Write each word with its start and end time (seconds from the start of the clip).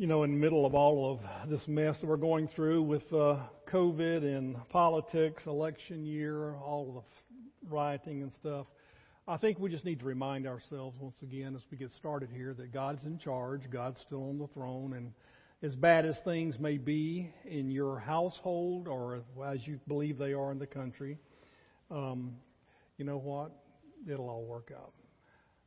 you 0.00 0.06
know, 0.06 0.22
in 0.22 0.30
the 0.30 0.38
middle 0.38 0.64
of 0.64 0.74
all 0.74 1.12
of 1.12 1.50
this 1.50 1.68
mess 1.68 2.00
that 2.00 2.06
we're 2.06 2.16
going 2.16 2.48
through 2.48 2.82
with 2.82 3.02
uh, 3.12 3.36
COVID 3.70 4.24
and 4.24 4.56
politics, 4.70 5.42
election 5.46 6.06
year, 6.06 6.54
all 6.54 7.04
the 7.04 7.68
rioting 7.68 8.22
and 8.22 8.32
stuff, 8.32 8.66
I 9.28 9.36
think 9.36 9.58
we 9.58 9.68
just 9.68 9.84
need 9.84 9.98
to 9.98 10.06
remind 10.06 10.46
ourselves 10.46 10.96
once 10.98 11.16
again 11.20 11.54
as 11.54 11.60
we 11.70 11.76
get 11.76 11.90
started 11.90 12.30
here 12.30 12.54
that 12.54 12.72
God's 12.72 13.04
in 13.04 13.18
charge, 13.18 13.70
God's 13.70 14.00
still 14.00 14.30
on 14.30 14.38
the 14.38 14.46
throne, 14.54 14.94
and 14.94 15.12
as 15.62 15.76
bad 15.76 16.06
as 16.06 16.16
things 16.24 16.58
may 16.58 16.78
be 16.78 17.30
in 17.44 17.70
your 17.70 17.98
household 17.98 18.88
or 18.88 19.20
as 19.46 19.66
you 19.66 19.78
believe 19.86 20.16
they 20.16 20.32
are 20.32 20.50
in 20.50 20.58
the 20.58 20.66
country, 20.66 21.18
um, 21.90 22.32
you 22.96 23.04
know 23.04 23.18
what? 23.18 23.50
It'll 24.10 24.30
all 24.30 24.46
work 24.46 24.72
out. 24.74 24.94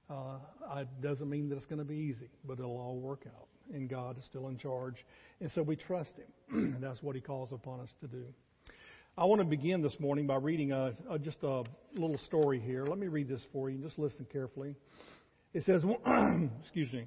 Uh, 0.09 0.79
it 0.79 0.88
doesn't 1.04 1.29
mean 1.29 1.50
that 1.50 1.55
it's 1.55 1.68
going 1.68 1.77
to 1.77 1.86
be 1.86 1.97
easy, 1.97 2.31
but 2.43 2.54
it'll 2.54 2.79
all 2.79 2.97
work 2.97 3.27
out 3.27 3.47
and 3.73 3.89
God 3.89 4.18
is 4.18 4.25
still 4.25 4.47
in 4.47 4.57
charge. 4.57 4.96
And 5.39 5.51
so 5.51 5.61
we 5.61 5.75
trust 5.75 6.14
Him. 6.18 6.74
And 6.75 6.83
that's 6.83 7.01
what 7.01 7.15
He 7.15 7.21
calls 7.21 7.51
upon 7.51 7.79
us 7.79 7.89
to 8.01 8.07
do. 8.07 8.25
I 9.18 9.25
want 9.25 9.42
to 9.42 9.46
begin 9.46 9.82
this 9.82 10.00
morning 10.00 10.25
by 10.25 10.38
reading 10.38 10.71
a, 10.71 10.93
a, 11.10 11.19
just 11.19 11.38
a 11.43 11.64
little 11.93 12.18
story 12.25 12.60
here. 12.60 12.83
Let 12.86 12.97
me 12.97 13.07
read 13.07 13.28
this 13.28 13.43
for 13.52 13.69
you. 13.69 13.75
And 13.75 13.83
just 13.86 14.00
listen 14.00 14.25
carefully. 14.32 14.75
It 15.54 15.64
says, 15.65 15.83
excuse 16.61 16.91
me. 16.91 17.05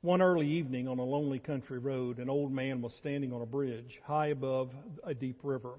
One 0.00 0.20
early 0.20 0.48
evening 0.48 0.88
on 0.88 0.98
a 0.98 1.04
lonely 1.04 1.38
country 1.38 1.78
road, 1.78 2.18
an 2.18 2.28
old 2.28 2.50
man 2.50 2.82
was 2.82 2.92
standing 2.94 3.32
on 3.32 3.40
a 3.40 3.46
bridge 3.46 4.00
high 4.04 4.28
above 4.28 4.70
a 5.04 5.14
deep 5.14 5.38
river. 5.44 5.74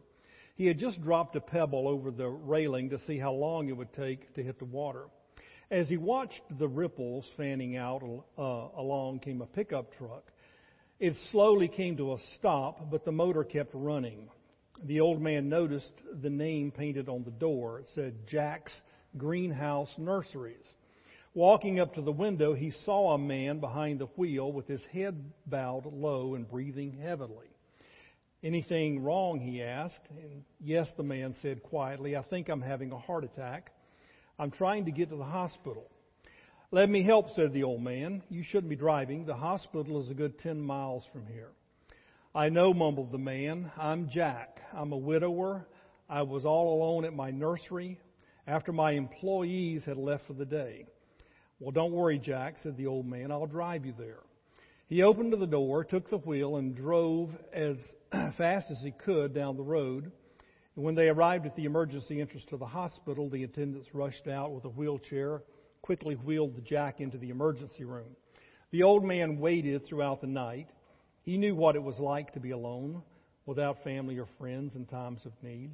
He 0.55 0.65
had 0.67 0.79
just 0.79 1.01
dropped 1.01 1.35
a 1.35 1.41
pebble 1.41 1.89
over 1.89 2.09
the 2.09 2.29
railing 2.29 2.91
to 2.91 2.99
see 2.99 3.17
how 3.17 3.33
long 3.33 3.67
it 3.67 3.75
would 3.75 3.91
take 3.93 4.33
to 4.35 4.43
hit 4.43 4.59
the 4.59 4.65
water. 4.65 5.07
As 5.71 5.89
he 5.89 5.97
watched 5.97 6.41
the 6.59 6.67
ripples 6.67 7.25
fanning 7.37 7.77
out 7.77 8.03
uh, 8.37 8.41
along 8.77 9.19
came 9.19 9.41
a 9.41 9.45
pickup 9.45 9.93
truck. 9.97 10.23
It 10.99 11.15
slowly 11.31 11.67
came 11.67 11.97
to 11.97 12.13
a 12.13 12.17
stop, 12.35 12.89
but 12.91 13.05
the 13.05 13.11
motor 13.11 13.43
kept 13.43 13.71
running. 13.73 14.29
The 14.85 14.99
old 14.99 15.21
man 15.21 15.49
noticed 15.49 15.93
the 16.21 16.29
name 16.29 16.71
painted 16.71 17.09
on 17.09 17.23
the 17.23 17.31
door. 17.31 17.79
It 17.79 17.87
said 17.93 18.27
Jack's 18.27 18.73
Greenhouse 19.17 19.93
Nurseries. 19.97 20.65
Walking 21.35 21.79
up 21.79 21.95
to 21.95 22.01
the 22.01 22.11
window, 22.11 22.53
he 22.53 22.71
saw 22.85 23.13
a 23.13 23.17
man 23.17 23.59
behind 23.59 23.99
the 23.99 24.05
wheel 24.17 24.51
with 24.51 24.67
his 24.67 24.83
head 24.91 25.15
bowed 25.47 25.85
low 25.85 26.35
and 26.35 26.47
breathing 26.47 26.99
heavily. 27.01 27.47
Anything 28.43 29.01
wrong? 29.01 29.39
he 29.39 29.63
asked. 29.63 30.07
And 30.09 30.43
yes, 30.61 30.87
the 30.95 31.03
man 31.03 31.33
said 31.41 31.63
quietly, 31.63 32.15
I 32.15 32.21
think 32.21 32.49
I'm 32.49 32.61
having 32.61 32.91
a 32.91 32.99
heart 32.99 33.23
attack. 33.23 33.71
I'm 34.39 34.51
trying 34.51 34.85
to 34.85 34.91
get 34.91 35.09
to 35.09 35.15
the 35.15 35.23
hospital. 35.23 35.89
Let 36.71 36.89
me 36.89 37.03
help, 37.03 37.29
said 37.35 37.53
the 37.53 37.63
old 37.63 37.83
man. 37.83 38.23
You 38.29 38.43
shouldn't 38.43 38.69
be 38.69 38.75
driving. 38.75 39.25
The 39.25 39.35
hospital 39.35 40.01
is 40.01 40.09
a 40.09 40.15
good 40.15 40.39
ten 40.39 40.59
miles 40.59 41.05
from 41.13 41.27
here. 41.27 41.51
I 42.33 42.49
know, 42.49 42.73
mumbled 42.73 43.11
the 43.11 43.19
man. 43.19 43.71
I'm 43.77 44.09
Jack. 44.09 44.59
I'm 44.73 44.91
a 44.91 44.97
widower. 44.97 45.67
I 46.09 46.23
was 46.23 46.45
all 46.45 46.73
alone 46.73 47.05
at 47.05 47.13
my 47.13 47.29
nursery 47.29 47.99
after 48.47 48.71
my 48.71 48.93
employees 48.93 49.85
had 49.85 49.97
left 49.97 50.25
for 50.25 50.33
the 50.33 50.45
day. 50.45 50.87
Well, 51.59 51.71
don't 51.71 51.93
worry, 51.93 52.17
Jack, 52.17 52.55
said 52.63 52.75
the 52.75 52.87
old 52.87 53.05
man. 53.05 53.31
I'll 53.31 53.45
drive 53.45 53.85
you 53.85 53.93
there. 53.95 54.19
He 54.87 55.03
opened 55.03 55.31
the 55.33 55.45
door, 55.45 55.83
took 55.83 56.09
the 56.09 56.17
wheel, 56.17 56.57
and 56.57 56.75
drove 56.75 57.29
as 57.53 57.77
fast 58.37 58.71
as 58.71 58.81
he 58.83 58.91
could 58.91 59.33
down 59.33 59.57
the 59.57 59.63
road. 59.63 60.11
And 60.75 60.83
when 60.83 60.95
they 60.95 61.09
arrived 61.09 61.45
at 61.45 61.55
the 61.55 61.65
emergency 61.65 62.19
entrance 62.19 62.45
to 62.45 62.57
the 62.57 62.65
hospital, 62.65 63.29
the 63.29 63.43
attendants 63.43 63.93
rushed 63.93 64.27
out 64.27 64.51
with 64.51 64.65
a 64.65 64.69
wheelchair, 64.69 65.43
quickly 65.81 66.15
wheeled 66.15 66.63
Jack 66.65 66.99
into 66.99 67.17
the 67.17 67.29
emergency 67.29 67.83
room. 67.83 68.15
The 68.71 68.83
old 68.83 69.03
man 69.03 69.37
waited 69.37 69.85
throughout 69.85 70.21
the 70.21 70.27
night. 70.27 70.67
He 71.23 71.37
knew 71.37 71.55
what 71.55 71.75
it 71.75 71.83
was 71.83 71.99
like 71.99 72.33
to 72.33 72.39
be 72.39 72.51
alone, 72.51 73.03
without 73.45 73.83
family 73.83 74.17
or 74.17 74.27
friends 74.39 74.75
in 74.75 74.85
times 74.85 75.25
of 75.25 75.31
need. 75.43 75.71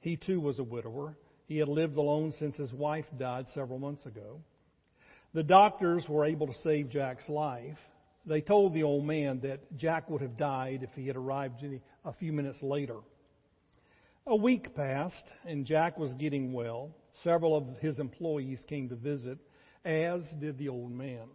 He 0.00 0.16
too 0.16 0.40
was 0.40 0.58
a 0.58 0.64
widower. 0.64 1.16
He 1.46 1.58
had 1.58 1.68
lived 1.68 1.96
alone 1.96 2.32
since 2.38 2.56
his 2.56 2.72
wife 2.72 3.06
died 3.18 3.46
several 3.52 3.78
months 3.78 4.06
ago. 4.06 4.40
The 5.34 5.42
doctors 5.42 6.08
were 6.08 6.24
able 6.24 6.46
to 6.46 6.62
save 6.62 6.88
Jack's 6.88 7.28
life. 7.28 7.76
They 8.24 8.40
told 8.40 8.72
the 8.72 8.82
old 8.82 9.04
man 9.04 9.40
that 9.40 9.76
Jack 9.76 10.08
would 10.08 10.22
have 10.22 10.36
died 10.36 10.82
if 10.82 10.90
he 10.94 11.06
had 11.06 11.16
arrived 11.16 11.64
a 12.04 12.12
few 12.14 12.32
minutes 12.32 12.62
later. 12.62 12.96
A 14.30 14.36
week 14.36 14.74
passed, 14.74 15.32
and 15.46 15.64
Jack 15.64 15.96
was 15.96 16.12
getting 16.12 16.52
well. 16.52 16.94
Several 17.24 17.56
of 17.56 17.78
his 17.80 17.98
employees 17.98 18.62
came 18.68 18.90
to 18.90 18.94
visit, 18.94 19.38
as 19.86 20.20
did 20.38 20.58
the 20.58 20.68
old 20.68 20.92
man. 20.92 21.28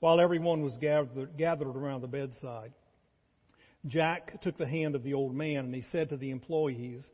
While 0.00 0.20
everyone 0.20 0.62
was 0.62 0.76
gathered, 0.80 1.36
gathered 1.38 1.68
around 1.68 2.00
the 2.00 2.08
bedside, 2.08 2.72
Jack 3.86 4.42
took 4.42 4.58
the 4.58 4.66
hand 4.66 4.96
of 4.96 5.04
the 5.04 5.14
old 5.14 5.36
man 5.36 5.66
and 5.66 5.74
he 5.74 5.84
said 5.92 6.08
to 6.08 6.16
the 6.16 6.32
employees, 6.32 7.08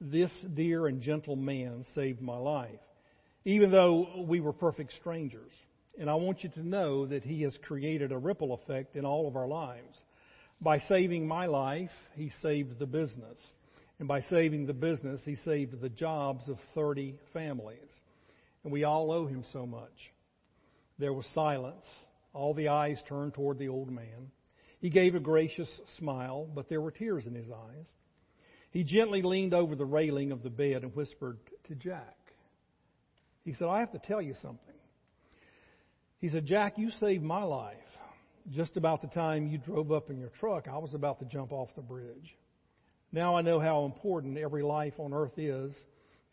This 0.00 0.32
dear 0.54 0.86
and 0.86 1.02
gentle 1.02 1.36
man 1.36 1.84
saved 1.94 2.22
my 2.22 2.38
life, 2.38 2.80
even 3.44 3.70
though 3.70 4.24
we 4.26 4.40
were 4.40 4.54
perfect 4.54 4.94
strangers. 4.94 5.52
And 5.98 6.08
I 6.08 6.14
want 6.14 6.44
you 6.44 6.48
to 6.48 6.66
know 6.66 7.04
that 7.04 7.24
he 7.24 7.42
has 7.42 7.58
created 7.58 8.10
a 8.10 8.16
ripple 8.16 8.54
effect 8.54 8.96
in 8.96 9.04
all 9.04 9.28
of 9.28 9.36
our 9.36 9.48
lives. 9.48 9.98
By 10.62 10.78
saving 10.78 11.28
my 11.28 11.44
life, 11.44 11.90
he 12.14 12.32
saved 12.40 12.78
the 12.78 12.86
business. 12.86 13.36
And 14.00 14.08
by 14.08 14.22
saving 14.22 14.64
the 14.64 14.72
business, 14.72 15.20
he 15.26 15.36
saved 15.36 15.78
the 15.78 15.90
jobs 15.90 16.48
of 16.48 16.56
30 16.74 17.16
families. 17.34 17.90
And 18.64 18.72
we 18.72 18.84
all 18.84 19.12
owe 19.12 19.26
him 19.26 19.44
so 19.52 19.66
much. 19.66 19.92
There 20.98 21.12
was 21.12 21.26
silence. 21.34 21.84
All 22.32 22.54
the 22.54 22.68
eyes 22.68 22.98
turned 23.06 23.34
toward 23.34 23.58
the 23.58 23.68
old 23.68 23.90
man. 23.90 24.30
He 24.80 24.88
gave 24.88 25.14
a 25.14 25.20
gracious 25.20 25.68
smile, 25.98 26.48
but 26.54 26.70
there 26.70 26.80
were 26.80 26.90
tears 26.90 27.26
in 27.26 27.34
his 27.34 27.50
eyes. 27.50 27.86
He 28.70 28.84
gently 28.84 29.20
leaned 29.20 29.52
over 29.52 29.76
the 29.76 29.84
railing 29.84 30.32
of 30.32 30.42
the 30.42 30.48
bed 30.48 30.82
and 30.82 30.96
whispered 30.96 31.36
to 31.68 31.74
Jack. 31.74 32.16
He 33.44 33.52
said, 33.52 33.68
I 33.68 33.80
have 33.80 33.92
to 33.92 33.98
tell 33.98 34.22
you 34.22 34.34
something. 34.40 34.74
He 36.20 36.30
said, 36.30 36.46
Jack, 36.46 36.78
you 36.78 36.90
saved 37.00 37.22
my 37.22 37.42
life. 37.42 37.76
Just 38.50 38.78
about 38.78 39.02
the 39.02 39.08
time 39.08 39.46
you 39.46 39.58
drove 39.58 39.92
up 39.92 40.08
in 40.08 40.18
your 40.18 40.30
truck, 40.40 40.68
I 40.68 40.78
was 40.78 40.94
about 40.94 41.18
to 41.18 41.26
jump 41.26 41.52
off 41.52 41.68
the 41.76 41.82
bridge. 41.82 42.34
Now 43.12 43.36
I 43.36 43.42
know 43.42 43.58
how 43.58 43.84
important 43.84 44.38
every 44.38 44.62
life 44.62 44.94
on 44.98 45.12
earth 45.12 45.38
is 45.38 45.74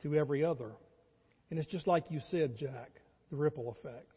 to 0.03 0.15
every 0.15 0.43
other. 0.43 0.71
And 1.49 1.59
it's 1.59 1.71
just 1.71 1.87
like 1.87 2.11
you 2.11 2.21
said, 2.29 2.55
Jack, 2.57 2.91
the 3.31 3.37
ripple 3.37 3.75
effect. 3.79 4.11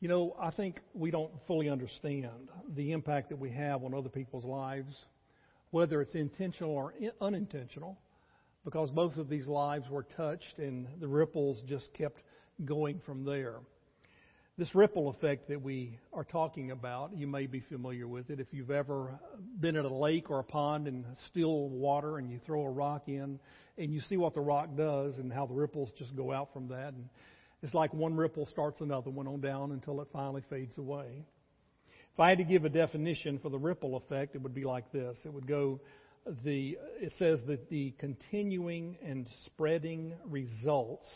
You 0.00 0.08
know, 0.08 0.34
I 0.38 0.50
think 0.50 0.80
we 0.94 1.10
don't 1.10 1.30
fully 1.46 1.68
understand 1.68 2.48
the 2.74 2.92
impact 2.92 3.28
that 3.28 3.38
we 3.38 3.50
have 3.50 3.84
on 3.84 3.94
other 3.94 4.08
people's 4.08 4.44
lives, 4.44 5.06
whether 5.70 6.02
it's 6.02 6.14
intentional 6.14 6.72
or 6.72 6.92
unintentional, 7.20 7.96
because 8.64 8.90
both 8.90 9.16
of 9.16 9.28
these 9.28 9.46
lives 9.46 9.88
were 9.88 10.02
touched 10.02 10.58
and 10.58 10.88
the 11.00 11.06
ripples 11.06 11.62
just 11.68 11.92
kept 11.94 12.20
going 12.64 13.00
from 13.06 13.24
there. 13.24 13.60
This 14.58 14.74
ripple 14.74 15.08
effect 15.08 15.48
that 15.48 15.62
we 15.62 15.98
are 16.12 16.24
talking 16.24 16.72
about, 16.72 17.16
you 17.16 17.26
may 17.26 17.46
be 17.46 17.60
familiar 17.60 18.06
with 18.06 18.28
it. 18.28 18.38
If 18.38 18.48
you've 18.52 18.70
ever 18.70 19.18
been 19.58 19.76
at 19.76 19.86
a 19.86 19.94
lake 19.94 20.30
or 20.30 20.40
a 20.40 20.44
pond 20.44 20.86
in 20.86 21.06
still 21.30 21.70
water 21.70 22.18
and 22.18 22.30
you 22.30 22.38
throw 22.44 22.60
a 22.60 22.70
rock 22.70 23.04
in 23.08 23.38
and 23.78 23.94
you 23.94 24.00
see 24.00 24.18
what 24.18 24.34
the 24.34 24.42
rock 24.42 24.76
does 24.76 25.18
and 25.18 25.32
how 25.32 25.46
the 25.46 25.54
ripples 25.54 25.88
just 25.98 26.14
go 26.14 26.30
out 26.30 26.52
from 26.52 26.68
that. 26.68 26.92
And 26.92 27.08
it's 27.62 27.72
like 27.72 27.94
one 27.94 28.14
ripple 28.14 28.44
starts 28.44 28.82
another 28.82 29.08
one 29.08 29.26
on 29.26 29.40
down 29.40 29.72
until 29.72 30.02
it 30.02 30.08
finally 30.12 30.42
fades 30.50 30.76
away. 30.76 31.24
If 32.12 32.20
I 32.20 32.28
had 32.28 32.36
to 32.36 32.44
give 32.44 32.66
a 32.66 32.68
definition 32.68 33.38
for 33.38 33.48
the 33.48 33.58
ripple 33.58 33.96
effect, 33.96 34.34
it 34.34 34.42
would 34.42 34.54
be 34.54 34.64
like 34.64 34.92
this. 34.92 35.16
It 35.24 35.32
would 35.32 35.46
go 35.46 35.80
the 36.44 36.76
it 37.00 37.14
says 37.18 37.40
that 37.46 37.70
the 37.70 37.94
continuing 37.98 38.98
and 39.02 39.26
spreading 39.46 40.12
results 40.26 41.06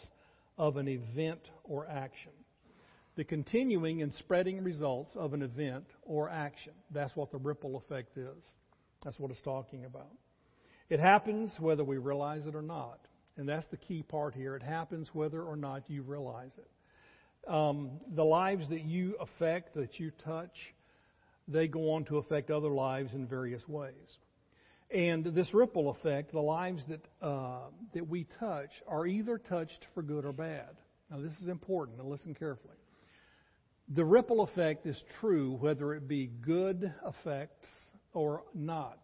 of 0.57 0.79
an 0.79 0.89
event 0.89 1.41
or 1.65 1.87
action 1.87 2.33
the 3.17 3.25
continuing 3.25 4.03
and 4.03 4.13
spreading 4.15 4.63
results 4.63 5.11
of 5.17 5.33
an 5.33 5.43
event 5.43 5.85
or 6.03 6.29
action. 6.29 6.73
That's 6.91 7.17
what 7.17 7.31
the 7.31 7.39
ripple 7.39 7.77
effect 7.77 8.17
is. 8.19 8.37
That's 9.03 9.19
what 9.19 9.31
it's 9.31 9.41
talking 9.41 9.85
about. 9.85 10.13
It 10.89 11.01
happens 11.01 11.55
whether 11.59 11.83
we 11.83 11.97
realize 11.97 12.47
it 12.47 12.55
or 12.55 12.63
not. 12.63 12.99
And 13.37 13.49
that's 13.49 13.67
the 13.69 13.77
key 13.77 14.03
part 14.03 14.35
here. 14.35 14.55
It 14.55 14.63
happens 14.63 15.09
whether 15.13 15.43
or 15.43 15.57
not 15.57 15.89
you 15.91 16.03
realize 16.03 16.53
it. 16.57 17.51
Um, 17.51 18.01
the 18.15 18.25
lives 18.25 18.69
that 18.71 18.85
you 18.85 19.17
affect, 19.21 19.75
that 19.75 19.99
you 20.01 20.11
touch, 20.25 20.75
they 21.49 21.69
go 21.69 21.93
on 21.93 22.05
to 22.07 22.19
affect 22.19 22.51
other 22.51 22.71
lives 22.71 23.13
in 23.15 23.27
various 23.27 23.67
ways. 23.69 24.19
And 24.91 25.25
this 25.25 25.53
ripple 25.53 25.91
effect, 25.91 26.33
the 26.33 26.41
lives 26.41 26.83
that, 26.89 27.05
uh, 27.21 27.69
that 27.95 28.09
we 28.09 28.27
touch, 28.41 28.71
are 28.87 29.07
either 29.07 29.39
touched 29.39 29.87
for 29.95 30.03
good 30.03 30.25
or 30.25 30.33
bad. 30.33 30.77
Now, 31.11 31.21
this 31.21 31.35
is 31.43 31.49
important. 31.49 31.99
Now, 31.99 32.05
listen 32.05 32.35
carefully. 32.35 32.75
The 33.95 34.05
ripple 34.05 34.41
effect 34.43 34.87
is 34.87 35.01
true 35.21 35.57
whether 35.61 35.95
it 35.95 36.09
be 36.09 36.27
good 36.27 36.93
effects 37.07 37.69
or 38.13 38.43
not. 38.55 38.99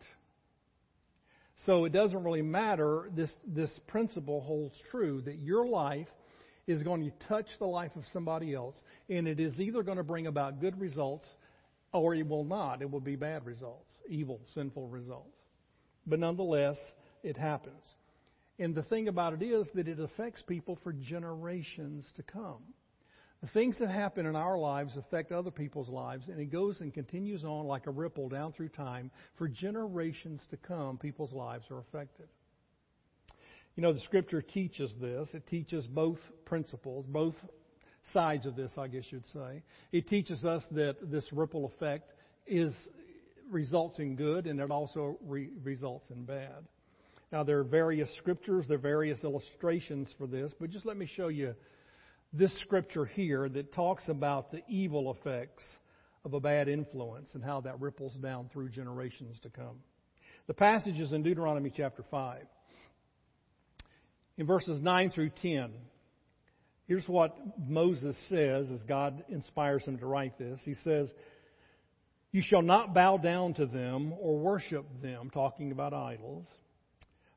So 1.67 1.85
it 1.85 1.93
doesn't 1.93 2.25
really 2.25 2.43
matter. 2.43 3.09
This, 3.15 3.33
this 3.47 3.71
principle 3.87 4.41
holds 4.41 4.75
true 4.91 5.21
that 5.23 5.39
your 5.39 5.67
life 5.67 6.09
is 6.67 6.83
going 6.83 7.05
to 7.05 7.27
touch 7.29 7.47
the 7.59 7.67
life 7.67 7.95
of 7.95 8.03
somebody 8.13 8.55
else, 8.55 8.77
and 9.09 9.29
it 9.29 9.39
is 9.39 9.61
either 9.61 9.83
going 9.83 9.99
to 9.99 10.05
bring 10.05 10.27
about 10.27 10.61
good 10.61 10.81
results 10.81 11.27
or 11.93 12.15
it 12.15 12.27
will 12.27 12.45
not. 12.45 12.83
It 12.83 12.91
will 12.91 13.01
be 13.01 13.17
bad 13.17 13.47
results, 13.47 13.91
evil, 14.09 14.41
sinful 14.55 14.89
results. 14.89 15.37
But 16.07 16.19
nonetheless, 16.19 16.77
it 17.23 17.37
happens. 17.37 17.83
And 18.59 18.75
the 18.75 18.83
thing 18.83 19.09
about 19.09 19.35
it 19.35 19.43
is 19.45 19.67
that 19.75 19.89
it 19.89 20.01
affects 20.01 20.43
people 20.43 20.79
for 20.83 20.93
generations 20.93 22.09
to 22.17 22.23
come. 22.23 22.63
The 23.43 23.49
things 23.49 23.77
that 23.81 23.91
happen 23.91 24.25
in 24.25 24.37
our 24.37 24.57
lives 24.57 24.97
affect 24.97 25.33
other 25.33 25.51
people's 25.51 25.89
lives, 25.89 26.29
and 26.29 26.39
it 26.39 26.53
goes 26.53 26.81
and 26.81 26.95
continues 26.95 27.45
on 27.45 27.67
like 27.67 27.89
a 27.89 27.91
ripple 27.91 28.29
down 28.29 28.53
through 28.53 28.69
time. 28.69 29.11
For 29.37 29.49
generations 29.49 30.41
to 30.51 30.57
come, 30.57 30.97
people's 30.97 31.33
lives 31.33 31.65
are 31.71 31.81
affected. 31.81 32.29
You 33.75 33.83
know, 33.83 33.93
the 33.93 34.01
scripture 34.01 34.43
teaches 34.43 34.93
this. 35.01 35.29
It 35.35 35.47
teaches 35.49 35.87
both 35.89 36.19
principles, 36.45 37.05
both 37.09 37.35
sides 38.13 38.47
of 38.47 38.55
this, 38.55 38.73
I 38.79 38.87
guess 38.87 39.05
you'd 39.11 39.27
say. 39.33 39.63
It 39.91 40.07
teaches 40.07 40.45
us 40.45 40.63
that 40.73 41.11
this 41.11 41.27
ripple 41.33 41.67
effect 41.67 42.13
is 42.47 42.73
results 43.51 43.99
in 43.99 44.15
good, 44.15 44.47
and 44.47 44.61
it 44.61 44.71
also 44.71 45.19
re- 45.27 45.51
results 45.65 46.11
in 46.11 46.25
bad. 46.25 46.69
Now, 47.33 47.43
there 47.43 47.59
are 47.59 47.65
various 47.65 48.15
scriptures, 48.19 48.67
there 48.69 48.77
are 48.77 48.81
various 48.81 49.25
illustrations 49.25 50.15
for 50.17 50.29
this, 50.29 50.53
but 50.61 50.71
just 50.71 50.87
let 50.87 50.97
me 50.97 51.07
show 51.07 51.29
you 51.29 51.55
this 52.33 52.59
scripture 52.61 53.05
here 53.05 53.49
that 53.49 53.73
talks 53.73 54.09
about 54.09 54.51
the 54.51 54.63
evil 54.69 55.11
effects 55.11 55.65
of 56.25 56.35
a 56.35 56.41
bad 56.41 56.69
influence 56.69 57.31
and 57.35 57.45
how 57.45 57.61
that 57.63 57.81
ripples 57.81 58.15
down 58.15 58.49
through 58.53 58.71
generations 58.71 59.39
to 59.43 59.51
come. 59.51 59.81
The 60.47 60.55
passage 60.55 60.99
is 60.99 61.13
in 61.13 61.23
Deuteronomy 61.23 61.73
chapter 61.75 62.05
5. 62.11 62.43
In 64.39 64.47
verses 64.47 64.81
9 64.81 65.11
through 65.11 65.31
10, 65.43 65.73
here's 66.87 67.07
what 67.07 67.37
Moses 67.59 68.17
says 68.29 68.71
as 68.71 68.83
God 68.85 69.25
inspires 69.29 69.85
him 69.85 69.99
to 69.99 70.07
write 70.07 70.39
this. 70.39 70.61
He 70.65 70.75
says, 70.85 71.11
You 72.31 72.43
shall 72.43 72.63
not 72.63 72.95
bow 72.95 73.19
down 73.19 73.55
to 73.55 73.67
them 73.67 74.15
or 74.19 74.39
worship 74.39 74.87
them, 75.03 75.31
talking 75.31 75.71
about 75.71 75.93
idols. 75.93 76.47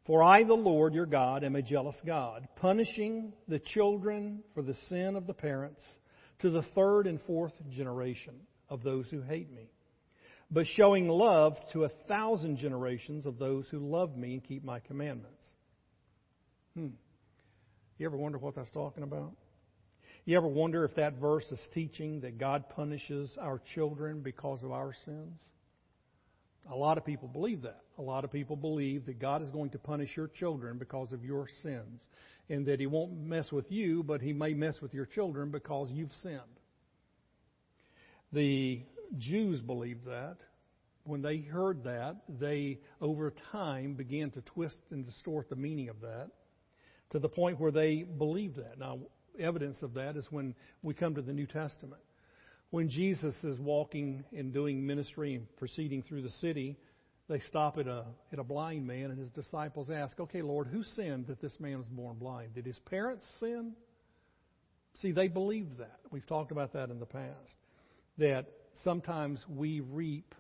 For 0.06 0.22
I, 0.22 0.44
the 0.44 0.54
Lord 0.54 0.94
your 0.94 1.08
God, 1.08 1.44
am 1.44 1.56
a 1.56 1.64
jealous 1.64 1.96
God, 2.06 2.48
punishing 2.58 3.34
the 3.48 3.60
children 3.60 4.44
for 4.54 4.62
the 4.62 4.76
sin 4.88 5.16
of 5.16 5.26
the 5.26 5.34
parents 5.34 5.82
to 6.40 6.52
the 6.52 6.62
third 6.76 7.08
and 7.08 7.20
fourth 7.22 7.54
generation 7.72 8.36
of 8.70 8.84
those 8.84 9.08
who 9.10 9.22
hate 9.22 9.52
me, 9.52 9.72
but 10.52 10.68
showing 10.76 11.08
love 11.08 11.58
to 11.74 11.86
a 11.86 11.90
thousand 12.08 12.58
generations 12.58 13.26
of 13.26 13.40
those 13.40 13.66
who 13.70 13.80
love 13.80 14.16
me 14.16 14.34
and 14.34 14.44
keep 14.44 14.64
my 14.64 14.80
commandments. 14.80 15.42
Hmm. 16.76 16.90
You 17.98 18.06
ever 18.06 18.18
wonder 18.18 18.38
what 18.38 18.56
that's 18.56 18.70
talking 18.72 19.04
about? 19.04 19.32
You 20.26 20.38
ever 20.38 20.48
wonder 20.48 20.84
if 20.86 20.96
that 20.96 21.20
verse 21.20 21.46
is 21.52 21.62
teaching 21.74 22.22
that 22.22 22.38
God 22.38 22.70
punishes 22.70 23.32
our 23.40 23.62
children 23.74 24.22
because 24.22 24.62
of 24.64 24.72
our 24.72 24.94
sins? 25.06 25.40
A 26.72 26.76
lot 26.76 26.98
of 26.98 27.06
people 27.06 27.28
believe 27.28 27.62
that. 27.62 27.82
A 27.98 28.02
lot 28.02 28.24
of 28.24 28.32
people 28.32 28.56
believe 28.56 29.06
that 29.06 29.20
God 29.20 29.42
is 29.42 29.50
going 29.52 29.70
to 29.72 29.80
punish 29.80 30.16
your 30.18 30.28
children 30.28 30.78
because 30.78 31.12
of 31.12 31.24
your 31.24 31.48
sins. 31.62 32.02
And 32.50 32.66
that 32.68 32.80
He 32.80 32.88
won't 32.88 33.14
mess 33.14 33.52
with 33.52 33.72
you, 33.72 34.04
but 34.04 34.22
He 34.22 34.34
may 34.34 34.54
mess 34.54 34.82
with 34.82 34.94
your 34.94 35.06
children 35.06 35.52
because 35.52 35.90
you've 35.92 36.14
sinned. 36.22 36.42
The 38.34 38.84
Jews 39.18 39.62
believed 39.62 40.06
that. 40.06 40.38
When 41.04 41.22
they 41.22 41.38
heard 41.38 41.84
that, 41.84 42.16
they, 42.28 42.80
over 43.00 43.32
time, 43.52 43.94
began 43.94 44.32
to 44.32 44.42
twist 44.42 44.80
and 44.90 45.06
distort 45.06 45.50
the 45.50 45.56
meaning 45.56 45.90
of 45.90 46.02
that 46.02 46.30
to 47.12 47.20
the 47.20 47.30
point 47.30 47.60
where 47.60 47.72
they 47.72 48.02
believed 48.04 48.58
that. 48.58 48.80
Now, 48.80 49.00
evidence 49.40 49.82
of 49.84 49.94
that 49.94 50.18
is 50.18 50.26
when 50.32 50.56
we 50.82 50.96
come 50.96 51.16
to 51.16 51.22
the 51.22 51.34
New 51.34 51.46
Testament. 51.46 52.02
When 52.76 52.90
Jesus 52.90 53.34
is 53.42 53.58
walking 53.58 54.26
and 54.36 54.52
doing 54.52 54.86
ministry 54.86 55.36
and 55.36 55.48
proceeding 55.56 56.04
through 56.04 56.24
the 56.24 56.30
city, 56.42 56.76
they 57.30 57.40
stop 57.40 57.78
at 57.78 57.88
a, 57.88 58.04
at 58.34 58.40
a 58.40 58.44
blind 58.44 58.86
man, 58.86 59.12
and 59.12 59.18
his 59.18 59.30
disciples 59.30 59.90
ask, 59.90 60.20
Okay, 60.20 60.42
Lord, 60.42 60.68
who 60.68 60.84
sinned 60.84 61.28
that 61.28 61.40
this 61.40 61.58
man 61.58 61.78
was 61.78 61.88
born 61.88 62.18
blind? 62.18 62.54
Did 62.54 62.66
his 62.66 62.78
parents 62.80 63.24
sin? 63.40 63.76
See, 65.02 65.14
they 65.14 65.30
believed 65.30 65.78
that. 65.78 66.00
We've 66.12 66.28
talked 66.28 66.52
about 66.52 66.74
that 66.74 66.90
in 66.90 67.00
the 67.00 67.06
past. 67.06 67.56
That 68.18 68.48
sometimes 68.84 69.40
we 69.48 69.80
reap 69.80 70.36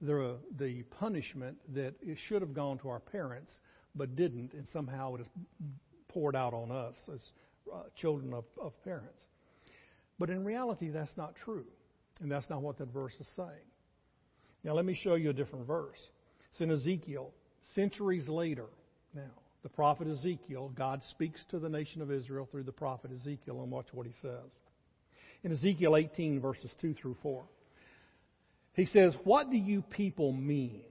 the, 0.00 0.38
the 0.58 0.82
punishment 0.98 1.58
that 1.74 1.92
it 2.00 2.16
should 2.26 2.40
have 2.40 2.54
gone 2.54 2.78
to 2.78 2.88
our 2.88 3.00
parents, 3.00 3.52
but 3.94 4.16
didn't, 4.16 4.54
and 4.54 4.66
somehow 4.72 5.16
it 5.16 5.20
is 5.20 5.26
poured 6.08 6.36
out 6.36 6.54
on 6.54 6.70
us 6.70 6.94
as 7.12 7.20
uh, 7.70 7.80
children 8.00 8.32
of, 8.32 8.44
of 8.58 8.72
parents. 8.82 9.20
But 10.18 10.30
in 10.30 10.44
reality, 10.44 10.88
that's 10.88 11.16
not 11.16 11.34
true. 11.44 11.66
And 12.20 12.30
that's 12.30 12.48
not 12.48 12.62
what 12.62 12.78
that 12.78 12.92
verse 12.92 13.14
is 13.20 13.28
saying. 13.36 13.48
Now, 14.64 14.74
let 14.74 14.84
me 14.84 14.98
show 15.02 15.14
you 15.14 15.30
a 15.30 15.34
different 15.34 15.66
verse. 15.66 16.00
It's 16.50 16.60
in 16.60 16.70
Ezekiel, 16.70 17.30
centuries 17.74 18.28
later. 18.28 18.66
Now, 19.14 19.30
the 19.62 19.68
prophet 19.68 20.08
Ezekiel, 20.08 20.72
God 20.74 21.02
speaks 21.10 21.40
to 21.50 21.58
the 21.58 21.68
nation 21.68 22.00
of 22.00 22.10
Israel 22.10 22.48
through 22.50 22.64
the 22.64 22.72
prophet 22.72 23.10
Ezekiel, 23.12 23.62
and 23.62 23.70
watch 23.70 23.88
what 23.92 24.06
he 24.06 24.12
says. 24.22 24.50
In 25.44 25.52
Ezekiel 25.52 25.96
18, 25.96 26.40
verses 26.40 26.70
2 26.80 26.94
through 26.94 27.16
4, 27.22 27.44
he 28.72 28.86
says, 28.86 29.14
What 29.24 29.50
do 29.50 29.56
you 29.56 29.82
people 29.82 30.32
mean 30.32 30.84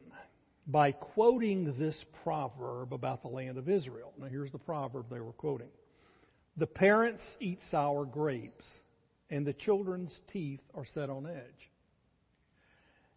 by 0.68 0.92
quoting 0.92 1.76
this 1.78 1.96
proverb 2.24 2.94
about 2.94 3.22
the 3.22 3.28
land 3.28 3.58
of 3.58 3.70
Israel? 3.70 4.14
Now, 4.20 4.28
here's 4.28 4.52
the 4.52 4.58
proverb 4.58 5.06
they 5.10 5.20
were 5.20 5.34
quoting 5.34 5.70
The 6.58 6.68
parents 6.68 7.22
eat 7.40 7.60
sour 7.72 8.06
grapes 8.06 8.66
and 9.30 9.46
the 9.46 9.54
children's 9.54 10.18
teeth 10.32 10.62
are 10.74 10.86
set 10.94 11.10
on 11.10 11.26
edge. 11.26 11.72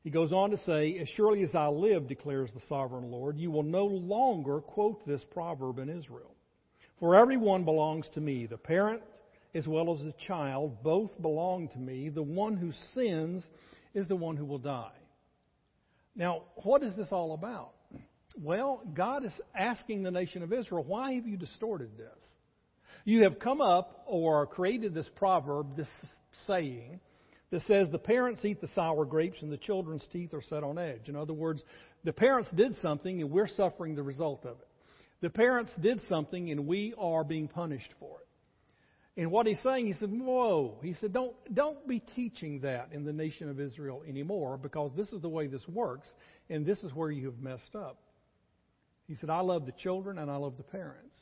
He 0.02 0.10
goes 0.10 0.32
on 0.32 0.50
to 0.50 0.58
say, 0.58 0.98
As 1.00 1.08
surely 1.16 1.42
as 1.42 1.54
I 1.54 1.68
live, 1.68 2.08
declares 2.08 2.50
the 2.54 2.62
sovereign 2.68 3.10
Lord, 3.10 3.38
you 3.38 3.50
will 3.50 3.62
no 3.62 3.84
longer 3.84 4.60
quote 4.60 5.06
this 5.06 5.24
proverb 5.30 5.78
in 5.78 5.88
Israel. 5.88 6.34
For 7.00 7.14
everyone 7.14 7.64
belongs 7.64 8.06
to 8.14 8.20
me, 8.20 8.46
the 8.46 8.56
parent 8.56 9.02
as 9.54 9.66
well 9.66 9.92
as 9.92 10.00
the 10.02 10.14
child, 10.26 10.82
both 10.82 11.10
belong 11.20 11.68
to 11.68 11.78
me. 11.78 12.08
The 12.08 12.22
one 12.22 12.56
who 12.56 12.72
sins 12.94 13.44
is 13.94 14.06
the 14.06 14.16
one 14.16 14.36
who 14.36 14.44
will 14.44 14.58
die. 14.58 14.92
Now, 16.14 16.42
what 16.56 16.82
is 16.82 16.94
this 16.96 17.08
all 17.10 17.34
about? 17.34 17.72
Well, 18.40 18.82
God 18.94 19.24
is 19.24 19.32
asking 19.56 20.02
the 20.02 20.10
nation 20.10 20.42
of 20.42 20.52
Israel, 20.52 20.84
why 20.84 21.14
have 21.14 21.26
you 21.26 21.36
distorted 21.36 21.96
this? 21.96 22.24
You 23.08 23.22
have 23.22 23.38
come 23.38 23.62
up 23.62 24.02
or 24.04 24.46
created 24.46 24.92
this 24.92 25.08
proverb, 25.16 25.78
this 25.78 25.88
saying, 26.46 27.00
that 27.50 27.62
says 27.62 27.88
the 27.90 27.96
parents 27.96 28.44
eat 28.44 28.60
the 28.60 28.68
sour 28.74 29.06
grapes 29.06 29.40
and 29.40 29.50
the 29.50 29.56
children's 29.56 30.06
teeth 30.12 30.34
are 30.34 30.42
set 30.42 30.62
on 30.62 30.76
edge. 30.76 31.08
In 31.08 31.16
other 31.16 31.32
words, 31.32 31.62
the 32.04 32.12
parents 32.12 32.50
did 32.54 32.76
something 32.82 33.22
and 33.22 33.30
we're 33.30 33.48
suffering 33.48 33.94
the 33.94 34.02
result 34.02 34.44
of 34.44 34.58
it. 34.58 34.68
The 35.22 35.30
parents 35.30 35.70
did 35.80 36.02
something 36.02 36.50
and 36.50 36.66
we 36.66 36.92
are 36.98 37.24
being 37.24 37.48
punished 37.48 37.94
for 37.98 38.18
it. 38.20 39.22
And 39.22 39.30
what 39.30 39.46
he's 39.46 39.62
saying, 39.62 39.86
he 39.86 39.94
said, 39.94 40.10
Whoa. 40.12 40.78
He 40.82 40.92
said, 41.00 41.14
Don't, 41.14 41.34
don't 41.54 41.88
be 41.88 42.00
teaching 42.14 42.60
that 42.60 42.90
in 42.92 43.06
the 43.06 43.12
nation 43.14 43.48
of 43.48 43.58
Israel 43.58 44.02
anymore 44.06 44.58
because 44.58 44.90
this 44.98 45.14
is 45.14 45.22
the 45.22 45.30
way 45.30 45.46
this 45.46 45.66
works 45.66 46.10
and 46.50 46.66
this 46.66 46.80
is 46.80 46.92
where 46.92 47.10
you 47.10 47.24
have 47.24 47.38
messed 47.38 47.74
up. 47.74 47.96
He 49.06 49.14
said, 49.14 49.30
I 49.30 49.40
love 49.40 49.64
the 49.64 49.72
children 49.72 50.18
and 50.18 50.30
I 50.30 50.36
love 50.36 50.58
the 50.58 50.62
parents. 50.62 51.14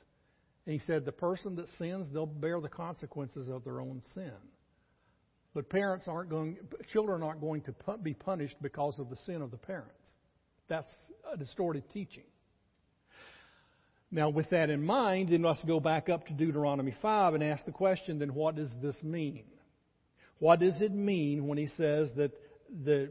And 0.67 0.73
he 0.73 0.81
said, 0.85 1.05
the 1.05 1.13
person 1.13 1.55
that 1.57 1.67
sins, 1.79 2.09
they'll 2.13 2.27
bear 2.27 2.61
the 2.61 2.69
consequences 2.69 3.49
of 3.49 3.63
their 3.65 3.81
own 3.81 4.03
sin. 4.15 4.33
But 5.55 5.71
parents 5.71 6.07
aren't 6.09 6.29
going, 6.29 6.59
children 6.93 7.23
aren't 7.23 7.41
going 7.41 7.63
to 7.63 7.75
be 8.03 8.13
punished 8.13 8.57
because 8.61 8.99
of 8.99 9.09
the 9.09 9.17
sin 9.25 9.41
of 9.41 9.51
the 9.51 9.57
parents. 9.57 9.95
That's 10.69 10.91
a 11.33 11.37
distorted 11.37 11.85
teaching. 11.93 12.25
Now, 14.11 14.29
with 14.29 14.51
that 14.51 14.71
in 14.71 14.85
mind, 14.85 15.31
then 15.31 15.43
let's 15.43 15.63
go 15.65 15.81
back 15.81 16.09
up 16.09 16.27
to 16.27 16.33
Deuteronomy 16.33 16.95
5 17.01 17.35
and 17.35 17.45
ask 17.45 17.65
the 17.65 17.73
question 17.73 18.19
then, 18.19 18.35
what 18.35 18.57
does 18.57 18.71
this 18.83 18.97
mean? 19.03 19.45
What 20.39 20.61
does 20.61 20.81
it 20.81 20.93
mean 20.93 21.47
when 21.47 21.59
he 21.59 21.69
says 21.77 22.11
that 22.17 22.33
the, 22.85 23.11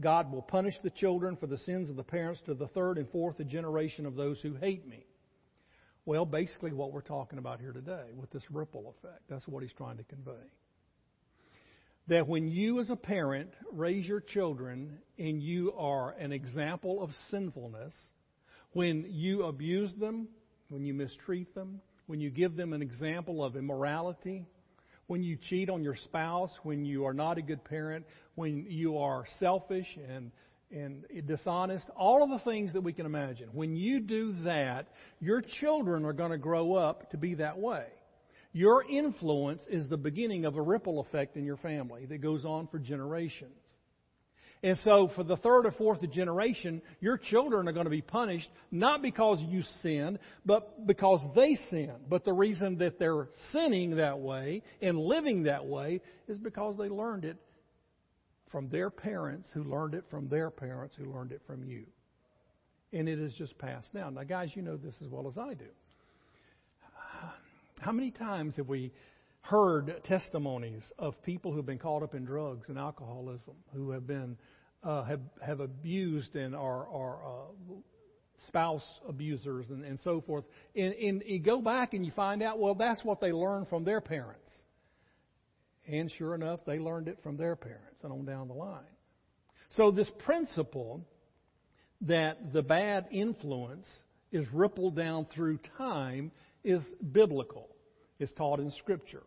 God 0.00 0.32
will 0.32 0.42
punish 0.42 0.74
the 0.82 0.90
children 0.90 1.36
for 1.36 1.46
the 1.46 1.58
sins 1.58 1.90
of 1.90 1.96
the 1.96 2.02
parents 2.02 2.40
to 2.46 2.54
the 2.54 2.68
third 2.68 2.98
and 2.98 3.08
fourth 3.10 3.36
generation 3.46 4.06
of 4.06 4.14
those 4.14 4.40
who 4.40 4.54
hate 4.54 4.86
me? 4.86 5.04
Well, 6.06 6.24
basically, 6.24 6.72
what 6.72 6.92
we're 6.92 7.00
talking 7.00 7.40
about 7.40 7.58
here 7.58 7.72
today 7.72 8.04
with 8.14 8.30
this 8.30 8.44
ripple 8.52 8.94
effect. 8.96 9.22
That's 9.28 9.46
what 9.48 9.64
he's 9.64 9.72
trying 9.72 9.96
to 9.96 10.04
convey. 10.04 10.46
That 12.06 12.28
when 12.28 12.46
you, 12.46 12.78
as 12.78 12.90
a 12.90 12.96
parent, 12.96 13.50
raise 13.72 14.06
your 14.06 14.20
children 14.20 14.98
and 15.18 15.42
you 15.42 15.72
are 15.72 16.12
an 16.12 16.30
example 16.30 17.02
of 17.02 17.10
sinfulness, 17.32 17.92
when 18.72 19.06
you 19.08 19.46
abuse 19.46 19.92
them, 19.98 20.28
when 20.68 20.84
you 20.84 20.94
mistreat 20.94 21.52
them, 21.56 21.80
when 22.06 22.20
you 22.20 22.30
give 22.30 22.54
them 22.54 22.72
an 22.72 22.82
example 22.82 23.42
of 23.42 23.56
immorality, 23.56 24.46
when 25.08 25.24
you 25.24 25.36
cheat 25.36 25.68
on 25.68 25.82
your 25.82 25.96
spouse, 25.96 26.52
when 26.62 26.84
you 26.84 27.04
are 27.04 27.14
not 27.14 27.36
a 27.36 27.42
good 27.42 27.64
parent, 27.64 28.06
when 28.36 28.64
you 28.68 28.98
are 28.98 29.26
selfish 29.40 29.98
and 30.08 30.30
and 30.70 31.04
dishonest, 31.26 31.86
all 31.96 32.22
of 32.22 32.30
the 32.30 32.50
things 32.50 32.72
that 32.72 32.80
we 32.80 32.92
can 32.92 33.06
imagine. 33.06 33.48
When 33.52 33.76
you 33.76 34.00
do 34.00 34.34
that, 34.44 34.88
your 35.20 35.42
children 35.60 36.04
are 36.04 36.12
going 36.12 36.32
to 36.32 36.38
grow 36.38 36.74
up 36.74 37.10
to 37.10 37.16
be 37.16 37.34
that 37.34 37.58
way. 37.58 37.86
Your 38.52 38.84
influence 38.88 39.62
is 39.68 39.88
the 39.88 39.96
beginning 39.96 40.44
of 40.44 40.56
a 40.56 40.62
ripple 40.62 41.00
effect 41.00 41.36
in 41.36 41.44
your 41.44 41.58
family 41.58 42.06
that 42.06 42.18
goes 42.18 42.44
on 42.44 42.68
for 42.68 42.78
generations. 42.78 43.52
And 44.62 44.78
so, 44.82 45.10
for 45.14 45.22
the 45.22 45.36
third 45.36 45.66
or 45.66 45.72
fourth 45.72 46.00
generation, 46.10 46.80
your 47.00 47.18
children 47.18 47.68
are 47.68 47.72
going 47.72 47.84
to 47.84 47.90
be 47.90 48.00
punished 48.00 48.48
not 48.70 49.02
because 49.02 49.38
you 49.40 49.62
sinned, 49.82 50.18
but 50.46 50.86
because 50.86 51.20
they 51.34 51.58
sinned. 51.68 52.08
But 52.08 52.24
the 52.24 52.32
reason 52.32 52.78
that 52.78 52.98
they're 52.98 53.28
sinning 53.52 53.96
that 53.96 54.18
way 54.18 54.62
and 54.80 54.98
living 54.98 55.42
that 55.42 55.66
way 55.66 56.00
is 56.26 56.38
because 56.38 56.76
they 56.78 56.88
learned 56.88 57.26
it 57.26 57.36
from 58.50 58.68
their 58.68 58.90
parents, 58.90 59.48
who 59.52 59.64
learned 59.64 59.94
it 59.94 60.04
from 60.10 60.28
their 60.28 60.50
parents, 60.50 60.94
who 60.96 61.04
learned 61.04 61.32
it 61.32 61.42
from 61.46 61.64
you. 61.64 61.84
And 62.92 63.08
it 63.08 63.18
is 63.18 63.32
just 63.34 63.58
passed 63.58 63.92
down. 63.92 64.14
Now, 64.14 64.22
guys, 64.22 64.50
you 64.54 64.62
know 64.62 64.76
this 64.76 64.94
as 65.02 65.08
well 65.08 65.28
as 65.28 65.36
I 65.36 65.54
do. 65.54 65.66
How 67.80 67.92
many 67.92 68.10
times 68.10 68.56
have 68.56 68.68
we 68.68 68.92
heard 69.42 70.02
testimonies 70.04 70.82
of 70.98 71.20
people 71.22 71.52
who've 71.52 71.66
been 71.66 71.78
caught 71.78 72.02
up 72.02 72.14
in 72.14 72.24
drugs 72.24 72.68
and 72.68 72.78
alcoholism, 72.78 73.54
who 73.74 73.90
have 73.90 74.06
been 74.06 74.36
uh, 74.82 75.04
have 75.04 75.20
have 75.40 75.60
abused 75.60 76.34
and 76.36 76.54
are 76.54 76.88
are 76.88 77.16
uh, 77.24 77.74
spouse 78.48 78.84
abusers 79.08 79.66
and, 79.70 79.84
and 79.84 79.98
so 80.00 80.20
forth. 80.20 80.44
And, 80.74 80.94
and 80.94 81.22
you 81.26 81.38
go 81.38 81.60
back 81.60 81.94
and 81.94 82.04
you 82.04 82.12
find 82.12 82.42
out, 82.42 82.58
well, 82.58 82.74
that's 82.74 83.04
what 83.04 83.20
they 83.20 83.32
learned 83.32 83.68
from 83.68 83.84
their 83.84 84.00
parents. 84.00 84.45
And 85.88 86.10
sure 86.10 86.34
enough, 86.34 86.60
they 86.66 86.78
learned 86.78 87.08
it 87.08 87.18
from 87.22 87.36
their 87.36 87.56
parents 87.56 88.00
and 88.02 88.12
on 88.12 88.24
down 88.24 88.48
the 88.48 88.54
line. 88.54 88.82
So 89.76 89.90
this 89.90 90.10
principle 90.24 91.02
that 92.02 92.52
the 92.52 92.62
bad 92.62 93.06
influence 93.10 93.86
is 94.32 94.46
rippled 94.52 94.96
down 94.96 95.26
through 95.34 95.58
time 95.78 96.32
is 96.64 96.82
biblical. 97.12 97.68
It's 98.18 98.32
taught 98.32 98.60
in 98.60 98.70
Scripture. 98.72 99.22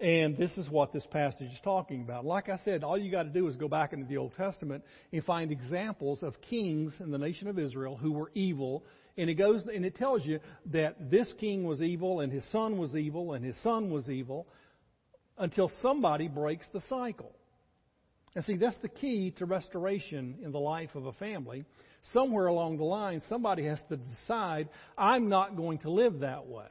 And 0.00 0.36
this 0.36 0.50
is 0.56 0.68
what 0.68 0.92
this 0.92 1.06
passage 1.06 1.52
is 1.52 1.60
talking 1.62 2.02
about. 2.02 2.24
Like 2.24 2.48
I 2.48 2.58
said, 2.58 2.82
all 2.82 2.98
you 2.98 3.10
got 3.10 3.22
to 3.22 3.28
do 3.28 3.46
is 3.46 3.56
go 3.56 3.68
back 3.68 3.92
into 3.92 4.06
the 4.06 4.16
Old 4.16 4.34
Testament 4.36 4.82
and 5.12 5.24
find 5.24 5.52
examples 5.52 6.22
of 6.22 6.40
kings 6.40 6.94
in 6.98 7.10
the 7.10 7.18
nation 7.18 7.48
of 7.48 7.58
Israel 7.58 7.96
who 7.96 8.12
were 8.12 8.30
evil. 8.34 8.84
And 9.16 9.30
it 9.30 9.34
goes 9.34 9.62
and 9.72 9.84
it 9.84 9.94
tells 9.96 10.26
you 10.26 10.40
that 10.72 11.10
this 11.10 11.32
king 11.38 11.64
was 11.64 11.80
evil 11.80 12.20
and 12.20 12.32
his 12.32 12.44
son 12.50 12.76
was 12.76 12.96
evil 12.96 13.34
and 13.34 13.44
his 13.44 13.56
son 13.62 13.90
was 13.90 14.08
evil 14.08 14.48
until 15.38 15.70
somebody 15.82 16.28
breaks 16.28 16.66
the 16.72 16.80
cycle. 16.88 17.32
And 18.34 18.44
see, 18.44 18.56
that's 18.56 18.78
the 18.78 18.88
key 18.88 19.32
to 19.38 19.46
restoration 19.46 20.38
in 20.42 20.50
the 20.50 20.58
life 20.58 20.94
of 20.94 21.06
a 21.06 21.12
family. 21.12 21.64
Somewhere 22.12 22.46
along 22.46 22.78
the 22.78 22.84
line, 22.84 23.22
somebody 23.28 23.66
has 23.66 23.80
to 23.88 23.96
decide, 23.96 24.68
I'm 24.98 25.28
not 25.28 25.56
going 25.56 25.78
to 25.78 25.90
live 25.90 26.20
that 26.20 26.46
way. 26.46 26.68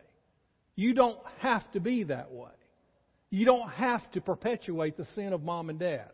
You 0.75 0.93
don't 0.93 1.20
have 1.39 1.70
to 1.74 1.79
be 1.79 2.03
that 2.05 2.32
way. 2.32 2.51
You 3.29 3.46
don't 3.46 3.70
have 3.70 4.10
to 4.12 4.22
perpetuate 4.22 4.98
the 4.98 5.05
sin 5.15 5.34
of 5.34 5.41
mom 5.41 5.70
and 5.70 5.79
dad. 5.79 6.12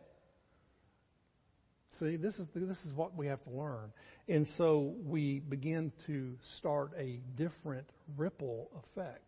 See, 1.99 2.15
this 2.15 2.35
is, 2.35 2.47
this 2.55 2.77
is 2.85 2.93
what 2.95 3.17
we 3.17 3.27
have 3.27 3.43
to 3.43 3.49
learn. 3.49 3.91
And 4.29 4.47
so 4.57 4.93
we 5.03 5.39
begin 5.39 5.91
to 6.07 6.37
start 6.57 6.91
a 6.97 7.19
different 7.35 7.87
ripple 8.15 8.69
effect 8.83 9.23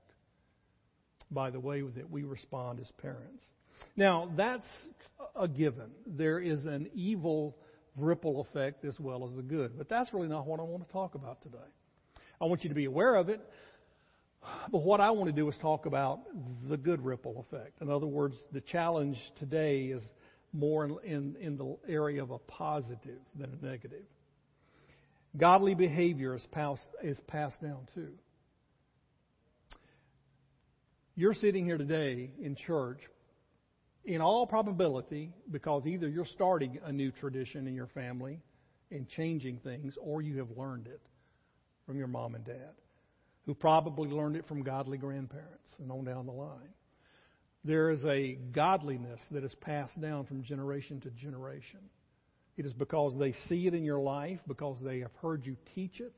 by 1.31 1.49
the 1.49 1.59
way 1.59 1.81
that 1.81 2.09
we 2.09 2.23
respond 2.23 2.79
as 2.79 2.91
parents. 3.01 3.43
Now, 3.95 4.31
that's 4.35 4.67
a 5.35 5.47
given. 5.47 5.91
There 6.05 6.39
is 6.39 6.65
an 6.65 6.89
evil 6.93 7.57
ripple 7.95 8.41
effect 8.41 8.85
as 8.85 8.99
well 8.99 9.27
as 9.27 9.35
the 9.35 9.41
good. 9.41 9.77
But 9.77 9.89
that's 9.89 10.13
really 10.13 10.27
not 10.27 10.45
what 10.45 10.59
I 10.59 10.63
want 10.63 10.85
to 10.85 10.91
talk 10.91 11.15
about 11.15 11.41
today. 11.41 11.57
I 12.39 12.45
want 12.45 12.63
you 12.63 12.69
to 12.69 12.75
be 12.75 12.85
aware 12.85 13.15
of 13.15 13.29
it. 13.29 13.41
But 14.71 14.81
what 14.83 14.99
I 14.99 15.11
want 15.11 15.27
to 15.27 15.35
do 15.35 15.47
is 15.49 15.55
talk 15.61 15.85
about 15.85 16.21
the 16.67 16.77
good 16.77 17.03
ripple 17.05 17.45
effect. 17.47 17.81
In 17.81 17.91
other 17.91 18.07
words, 18.07 18.35
the 18.51 18.61
challenge 18.61 19.17
today 19.37 19.83
is 19.85 20.01
more 20.51 20.83
in, 20.83 20.97
in, 21.03 21.35
in 21.39 21.57
the 21.57 21.77
area 21.87 22.23
of 22.23 22.31
a 22.31 22.39
positive 22.39 23.19
than 23.37 23.57
a 23.61 23.65
negative. 23.65 24.05
Godly 25.37 25.75
behavior 25.75 26.35
is 26.35 26.45
passed, 26.51 26.81
is 27.03 27.19
passed 27.27 27.61
down 27.61 27.87
too. 27.93 28.13
You're 31.21 31.35
sitting 31.35 31.65
here 31.65 31.77
today 31.77 32.31
in 32.41 32.55
church, 32.55 32.97
in 34.05 34.21
all 34.21 34.47
probability, 34.47 35.31
because 35.51 35.85
either 35.85 36.09
you're 36.09 36.25
starting 36.25 36.79
a 36.83 36.91
new 36.91 37.11
tradition 37.11 37.67
in 37.67 37.75
your 37.75 37.85
family 37.85 38.39
and 38.89 39.07
changing 39.07 39.59
things, 39.59 39.93
or 40.01 40.23
you 40.23 40.39
have 40.39 40.47
learned 40.57 40.87
it 40.87 40.99
from 41.85 41.99
your 41.99 42.07
mom 42.07 42.33
and 42.33 42.43
dad, 42.43 42.71
who 43.45 43.53
probably 43.53 44.09
learned 44.09 44.35
it 44.35 44.47
from 44.47 44.63
godly 44.63 44.97
grandparents 44.97 45.69
and 45.77 45.91
on 45.91 46.05
down 46.05 46.25
the 46.25 46.31
line. 46.31 46.73
There 47.63 47.91
is 47.91 48.03
a 48.03 48.39
godliness 48.51 49.21
that 49.29 49.43
is 49.43 49.53
passed 49.61 50.01
down 50.01 50.25
from 50.25 50.41
generation 50.41 51.01
to 51.01 51.11
generation. 51.11 51.81
It 52.57 52.65
is 52.65 52.73
because 52.73 53.13
they 53.19 53.33
see 53.47 53.67
it 53.67 53.75
in 53.75 53.83
your 53.83 54.01
life, 54.01 54.39
because 54.47 54.77
they 54.83 55.01
have 55.01 55.13
heard 55.21 55.45
you 55.45 55.55
teach 55.75 55.99
it, 55.99 56.13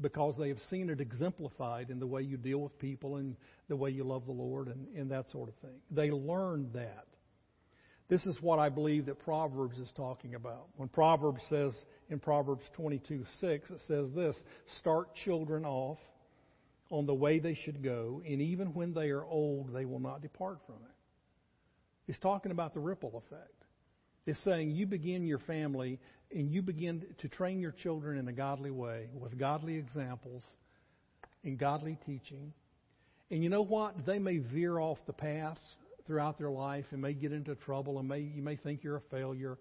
because 0.00 0.34
they 0.38 0.48
have 0.48 0.58
seen 0.70 0.90
it 0.90 1.00
exemplified 1.00 1.90
in 1.90 1.98
the 1.98 2.06
way 2.06 2.22
you 2.22 2.36
deal 2.36 2.60
with 2.60 2.78
people 2.78 3.16
and 3.16 3.36
the 3.68 3.76
way 3.76 3.90
you 3.90 4.04
love 4.04 4.26
the 4.26 4.32
Lord 4.32 4.68
and, 4.68 4.86
and 4.96 5.10
that 5.10 5.30
sort 5.30 5.48
of 5.48 5.54
thing. 5.56 5.78
They 5.90 6.10
learned 6.10 6.72
that. 6.74 7.06
This 8.08 8.24
is 8.24 8.38
what 8.40 8.58
I 8.58 8.70
believe 8.70 9.06
that 9.06 9.18
Proverbs 9.18 9.78
is 9.78 9.90
talking 9.94 10.34
about. 10.34 10.68
When 10.76 10.88
Proverbs 10.88 11.42
says 11.50 11.74
in 12.08 12.18
Proverbs 12.18 12.64
22 12.74 13.24
6, 13.40 13.70
it 13.70 13.80
says 13.86 14.06
this 14.14 14.36
Start 14.78 15.14
children 15.24 15.64
off 15.64 15.98
on 16.90 17.04
the 17.04 17.14
way 17.14 17.38
they 17.38 17.54
should 17.54 17.82
go, 17.82 18.22
and 18.26 18.40
even 18.40 18.68
when 18.68 18.94
they 18.94 19.10
are 19.10 19.24
old, 19.24 19.74
they 19.74 19.84
will 19.84 20.00
not 20.00 20.22
depart 20.22 20.58
from 20.64 20.76
it. 20.76 20.94
It's 22.06 22.18
talking 22.18 22.50
about 22.50 22.72
the 22.72 22.80
ripple 22.80 23.22
effect. 23.26 23.52
It's 24.24 24.42
saying 24.44 24.70
you 24.70 24.86
begin 24.86 25.26
your 25.26 25.38
family 25.40 25.98
and 26.34 26.50
you 26.50 26.62
begin 26.62 27.04
to 27.18 27.28
train 27.28 27.60
your 27.60 27.72
children 27.72 28.18
in 28.18 28.28
a 28.28 28.32
godly 28.32 28.70
way 28.70 29.08
with 29.14 29.38
godly 29.38 29.76
examples 29.76 30.42
and 31.44 31.58
godly 31.58 31.96
teaching. 32.04 32.52
And 33.30 33.42
you 33.42 33.48
know 33.48 33.62
what? 33.62 34.04
They 34.04 34.18
may 34.18 34.38
veer 34.38 34.78
off 34.78 34.98
the 35.06 35.12
path 35.12 35.58
throughout 36.06 36.38
their 36.38 36.50
life 36.50 36.86
and 36.92 37.00
may 37.00 37.12
get 37.12 37.32
into 37.32 37.54
trouble 37.54 37.98
and 37.98 38.08
may 38.08 38.20
you 38.20 38.42
may 38.42 38.56
think 38.56 38.82
you're 38.82 38.96
a 38.96 39.00
failure, 39.10 39.58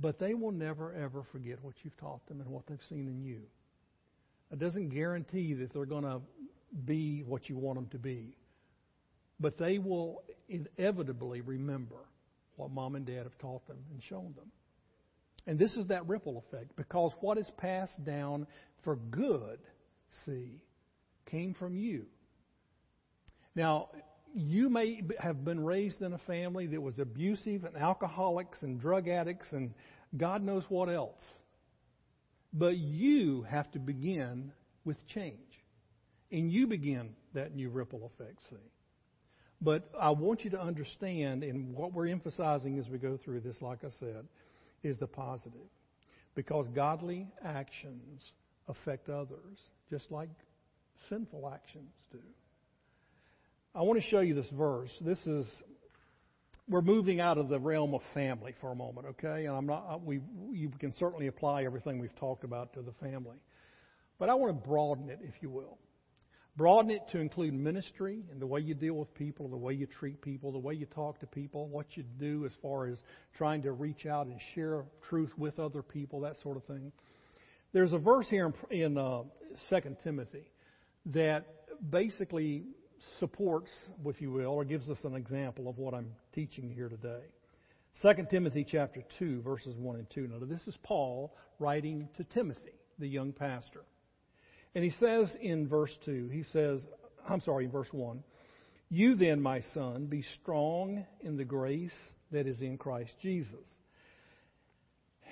but 0.00 0.18
they 0.18 0.34
will 0.34 0.52
never 0.52 0.92
ever 0.94 1.22
forget 1.22 1.58
what 1.62 1.74
you've 1.82 1.96
taught 1.96 2.26
them 2.28 2.40
and 2.40 2.50
what 2.50 2.66
they've 2.66 2.82
seen 2.82 3.06
in 3.08 3.22
you. 3.22 3.40
It 4.52 4.58
doesn't 4.58 4.90
guarantee 4.90 5.54
that 5.54 5.72
they're 5.72 5.86
going 5.86 6.04
to 6.04 6.20
be 6.84 7.22
what 7.22 7.48
you 7.48 7.56
want 7.56 7.78
them 7.78 7.86
to 7.88 7.98
be, 7.98 8.36
but 9.40 9.58
they 9.58 9.78
will 9.78 10.22
inevitably 10.48 11.40
remember 11.40 11.96
what 12.56 12.70
mom 12.70 12.94
and 12.94 13.06
dad 13.06 13.24
have 13.24 13.38
taught 13.38 13.66
them 13.66 13.78
and 13.92 14.02
shown 14.02 14.34
them. 14.36 14.50
And 15.46 15.58
this 15.58 15.74
is 15.76 15.86
that 15.88 16.06
ripple 16.08 16.44
effect 16.46 16.74
because 16.76 17.12
what 17.20 17.38
is 17.38 17.50
passed 17.56 18.04
down 18.04 18.46
for 18.82 18.96
good, 18.96 19.58
see, 20.24 20.60
came 21.30 21.54
from 21.54 21.76
you. 21.76 22.06
Now, 23.54 23.88
you 24.34 24.68
may 24.68 25.02
have 25.18 25.44
been 25.44 25.64
raised 25.64 26.02
in 26.02 26.12
a 26.12 26.18
family 26.18 26.66
that 26.66 26.80
was 26.80 26.98
abusive 26.98 27.64
and 27.64 27.76
alcoholics 27.76 28.62
and 28.62 28.80
drug 28.80 29.08
addicts 29.08 29.52
and 29.52 29.72
God 30.16 30.42
knows 30.42 30.64
what 30.68 30.88
else. 30.88 31.22
But 32.52 32.76
you 32.76 33.42
have 33.42 33.70
to 33.72 33.78
begin 33.78 34.52
with 34.84 34.96
change. 35.08 35.40
And 36.32 36.50
you 36.50 36.66
begin 36.66 37.10
that 37.34 37.54
new 37.54 37.70
ripple 37.70 38.10
effect, 38.14 38.40
see. 38.50 38.56
But 39.60 39.90
I 39.98 40.10
want 40.10 40.44
you 40.44 40.50
to 40.50 40.60
understand, 40.60 41.42
and 41.42 41.74
what 41.74 41.92
we're 41.92 42.08
emphasizing 42.08 42.78
as 42.78 42.88
we 42.88 42.98
go 42.98 43.16
through 43.16 43.40
this, 43.40 43.56
like 43.60 43.84
I 43.84 43.90
said, 44.00 44.26
is 44.82 44.98
the 44.98 45.06
positive. 45.06 45.70
Because 46.34 46.66
godly 46.74 47.26
actions 47.44 48.22
affect 48.68 49.08
others, 49.08 49.58
just 49.90 50.10
like 50.10 50.28
sinful 51.08 51.50
actions 51.52 51.90
do. 52.12 52.18
I 53.74 53.82
want 53.82 54.00
to 54.00 54.06
show 54.08 54.20
you 54.20 54.34
this 54.34 54.48
verse. 54.56 54.90
This 55.00 55.18
is 55.26 55.46
we're 56.68 56.82
moving 56.82 57.20
out 57.20 57.38
of 57.38 57.48
the 57.48 57.60
realm 57.60 57.94
of 57.94 58.00
family 58.12 58.52
for 58.60 58.72
a 58.72 58.74
moment, 58.74 59.06
okay? 59.06 59.46
And 59.46 59.56
I'm 59.56 59.66
not 59.66 60.04
we 60.04 60.20
you 60.50 60.70
can 60.80 60.92
certainly 60.98 61.26
apply 61.26 61.64
everything 61.64 61.98
we've 61.98 62.16
talked 62.16 62.44
about 62.44 62.72
to 62.74 62.82
the 62.82 62.92
family. 62.92 63.36
But 64.18 64.30
I 64.30 64.34
want 64.34 64.60
to 64.60 64.68
broaden 64.68 65.10
it, 65.10 65.20
if 65.22 65.34
you 65.42 65.50
will. 65.50 65.78
Broaden 66.56 66.90
it 66.90 67.02
to 67.12 67.18
include 67.18 67.52
ministry 67.52 68.24
and 68.30 68.40
the 68.40 68.46
way 68.46 68.60
you 68.60 68.74
deal 68.74 68.94
with 68.94 69.12
people, 69.14 69.48
the 69.48 69.56
way 69.56 69.74
you 69.74 69.86
treat 69.86 70.22
people, 70.22 70.52
the 70.52 70.58
way 70.58 70.72
you 70.72 70.86
talk 70.86 71.20
to 71.20 71.26
people, 71.26 71.68
what 71.68 71.86
you 71.96 72.04
do 72.18 72.46
as 72.46 72.52
far 72.62 72.86
as 72.86 72.98
trying 73.36 73.62
to 73.62 73.72
reach 73.72 74.06
out 74.06 74.26
and 74.26 74.40
share 74.54 74.84
truth 75.08 75.30
with 75.36 75.58
other 75.58 75.82
people, 75.82 76.20
that 76.20 76.36
sort 76.42 76.56
of 76.56 76.64
thing. 76.64 76.92
There's 77.72 77.92
a 77.92 77.98
verse 77.98 78.26
here 78.30 78.54
in, 78.70 78.80
in 78.80 78.98
uh, 78.98 79.24
2 79.68 79.96
Timothy 80.02 80.50
that 81.06 81.44
basically 81.90 82.64
supports, 83.20 83.70
if 84.06 84.20
you 84.22 84.30
will, 84.30 84.52
or 84.52 84.64
gives 84.64 84.88
us 84.88 84.98
an 85.04 85.14
example 85.14 85.68
of 85.68 85.76
what 85.76 85.92
I'm 85.92 86.10
teaching 86.34 86.70
here 86.70 86.88
today. 86.88 87.20
2 88.02 88.26
Timothy 88.30 88.66
chapter 88.68 89.02
2, 89.18 89.42
verses 89.42 89.74
1 89.76 89.96
and 89.96 90.06
2. 90.10 90.28
Now, 90.28 90.46
this 90.46 90.66
is 90.66 90.76
Paul 90.82 91.34
writing 91.58 92.08
to 92.16 92.24
Timothy, 92.24 92.72
the 92.98 93.08
young 93.08 93.32
pastor. 93.32 93.84
And 94.76 94.84
he 94.84 94.90
says 95.00 95.34
in 95.40 95.68
verse 95.68 95.96
2, 96.04 96.28
he 96.30 96.42
says, 96.42 96.84
I'm 97.26 97.40
sorry, 97.40 97.64
in 97.64 97.70
verse 97.70 97.88
1, 97.92 98.22
You 98.90 99.14
then, 99.14 99.40
my 99.40 99.62
son, 99.72 100.04
be 100.04 100.22
strong 100.42 101.06
in 101.22 101.38
the 101.38 101.46
grace 101.46 101.94
that 102.30 102.46
is 102.46 102.60
in 102.60 102.76
Christ 102.76 103.14
Jesus. 103.22 103.66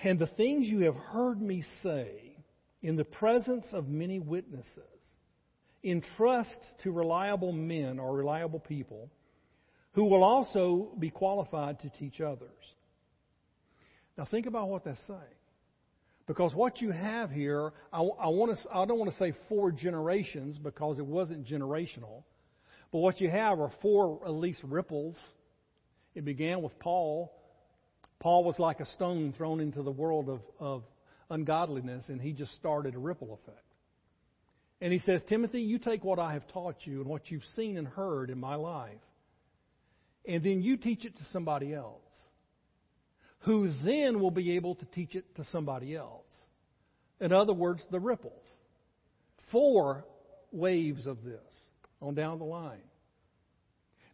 And 0.02 0.18
the 0.18 0.28
things 0.28 0.66
you 0.66 0.84
have 0.84 0.94
heard 0.94 1.42
me 1.42 1.62
say 1.82 2.38
in 2.80 2.96
the 2.96 3.04
presence 3.04 3.66
of 3.74 3.86
many 3.86 4.18
witnesses, 4.18 4.80
entrust 5.84 6.56
to 6.82 6.90
reliable 6.90 7.52
men 7.52 7.98
or 7.98 8.16
reliable 8.16 8.60
people 8.60 9.10
who 9.92 10.04
will 10.04 10.24
also 10.24 10.88
be 10.98 11.10
qualified 11.10 11.80
to 11.80 11.90
teach 11.90 12.22
others. 12.22 12.48
Now 14.16 14.24
think 14.24 14.46
about 14.46 14.70
what 14.70 14.86
that's 14.86 15.06
saying. 15.06 15.20
Because 16.26 16.54
what 16.54 16.80
you 16.80 16.90
have 16.90 17.30
here, 17.30 17.72
I, 17.92 17.98
I, 17.98 18.28
want 18.28 18.56
to, 18.56 18.74
I 18.74 18.86
don't 18.86 18.98
want 18.98 19.10
to 19.10 19.18
say 19.18 19.34
four 19.48 19.70
generations 19.70 20.56
because 20.56 20.98
it 20.98 21.04
wasn't 21.04 21.46
generational, 21.46 22.22
but 22.90 22.98
what 22.98 23.20
you 23.20 23.28
have 23.28 23.60
are 23.60 23.70
four 23.82 24.20
at 24.24 24.32
least 24.32 24.60
ripples. 24.64 25.16
It 26.14 26.24
began 26.24 26.62
with 26.62 26.78
Paul. 26.78 27.32
Paul 28.20 28.44
was 28.44 28.58
like 28.58 28.80
a 28.80 28.86
stone 28.86 29.34
thrown 29.36 29.60
into 29.60 29.82
the 29.82 29.90
world 29.90 30.30
of, 30.30 30.40
of 30.58 30.84
ungodliness, 31.28 32.04
and 32.08 32.20
he 32.20 32.32
just 32.32 32.54
started 32.54 32.94
a 32.94 32.98
ripple 32.98 33.38
effect. 33.42 33.58
And 34.80 34.92
he 34.92 35.00
says, 35.00 35.22
Timothy, 35.28 35.60
you 35.60 35.78
take 35.78 36.04
what 36.04 36.18
I 36.18 36.32
have 36.34 36.46
taught 36.48 36.76
you 36.84 37.00
and 37.00 37.08
what 37.08 37.30
you've 37.30 37.44
seen 37.54 37.76
and 37.76 37.86
heard 37.86 38.30
in 38.30 38.38
my 38.38 38.54
life, 38.54 38.92
and 40.26 40.42
then 40.42 40.62
you 40.62 40.78
teach 40.78 41.04
it 41.04 41.16
to 41.18 41.24
somebody 41.32 41.74
else 41.74 42.03
who 43.44 43.70
then 43.84 44.20
will 44.20 44.30
be 44.30 44.56
able 44.56 44.74
to 44.76 44.84
teach 44.86 45.14
it 45.14 45.34
to 45.36 45.44
somebody 45.52 45.94
else. 45.94 46.24
In 47.20 47.32
other 47.32 47.52
words, 47.52 47.82
the 47.90 48.00
ripples. 48.00 48.32
Four 49.52 50.04
waves 50.50 51.06
of 51.06 51.22
this 51.22 51.42
on 52.00 52.14
down 52.14 52.38
the 52.38 52.44
line. 52.44 52.78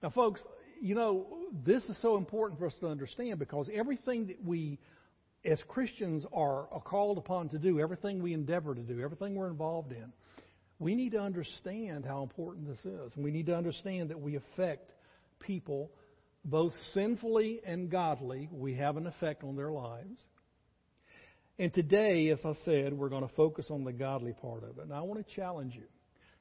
Now, 0.02 0.10
folks, 0.10 0.40
you 0.80 0.94
know, 0.94 1.26
this 1.64 1.84
is 1.84 1.96
so 2.02 2.16
important 2.16 2.58
for 2.58 2.66
us 2.66 2.74
to 2.80 2.88
understand 2.88 3.38
because 3.38 3.68
everything 3.72 4.28
that 4.28 4.44
we, 4.44 4.78
as 5.44 5.60
Christians, 5.68 6.24
are, 6.32 6.66
called 6.84 7.18
upon 7.18 7.50
to 7.50 7.58
do, 7.58 7.78
everything 7.78 8.22
we 8.22 8.32
endeavor 8.32 8.74
to 8.74 8.80
do, 8.80 9.00
everything 9.00 9.34
we're 9.34 9.50
involved 9.50 9.92
in, 9.92 10.12
we 10.78 10.94
need 10.94 11.12
to 11.12 11.20
understand 11.20 12.04
how 12.04 12.22
important 12.22 12.66
this 12.66 12.78
is. 12.78 13.12
And 13.14 13.22
we 13.22 13.30
need 13.30 13.46
to 13.46 13.56
understand 13.56 14.10
that 14.10 14.20
we 14.20 14.36
affect 14.36 14.90
people 15.38 15.90
both 16.44 16.72
sinfully 16.94 17.60
and 17.64 17.90
godly, 17.90 18.48
we 18.52 18.74
have 18.76 18.96
an 18.96 19.06
effect 19.06 19.44
on 19.44 19.56
their 19.56 19.70
lives. 19.70 20.22
And 21.58 21.72
today, 21.74 22.30
as 22.30 22.38
I 22.44 22.54
said, 22.64 22.94
we're 22.94 23.10
going 23.10 23.26
to 23.26 23.34
focus 23.34 23.66
on 23.70 23.84
the 23.84 23.92
godly 23.92 24.32
part 24.32 24.64
of 24.64 24.78
it. 24.78 24.84
And 24.84 24.92
I 24.92 25.02
want 25.02 25.26
to 25.26 25.34
challenge 25.34 25.74
you. 25.74 25.84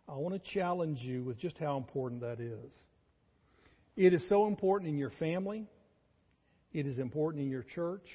I 0.08 0.16
want 0.16 0.34
to 0.34 0.52
challenge 0.54 1.00
you 1.00 1.24
with 1.24 1.38
just 1.38 1.58
how 1.58 1.78
important 1.78 2.22
that 2.22 2.40
is. 2.40 2.74
It 3.98 4.14
is 4.14 4.28
so 4.30 4.48
important 4.48 4.90
in 4.90 4.98
your 4.98 5.12
family. 5.12 5.68
It 6.72 6.88
is 6.88 6.98
important 7.00 7.44
in 7.44 7.50
your 7.50 7.64
church 7.64 8.06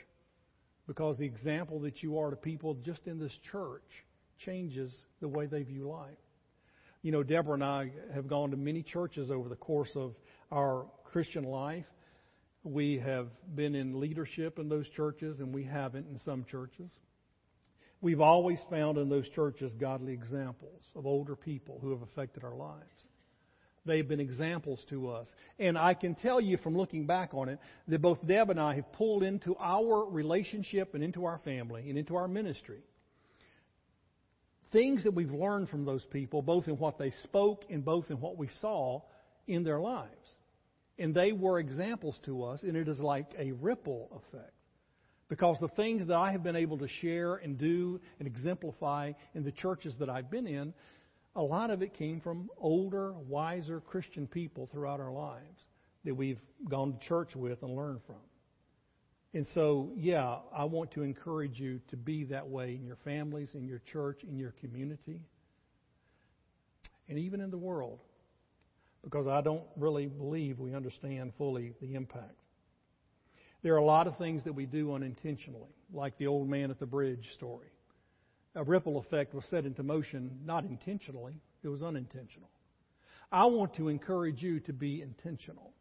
because 0.87 1.19
the 1.19 1.27
example 1.27 1.81
that 1.81 2.03
you 2.03 2.19
are 2.19 2.31
to 2.31 2.37
people 2.37 2.75
just 2.75 3.07
in 3.07 3.19
this 3.19 3.37
church 3.53 3.85
changes 4.39 4.95
the 5.21 5.29
way 5.29 5.47
they 5.47 5.63
view 5.63 5.89
life. 5.89 6.17
You 7.03 7.13
know, 7.13 7.23
Deborah 7.23 7.55
and 7.55 7.65
I 7.65 7.91
have 8.15 8.29
gone 8.29 8.51
to 8.51 8.57
many 8.57 8.83
churches 8.83 9.31
over 9.31 9.49
the 9.49 9.57
course 9.57 9.91
of 9.95 10.15
our 10.51 10.87
Christian 11.15 11.45
life. 11.45 11.85
We 12.65 12.99
have 12.99 13.29
been 13.55 13.77
in 13.77 14.01
leadership 14.01 14.59
in 14.59 14.69
those 14.69 14.89
churches, 14.97 15.39
and 15.39 15.55
we 15.55 15.63
haven't 15.63 16.09
in 16.11 16.19
some 16.25 16.45
churches. 16.51 16.91
We've 18.01 18.21
always 18.21 18.59
found 18.69 18.99
in 18.99 19.09
those 19.09 19.29
churches 19.29 19.73
godly 19.79 20.13
examples 20.13 20.83
of 20.97 21.07
older 21.07 21.37
people 21.37 21.79
who 21.81 21.93
have 21.93 22.03
affected 22.03 22.43
our 22.43 22.57
lives. 22.57 22.83
They've 23.87 24.09
been 24.09 24.19
examples 24.19 24.81
to 24.91 25.11
us. 25.11 25.29
And 25.61 25.79
I 25.79 25.95
can 25.95 26.17
tell 26.17 26.41
you 26.41 26.57
from 26.57 26.77
looking 26.77 27.07
back 27.07 27.33
on 27.33 27.49
it 27.49 27.61
that 27.87 28.03
both 28.03 28.19
Deb 28.27 28.51
and 28.51 28.59
I 28.59 28.75
have 28.75 28.93
pulled 28.95 29.23
into 29.23 29.55
our 29.61 30.11
relationship 30.11 30.97
and 30.97 31.05
into 31.05 31.27
our 31.27 31.39
family 31.45 31.89
and 31.89 31.97
into 31.97 32.17
our 32.17 32.27
ministry 32.27 32.81
things 34.73 35.05
that 35.05 35.15
we've 35.15 35.31
learned 35.31 35.69
from 35.69 35.85
those 35.85 36.05
people, 36.07 36.43
both 36.43 36.67
in 36.67 36.77
what 36.77 36.99
they 36.99 37.13
spoke 37.23 37.63
and 37.71 37.85
both 37.85 38.11
in 38.11 38.21
what 38.21 38.37
we 38.37 38.49
saw 38.61 39.01
in 39.47 39.63
their 39.63 39.79
lives. 39.79 40.11
And 40.99 41.15
they 41.15 41.33
were 41.33 41.59
examples 41.59 42.19
to 42.25 42.45
us, 42.45 42.63
and 42.63 42.77
it 42.77 42.89
is 42.89 42.99
like 43.01 43.35
a 43.39 43.53
ripple 43.53 44.23
effect. 44.29 44.53
Because 45.29 45.57
the 45.61 45.69
things 45.69 46.07
that 46.07 46.17
I 46.17 46.33
have 46.33 46.43
been 46.43 46.57
able 46.57 46.79
to 46.79 46.89
share 46.89 47.37
and 47.37 47.59
do 47.59 48.01
and 48.19 48.29
exemplify 48.29 49.13
in 49.35 49.43
the 49.43 49.53
churches 49.53 49.95
that 49.99 50.09
I've 50.09 50.31
been 50.31 50.47
in, 50.47 50.75
a 51.35 51.43
lot 51.43 51.71
of 51.71 51.83
it 51.83 51.95
came 51.95 52.21
from 52.21 52.49
older, 52.59 53.13
wiser 53.13 53.81
Christian 53.81 54.27
people 54.27 54.69
throughout 54.71 55.01
our 55.01 55.13
lives 55.13 55.65
that 56.05 56.15
we've 56.15 56.41
gone 56.69 56.93
to 56.93 57.09
church 57.09 57.35
with 57.35 57.63
and 57.63 57.75
learned 57.75 58.01
from. 58.07 58.17
And 59.33 59.47
so, 59.55 59.91
yeah, 59.97 60.37
I 60.57 60.65
want 60.65 60.93
to 60.93 61.03
encourage 61.03 61.59
you 61.59 61.81
to 61.91 61.97
be 61.97 62.25
that 62.25 62.49
way 62.49 62.77
in 62.77 62.85
your 62.85 62.99
families, 63.05 63.49
in 63.55 63.67
your 63.67 63.81
church, 63.91 64.21
in 64.23 64.39
your 64.39 64.53
community, 64.61 65.21
and 67.09 67.19
even 67.19 67.41
in 67.41 67.51
the 67.51 67.59
world 67.59 67.99
because 69.05 69.27
I 69.27 69.43
don't 69.43 69.65
really 69.77 70.07
believe 70.07 70.59
we 70.59 70.75
understand 70.75 71.33
fully 71.37 71.75
the 71.81 71.95
impact. 71.95 72.35
There 73.63 73.75
are 73.75 73.79
a 73.79 73.85
lot 73.85 74.07
of 74.07 74.17
things 74.19 74.45
that 74.45 74.55
we 74.55 74.67
do 74.67 74.93
unintentionally, 74.93 75.75
like 75.93 76.19
the 76.19 76.27
old 76.27 76.49
man 76.49 76.71
at 76.71 76.81
the 76.81 76.87
bridge 76.87 77.31
story. 77.35 77.69
A 78.55 78.65
ripple 78.65 78.99
effect 78.99 79.35
was 79.35 79.45
set 79.47 79.65
into 79.65 79.83
motion 79.83 80.41
not 80.45 80.65
intentionally, 80.65 81.35
it 81.63 81.69
was 81.69 81.83
unintentional. 81.83 82.51
I 83.33 83.47
want 83.47 83.75
to 83.77 83.89
encourage 83.89 84.43
you 84.43 84.61
to 84.61 84.73
be 84.73 85.03
intentional. 85.03 85.73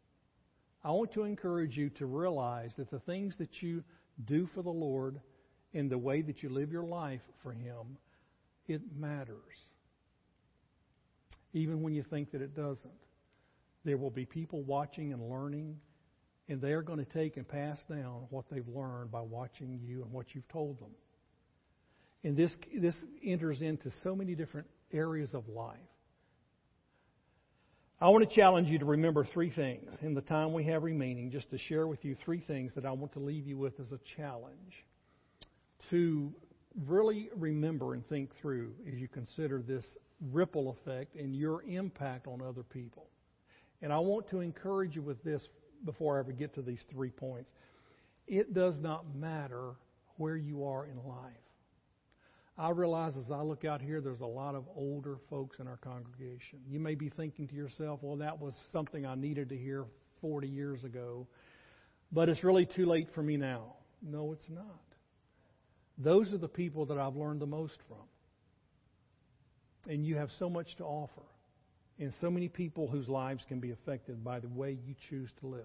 I 0.82 0.90
want 0.90 1.12
to 1.12 1.24
encourage 1.24 1.76
you 1.76 1.90
to 1.90 2.06
realize 2.06 2.74
that 2.76 2.90
the 2.90 2.98
things 3.00 3.36
that 3.38 3.62
you 3.62 3.84
do 4.24 4.48
for 4.54 4.62
the 4.62 4.70
Lord 4.70 5.20
and 5.72 5.90
the 5.90 5.98
way 5.98 6.22
that 6.22 6.42
you 6.42 6.48
live 6.48 6.72
your 6.72 6.84
life 6.84 7.22
for 7.42 7.52
Him, 7.52 7.98
it 8.66 8.80
matters. 8.98 9.38
Even 11.52 11.82
when 11.82 11.94
you 11.94 12.02
think 12.02 12.32
that 12.32 12.42
it 12.42 12.56
doesn't. 12.56 12.90
There 13.84 13.96
will 13.96 14.10
be 14.10 14.24
people 14.24 14.62
watching 14.62 15.12
and 15.12 15.30
learning, 15.30 15.78
and 16.48 16.60
they 16.60 16.72
are 16.72 16.82
going 16.82 17.04
to 17.04 17.12
take 17.12 17.36
and 17.36 17.46
pass 17.46 17.78
down 17.88 18.26
what 18.30 18.46
they've 18.50 18.66
learned 18.68 19.10
by 19.10 19.20
watching 19.20 19.80
you 19.82 20.02
and 20.02 20.12
what 20.12 20.34
you've 20.34 20.48
told 20.48 20.78
them. 20.78 20.90
And 22.22 22.36
this, 22.36 22.52
this 22.74 22.94
enters 23.24 23.60
into 23.60 23.90
so 24.02 24.16
many 24.16 24.34
different 24.34 24.66
areas 24.92 25.30
of 25.34 25.46
life. 25.48 25.76
I 28.00 28.08
want 28.08 28.28
to 28.28 28.34
challenge 28.34 28.68
you 28.68 28.78
to 28.80 28.84
remember 28.84 29.24
three 29.24 29.50
things 29.50 29.94
in 30.02 30.14
the 30.14 30.20
time 30.20 30.52
we 30.52 30.64
have 30.64 30.82
remaining, 30.82 31.30
just 31.30 31.50
to 31.50 31.58
share 31.58 31.86
with 31.86 32.04
you 32.04 32.16
three 32.24 32.40
things 32.40 32.72
that 32.74 32.84
I 32.84 32.90
want 32.92 33.12
to 33.12 33.20
leave 33.20 33.46
you 33.46 33.56
with 33.56 33.78
as 33.78 33.92
a 33.92 34.00
challenge 34.16 34.74
to 35.90 36.32
really 36.86 37.30
remember 37.36 37.94
and 37.94 38.06
think 38.08 38.30
through 38.40 38.72
as 38.88 38.94
you 38.94 39.08
consider 39.08 39.62
this 39.62 39.84
ripple 40.32 40.76
effect 40.78 41.14
and 41.14 41.36
your 41.36 41.62
impact 41.62 42.26
on 42.26 42.42
other 42.42 42.62
people. 42.62 43.06
And 43.84 43.92
I 43.92 43.98
want 43.98 44.30
to 44.30 44.40
encourage 44.40 44.96
you 44.96 45.02
with 45.02 45.22
this 45.22 45.46
before 45.84 46.16
I 46.16 46.20
ever 46.20 46.32
get 46.32 46.54
to 46.54 46.62
these 46.62 46.82
three 46.90 47.10
points. 47.10 47.50
It 48.26 48.54
does 48.54 48.80
not 48.80 49.14
matter 49.14 49.72
where 50.16 50.38
you 50.38 50.64
are 50.64 50.86
in 50.86 50.96
life. 51.06 51.34
I 52.56 52.70
realize 52.70 53.18
as 53.18 53.30
I 53.30 53.42
look 53.42 53.66
out 53.66 53.82
here, 53.82 54.00
there's 54.00 54.22
a 54.22 54.26
lot 54.26 54.54
of 54.54 54.64
older 54.74 55.18
folks 55.28 55.58
in 55.58 55.68
our 55.68 55.76
congregation. 55.76 56.60
You 56.66 56.80
may 56.80 56.94
be 56.94 57.10
thinking 57.10 57.46
to 57.48 57.54
yourself, 57.54 57.98
well, 58.00 58.16
that 58.16 58.40
was 58.40 58.54
something 58.72 59.04
I 59.04 59.16
needed 59.16 59.50
to 59.50 59.56
hear 59.56 59.84
40 60.22 60.48
years 60.48 60.82
ago, 60.82 61.26
but 62.10 62.30
it's 62.30 62.42
really 62.42 62.64
too 62.64 62.86
late 62.86 63.08
for 63.14 63.22
me 63.22 63.36
now. 63.36 63.74
No, 64.00 64.32
it's 64.32 64.48
not. 64.48 64.80
Those 65.98 66.32
are 66.32 66.38
the 66.38 66.48
people 66.48 66.86
that 66.86 66.96
I've 66.96 67.16
learned 67.16 67.42
the 67.42 67.46
most 67.46 67.76
from. 67.86 69.92
And 69.92 70.06
you 70.06 70.16
have 70.16 70.30
so 70.38 70.48
much 70.48 70.74
to 70.76 70.84
offer 70.84 71.20
and 71.98 72.12
so 72.20 72.30
many 72.30 72.48
people 72.48 72.88
whose 72.88 73.08
lives 73.08 73.44
can 73.48 73.60
be 73.60 73.70
affected 73.70 74.24
by 74.24 74.40
the 74.40 74.48
way 74.48 74.78
you 74.84 74.94
choose 75.08 75.30
to 75.40 75.46
live. 75.46 75.64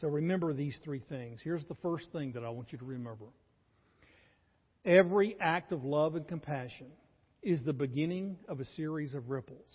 So 0.00 0.08
remember 0.08 0.52
these 0.52 0.78
three 0.84 1.02
things. 1.08 1.40
Here's 1.42 1.64
the 1.64 1.76
first 1.76 2.06
thing 2.12 2.32
that 2.32 2.44
I 2.44 2.50
want 2.50 2.72
you 2.72 2.78
to 2.78 2.84
remember 2.84 3.26
every 4.84 5.36
act 5.40 5.72
of 5.72 5.84
love 5.84 6.14
and 6.14 6.28
compassion 6.28 6.86
is 7.42 7.62
the 7.64 7.72
beginning 7.72 8.36
of 8.48 8.60
a 8.60 8.64
series 8.76 9.14
of 9.14 9.30
ripples. 9.30 9.66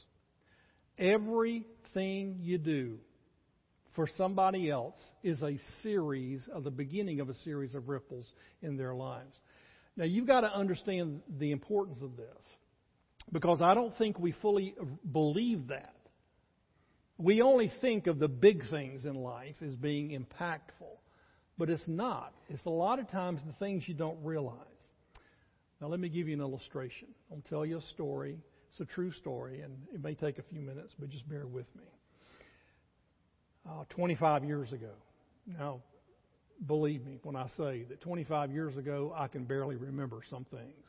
Everything 0.97 2.37
you 2.39 2.57
do 2.57 2.97
for 3.95 4.07
somebody 4.17 4.69
else 4.69 4.99
is 5.21 5.41
a 5.41 5.59
series 5.83 6.47
of 6.53 6.63
the 6.63 6.71
beginning 6.71 7.19
of 7.19 7.29
a 7.29 7.33
series 7.43 7.75
of 7.75 7.89
ripples 7.89 8.25
in 8.61 8.77
their 8.77 8.93
lives. 8.93 9.37
Now, 9.97 10.05
you've 10.05 10.27
got 10.27 10.41
to 10.41 10.55
understand 10.55 11.21
the 11.39 11.51
importance 11.51 12.01
of 12.01 12.15
this 12.15 12.43
because 13.31 13.61
I 13.61 13.73
don't 13.73 13.95
think 13.97 14.19
we 14.19 14.33
fully 14.41 14.75
believe 15.11 15.67
that. 15.67 15.93
We 17.17 17.41
only 17.41 17.71
think 17.81 18.07
of 18.07 18.17
the 18.17 18.27
big 18.27 18.67
things 18.69 19.05
in 19.05 19.15
life 19.15 19.55
as 19.65 19.75
being 19.75 20.09
impactful, 20.09 20.97
but 21.57 21.69
it's 21.69 21.87
not. 21.87 22.33
It's 22.49 22.65
a 22.65 22.71
lot 22.71 22.99
of 22.99 23.09
times 23.09 23.39
the 23.45 23.53
things 23.53 23.83
you 23.87 23.93
don't 23.93 24.23
realize. 24.23 24.57
Now, 25.79 25.87
let 25.87 25.99
me 25.99 26.09
give 26.09 26.27
you 26.27 26.33
an 26.33 26.41
illustration. 26.41 27.09
I'll 27.31 27.43
tell 27.49 27.65
you 27.65 27.77
a 27.77 27.81
story. 27.93 28.37
It's 28.69 28.79
a 28.79 28.85
true 28.85 29.11
story, 29.11 29.61
and 29.61 29.73
it 29.93 30.03
may 30.03 30.15
take 30.15 30.37
a 30.37 30.43
few 30.43 30.61
minutes, 30.61 30.93
but 30.97 31.09
just 31.09 31.27
bear 31.27 31.45
with 31.45 31.65
me. 31.75 31.83
Uh, 33.69 33.83
25 33.89 34.43
years 34.43 34.71
ago. 34.73 34.91
Now, 35.45 35.81
believe 36.65 37.05
me 37.05 37.19
when 37.23 37.35
I 37.35 37.47
say 37.57 37.83
that 37.89 38.01
25 38.01 38.51
years 38.51 38.77
ago, 38.77 39.13
I 39.15 39.27
can 39.27 39.43
barely 39.43 39.75
remember 39.75 40.21
some 40.29 40.45
things. 40.45 40.85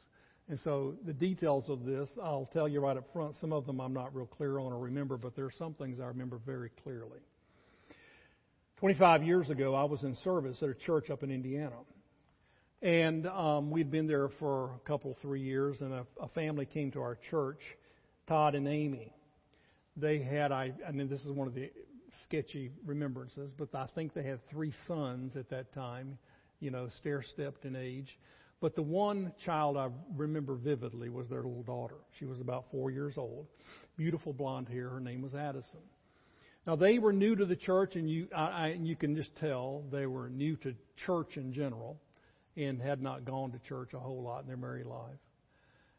And 0.48 0.58
so 0.64 0.94
the 1.06 1.12
details 1.12 1.68
of 1.68 1.84
this, 1.84 2.08
I'll 2.22 2.48
tell 2.52 2.68
you 2.68 2.80
right 2.80 2.96
up 2.96 3.04
front. 3.12 3.36
Some 3.40 3.52
of 3.52 3.64
them 3.66 3.80
I'm 3.80 3.94
not 3.94 4.14
real 4.14 4.26
clear 4.26 4.58
on 4.58 4.72
or 4.72 4.78
remember, 4.78 5.16
but 5.16 5.34
there 5.36 5.44
are 5.44 5.52
some 5.52 5.74
things 5.74 6.00
I 6.00 6.06
remember 6.06 6.38
very 6.44 6.70
clearly. 6.82 7.20
25 8.78 9.22
years 9.22 9.48
ago, 9.48 9.74
I 9.74 9.84
was 9.84 10.02
in 10.02 10.16
service 10.24 10.60
at 10.62 10.68
a 10.68 10.74
church 10.74 11.08
up 11.08 11.22
in 11.22 11.30
Indiana. 11.30 11.76
And 12.82 13.28
um, 13.28 13.70
we'd 13.70 13.92
been 13.92 14.08
there 14.08 14.28
for 14.40 14.72
a 14.74 14.88
couple, 14.88 15.16
three 15.22 15.40
years, 15.40 15.80
and 15.80 15.92
a, 15.92 16.04
a 16.20 16.26
family 16.30 16.66
came 16.66 16.90
to 16.90 17.00
our 17.00 17.16
church, 17.30 17.60
Todd 18.26 18.56
and 18.56 18.66
Amy. 18.66 19.14
They 19.96 20.20
had, 20.20 20.50
I, 20.50 20.72
I 20.86 20.90
mean, 20.90 21.08
this 21.08 21.20
is 21.20 21.30
one 21.30 21.46
of 21.46 21.54
the 21.54 21.70
sketchy 22.24 22.72
remembrances, 22.84 23.52
but 23.56 23.72
I 23.72 23.86
think 23.94 24.14
they 24.14 24.24
had 24.24 24.40
three 24.50 24.72
sons 24.88 25.36
at 25.36 25.48
that 25.50 25.72
time, 25.72 26.18
you 26.58 26.72
know, 26.72 26.88
stair 26.98 27.22
stepped 27.22 27.64
in 27.64 27.76
age. 27.76 28.18
But 28.62 28.76
the 28.76 28.82
one 28.82 29.32
child 29.44 29.76
I 29.76 29.88
remember 30.16 30.54
vividly 30.54 31.08
was 31.08 31.28
their 31.28 31.42
little 31.42 31.64
daughter. 31.64 31.96
She 32.20 32.26
was 32.26 32.40
about 32.40 32.66
four 32.70 32.92
years 32.92 33.18
old, 33.18 33.48
beautiful 33.96 34.32
blonde 34.32 34.68
hair. 34.68 34.88
Her 34.88 35.00
name 35.00 35.20
was 35.20 35.34
Addison. 35.34 35.80
Now 36.64 36.76
they 36.76 37.00
were 37.00 37.12
new 37.12 37.34
to 37.34 37.44
the 37.44 37.56
church, 37.56 37.96
and 37.96 38.08
you 38.08 38.28
I, 38.34 38.40
I, 38.40 38.78
you 38.80 38.94
can 38.94 39.16
just 39.16 39.34
tell 39.36 39.82
they 39.90 40.06
were 40.06 40.30
new 40.30 40.54
to 40.58 40.74
church 41.04 41.36
in 41.36 41.52
general, 41.52 42.00
and 42.56 42.80
had 42.80 43.02
not 43.02 43.24
gone 43.24 43.50
to 43.50 43.58
church 43.68 43.94
a 43.94 43.98
whole 43.98 44.22
lot 44.22 44.42
in 44.42 44.46
their 44.46 44.56
married 44.56 44.86
life. 44.86 45.18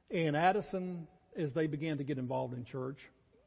And 0.10 0.38
Addison, 0.38 1.06
as 1.38 1.52
they 1.54 1.68
began 1.68 1.98
to 1.98 2.06
get 2.06 2.18
involved 2.18 2.54
in 2.54 2.64
church, 2.64 2.98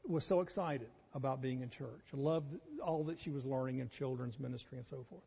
was 0.07 0.27
so 0.29 0.43
excited 0.43 0.91
about 1.15 1.41
being 1.41 1.63
in 1.63 1.71
church. 1.71 2.03
Loved 2.13 2.55
all 2.85 3.03
that 3.05 3.17
she 3.25 3.31
was 3.31 3.47
learning 3.47 3.79
in 3.79 3.89
children's 3.89 4.39
ministry 4.39 4.77
and 4.77 4.87
so 4.91 5.07
forth. 5.09 5.23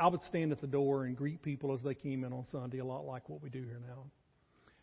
I 0.00 0.08
would 0.08 0.22
stand 0.24 0.52
at 0.52 0.60
the 0.60 0.66
door 0.66 1.04
and 1.04 1.16
greet 1.16 1.42
people 1.42 1.72
as 1.72 1.80
they 1.82 1.94
came 1.94 2.24
in 2.24 2.32
on 2.32 2.44
Sunday, 2.50 2.78
a 2.78 2.84
lot 2.84 3.04
like 3.04 3.28
what 3.28 3.42
we 3.42 3.50
do 3.50 3.62
here 3.62 3.80
now. 3.86 4.04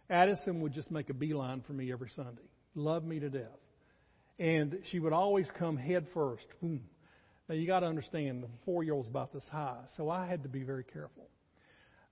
Addison 0.09 0.61
would 0.61 0.73
just 0.73 0.91
make 0.91 1.09
a 1.09 1.13
beeline 1.13 1.61
for 1.65 1.73
me 1.73 1.91
every 1.91 2.09
Sunday. 2.09 2.43
Loved 2.75 3.05
me 3.05 3.19
to 3.19 3.29
death. 3.29 3.59
And 4.37 4.79
she 4.91 4.99
would 4.99 5.13
always 5.13 5.49
come 5.57 5.77
head 5.77 6.07
first. 6.13 6.45
Boom. 6.61 6.81
Now 7.47 7.55
you 7.55 7.67
got 7.67 7.81
to 7.81 7.87
understand, 7.87 8.43
the 8.43 8.49
four-year-old's 8.65 9.07
about 9.07 9.33
this 9.33 9.45
high, 9.51 9.83
so 9.97 10.09
I 10.09 10.27
had 10.27 10.43
to 10.43 10.49
be 10.49 10.63
very 10.63 10.83
careful. 10.83 11.27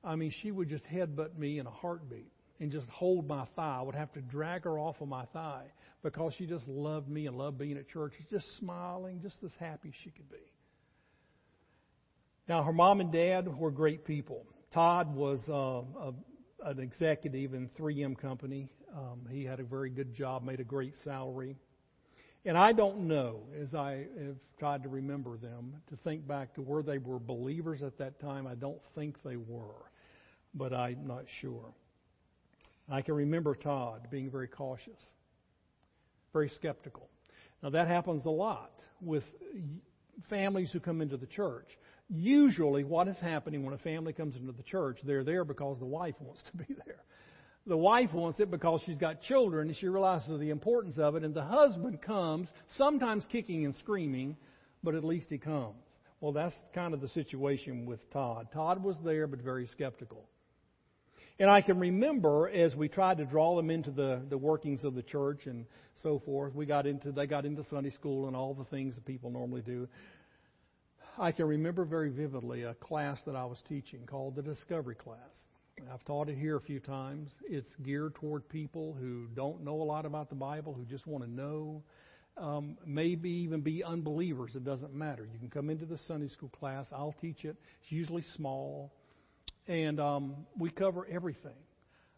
I 0.03 0.15
mean, 0.15 0.33
she 0.41 0.51
would 0.51 0.69
just 0.69 0.85
headbutt 0.85 1.37
me 1.37 1.59
in 1.59 1.67
a 1.67 1.71
heartbeat 1.71 2.31
and 2.59 2.71
just 2.71 2.87
hold 2.89 3.27
my 3.27 3.45
thigh. 3.55 3.77
I 3.79 3.81
would 3.81 3.95
have 3.95 4.13
to 4.13 4.21
drag 4.21 4.63
her 4.63 4.77
off 4.77 5.01
of 5.01 5.07
my 5.07 5.25
thigh 5.33 5.65
because 6.03 6.33
she 6.37 6.45
just 6.45 6.67
loved 6.67 7.09
me 7.09 7.27
and 7.27 7.37
loved 7.37 7.57
being 7.57 7.77
at 7.77 7.89
church, 7.89 8.13
just 8.29 8.45
smiling, 8.57 9.21
just 9.21 9.37
as 9.43 9.51
happy 9.59 9.89
as 9.89 9.95
she 10.03 10.11
could 10.11 10.29
be. 10.29 10.37
Now, 12.47 12.63
her 12.63 12.73
mom 12.73 12.99
and 12.99 13.11
dad 13.11 13.47
were 13.57 13.71
great 13.71 14.03
people. 14.05 14.45
Todd 14.73 15.15
was 15.15 15.39
uh, 15.47 15.81
a, 16.09 16.13
an 16.65 16.79
executive 16.79 17.53
in 17.53 17.69
3M 17.79 18.17
Company. 18.17 18.67
Um, 18.95 19.21
he 19.31 19.45
had 19.45 19.59
a 19.59 19.63
very 19.63 19.89
good 19.89 20.13
job, 20.13 20.43
made 20.43 20.59
a 20.59 20.65
great 20.65 20.93
salary. 21.03 21.55
And 22.45 22.57
I 22.57 22.73
don't 22.73 23.07
know, 23.07 23.43
as 23.61 23.73
I 23.73 24.07
have 24.19 24.35
tried 24.59 24.83
to 24.83 24.89
remember 24.89 25.37
them, 25.37 25.73
to 25.89 25.95
think 26.03 26.27
back 26.27 26.53
to 26.55 26.61
where 26.61 26.83
they 26.83 26.97
were 26.97 27.17
believers 27.17 27.81
at 27.81 27.97
that 27.99 28.19
time. 28.19 28.45
I 28.45 28.55
don't 28.55 28.81
think 28.93 29.23
they 29.23 29.37
were, 29.37 29.89
but 30.53 30.73
I'm 30.73 31.07
not 31.07 31.23
sure. 31.39 31.73
I 32.89 33.01
can 33.01 33.13
remember 33.15 33.55
Todd 33.55 34.07
being 34.11 34.29
very 34.29 34.49
cautious, 34.49 34.99
very 36.33 36.49
skeptical. 36.49 37.09
Now, 37.61 37.69
that 37.69 37.87
happens 37.87 38.25
a 38.25 38.29
lot 38.29 38.73
with 39.01 39.23
families 40.29 40.69
who 40.73 40.81
come 40.81 41.01
into 41.01 41.15
the 41.15 41.27
church. 41.27 41.67
Usually, 42.15 42.83
what 42.83 43.07
is 43.07 43.17
happening 43.17 43.63
when 43.63 43.73
a 43.73 43.79
family 43.79 44.13
comes 44.13 44.35
into 44.35 44.51
the 44.51 44.61
church, 44.63 44.99
they're 45.03 45.23
there 45.23 45.43
because 45.43 45.79
the 45.79 45.85
wife 45.85 46.13
wants 46.19 46.43
to 46.51 46.57
be 46.57 46.75
there. 46.85 47.03
The 47.65 47.77
wife 47.77 48.13
wants 48.13 48.39
it 48.39 48.51
because 48.51 48.81
she's 48.85 48.97
got 48.97 49.21
children 49.21 49.69
and 49.69 49.77
she 49.77 49.87
realizes 49.87 50.39
the 50.39 50.49
importance 50.49 50.99
of 50.99 51.15
it. 51.15 51.23
And 51.23 51.33
the 51.33 51.43
husband 51.43 52.01
comes, 52.01 52.49
sometimes 52.77 53.25
kicking 53.31 53.65
and 53.65 53.73
screaming, 53.75 54.37
but 54.83 54.95
at 54.95 55.03
least 55.03 55.27
he 55.29 55.37
comes. 55.37 55.75
Well, 56.19 56.33
that's 56.33 56.53
kind 56.75 56.93
of 56.93 57.01
the 57.01 57.07
situation 57.09 57.85
with 57.85 57.99
Todd. 58.11 58.49
Todd 58.53 58.83
was 58.83 58.95
there, 59.03 59.25
but 59.25 59.41
very 59.41 59.65
skeptical. 59.67 60.25
And 61.39 61.49
I 61.49 61.61
can 61.61 61.79
remember 61.79 62.47
as 62.47 62.75
we 62.75 62.89
tried 62.89 63.17
to 63.17 63.25
draw 63.25 63.55
them 63.55 63.71
into 63.71 63.91
the, 63.91 64.21
the 64.29 64.37
workings 64.37 64.83
of 64.83 64.93
the 64.93 65.01
church 65.01 65.47
and 65.47 65.65
so 66.03 66.21
forth, 66.25 66.53
we 66.53 66.65
got 66.65 66.85
into 66.85 67.11
they 67.11 67.25
got 67.25 67.45
into 67.45 67.63
Sunday 67.69 67.89
school 67.89 68.27
and 68.27 68.35
all 68.35 68.53
the 68.53 68.65
things 68.65 68.93
that 68.95 69.05
people 69.05 69.31
normally 69.31 69.61
do. 69.61 69.87
I 71.17 71.31
can 71.31 71.45
remember 71.45 71.85
very 71.85 72.09
vividly 72.09 72.63
a 72.63 72.73
class 72.73 73.19
that 73.27 73.35
I 73.35 73.45
was 73.45 73.61
teaching 73.69 73.99
called 74.07 74.35
the 74.35 74.41
Discovery 74.41 74.95
class. 74.95 75.19
I've 75.91 76.03
taught 76.05 76.27
it 76.27 76.37
here 76.37 76.57
a 76.57 76.61
few 76.61 76.79
times. 76.79 77.31
It's 77.47 77.69
geared 77.83 78.15
toward 78.15 78.49
people 78.49 78.95
who 78.99 79.27
don't 79.35 79.63
know 79.63 79.81
a 79.81 79.83
lot 79.83 80.05
about 80.05 80.29
the 80.29 80.35
Bible, 80.35 80.73
who 80.73 80.85
just 80.85 81.05
want 81.05 81.23
to 81.23 81.29
know, 81.29 81.83
um, 82.37 82.77
maybe 82.85 83.29
even 83.29 83.61
be 83.61 83.83
unbelievers. 83.83 84.55
It 84.55 84.63
doesn't 84.63 84.93
matter. 84.95 85.27
You 85.31 85.37
can 85.37 85.51
come 85.51 85.69
into 85.69 85.85
the 85.85 85.99
Sunday 86.07 86.29
school 86.29 86.49
class. 86.49 86.87
I'll 86.91 87.15
teach 87.21 87.45
it. 87.45 87.57
It's 87.83 87.91
usually 87.91 88.23
small, 88.35 88.91
and 89.67 89.99
um, 89.99 90.35
we 90.57 90.71
cover 90.71 91.05
everything. 91.11 91.51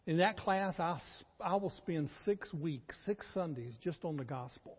In 0.06 0.18
that 0.18 0.38
class, 0.38 0.74
I, 0.78 1.00
I 1.40 1.56
will 1.56 1.72
spend 1.76 2.08
six 2.24 2.52
weeks, 2.54 2.96
six 3.04 3.26
Sundays, 3.34 3.74
just 3.82 4.04
on 4.04 4.16
the 4.16 4.24
gospel. 4.24 4.78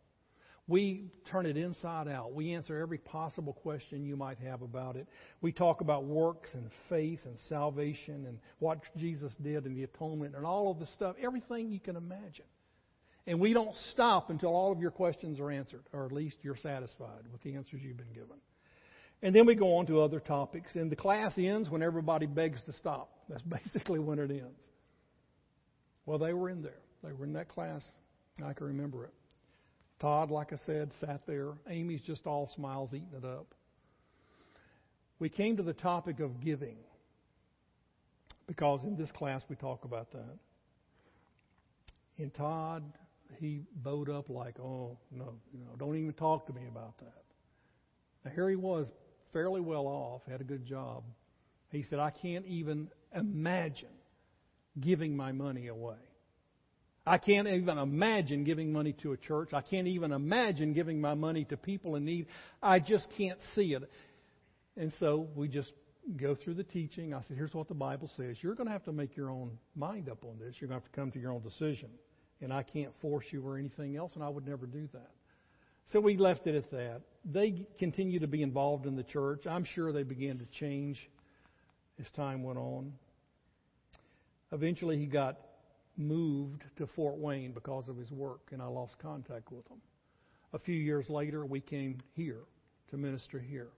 We 0.67 1.05
turn 1.31 1.45
it 1.45 1.55
inside 1.55 2.09
out. 2.09 2.33
We 2.33 2.53
answer 2.53 2.77
every 2.77 2.97
possible 2.97 3.53
question 3.53 4.03
you 4.03 4.17
might 4.17 4.37
have 4.39 4.61
about 4.61 4.97
it. 4.97 5.07
We 5.39 5.53
talk 5.53 5.79
about 5.79 6.03
works 6.03 6.49
and 6.53 6.69
faith 6.89 7.21
and 7.23 7.37
salvation 7.47 8.25
and 8.27 8.39
what 8.59 8.79
Jesus 8.97 9.31
did 9.41 9.65
and 9.65 9.77
the 9.77 9.83
atonement 9.83 10.35
and 10.35 10.45
all 10.45 10.69
of 10.69 10.79
the 10.79 10.87
stuff, 10.87 11.15
everything 11.23 11.71
you 11.71 11.79
can 11.79 11.95
imagine. 11.95 12.45
And 13.25 13.39
we 13.39 13.53
don't 13.53 13.75
stop 13.91 14.29
until 14.29 14.49
all 14.49 14.71
of 14.71 14.79
your 14.79 14.91
questions 14.91 15.39
are 15.39 15.51
answered, 15.51 15.83
or 15.93 16.05
at 16.05 16.11
least 16.11 16.37
you're 16.41 16.57
satisfied 16.57 17.23
with 17.31 17.41
the 17.43 17.55
answers 17.55 17.81
you've 17.81 17.97
been 17.97 18.13
given. 18.13 18.37
And 19.21 19.33
then 19.33 19.45
we 19.45 19.55
go 19.55 19.77
on 19.77 19.85
to 19.87 20.01
other 20.01 20.19
topics. 20.19 20.75
And 20.75 20.91
the 20.91 20.95
class 20.95 21.33
ends 21.37 21.69
when 21.69 21.81
everybody 21.81 22.25
begs 22.25 22.61
to 22.65 22.73
stop. 22.73 23.09
That's 23.29 23.41
basically 23.63 23.99
when 23.99 24.19
it 24.19 24.31
ends. 24.31 24.63
Well, 26.05 26.19
they 26.19 26.33
were 26.33 26.49
in 26.49 26.61
there. 26.61 26.79
They 27.03 27.11
were 27.11 27.25
in 27.25 27.33
that 27.33 27.49
class. 27.49 27.85
I 28.43 28.53
can 28.53 28.67
remember 28.67 29.05
it. 29.05 29.13
Todd, 29.99 30.29
like 30.29 30.53
I 30.53 30.57
said, 30.65 30.91
sat 30.99 31.21
there. 31.25 31.53
Amy's 31.67 32.01
just 32.01 32.27
all 32.27 32.49
smiles, 32.55 32.91
eating 32.93 33.09
it 33.17 33.25
up. 33.25 33.47
We 35.19 35.29
came 35.29 35.57
to 35.57 35.63
the 35.63 35.73
topic 35.73 36.19
of 36.19 36.39
giving 36.41 36.77
because 38.45 38.83
in 38.83 38.95
this 38.95 39.11
class 39.11 39.41
we 39.49 39.55
talk 39.55 39.85
about 39.85 40.11
that. 40.11 40.37
And 42.19 42.33
Todd, 42.33 42.83
he 43.39 43.61
bowed 43.75 44.09
up 44.09 44.29
like, 44.29 44.59
oh, 44.59 44.97
no, 45.11 45.33
you 45.53 45.59
know, 45.59 45.75
don't 45.77 45.97
even 45.97 46.13
talk 46.13 46.47
to 46.47 46.53
me 46.53 46.61
about 46.69 46.97
that. 46.99 47.23
Now, 48.23 48.31
here 48.31 48.49
he 48.49 48.55
was, 48.55 48.91
fairly 49.33 49.61
well 49.61 49.87
off, 49.87 50.21
had 50.29 50.41
a 50.41 50.43
good 50.43 50.65
job. 50.65 51.03
He 51.69 51.83
said, 51.83 51.99
I 51.99 52.09
can't 52.09 52.45
even 52.45 52.87
imagine 53.13 53.89
giving 54.79 55.15
my 55.15 55.31
money 55.31 55.67
away. 55.67 55.95
I 57.07 57.17
can't 57.17 57.47
even 57.47 57.77
imagine 57.77 58.43
giving 58.43 58.73
money 58.73 58.93
to 59.03 59.13
a 59.13 59.17
church. 59.17 59.53
I 59.53 59.61
can't 59.61 59.87
even 59.87 60.11
imagine 60.11 60.73
giving 60.73 60.99
my 60.99 61.13
money 61.13 61.45
to 61.45 61.57
people 61.57 61.95
in 61.95 62.03
need. 62.03 62.27
I 62.61 62.79
just 62.79 63.07
can't 63.17 63.39
see 63.55 63.73
it. 63.73 63.89
And 64.75 64.91
so 64.99 65.29
we 65.35 65.47
just 65.47 65.71
go 66.17 66.35
through 66.35 66.55
the 66.55 66.63
teaching. 66.63 67.13
I 67.13 67.21
said, 67.21 67.37
here's 67.37 67.53
what 67.53 67.69
the 67.69 67.73
Bible 67.73 68.09
says. 68.17 68.35
You're 68.41 68.55
going 68.55 68.67
to 68.67 68.73
have 68.73 68.83
to 68.83 68.91
make 68.91 69.15
your 69.15 69.29
own 69.29 69.57
mind 69.75 70.09
up 70.09 70.23
on 70.25 70.37
this. 70.37 70.55
You're 70.59 70.67
going 70.67 70.81
to 70.81 70.85
have 70.85 70.91
to 70.91 70.99
come 70.99 71.11
to 71.11 71.19
your 71.19 71.31
own 71.31 71.41
decision. 71.41 71.89
And 72.41 72.51
I 72.51 72.63
can't 72.63 72.91
force 73.01 73.25
you 73.31 73.45
or 73.47 73.57
anything 73.57 73.95
else, 73.95 74.11
and 74.15 74.23
I 74.23 74.29
would 74.29 74.45
never 74.45 74.65
do 74.65 74.87
that. 74.93 75.09
So 75.93 76.01
we 76.01 76.17
left 76.17 76.45
it 76.45 76.55
at 76.55 76.69
that. 76.71 77.01
They 77.23 77.65
continue 77.79 78.19
to 78.19 78.27
be 78.27 78.43
involved 78.43 78.85
in 78.85 78.97
the 78.97 79.03
church. 79.03 79.47
I'm 79.47 79.63
sure 79.63 79.93
they 79.93 80.03
began 80.03 80.39
to 80.39 80.45
change 80.59 80.99
as 81.99 82.05
time 82.15 82.43
went 82.43 82.59
on. 82.59 82.91
Eventually, 84.51 84.97
he 84.97 85.05
got 85.05 85.39
moved 85.97 86.63
to 86.77 86.87
Fort 86.87 87.17
Wayne 87.17 87.51
because 87.51 87.89
of 87.89 87.97
his 87.97 88.11
work, 88.11 88.41
and 88.51 88.61
I 88.61 88.65
lost 88.65 88.97
contact 88.99 89.51
with 89.51 89.67
him. 89.67 89.81
A 90.53 90.59
few 90.59 90.75
years 90.75 91.09
later, 91.09 91.45
we 91.45 91.59
came 91.59 91.99
here 92.13 92.43
to 92.91 92.97
minister 92.97 93.39
here. 93.39 93.69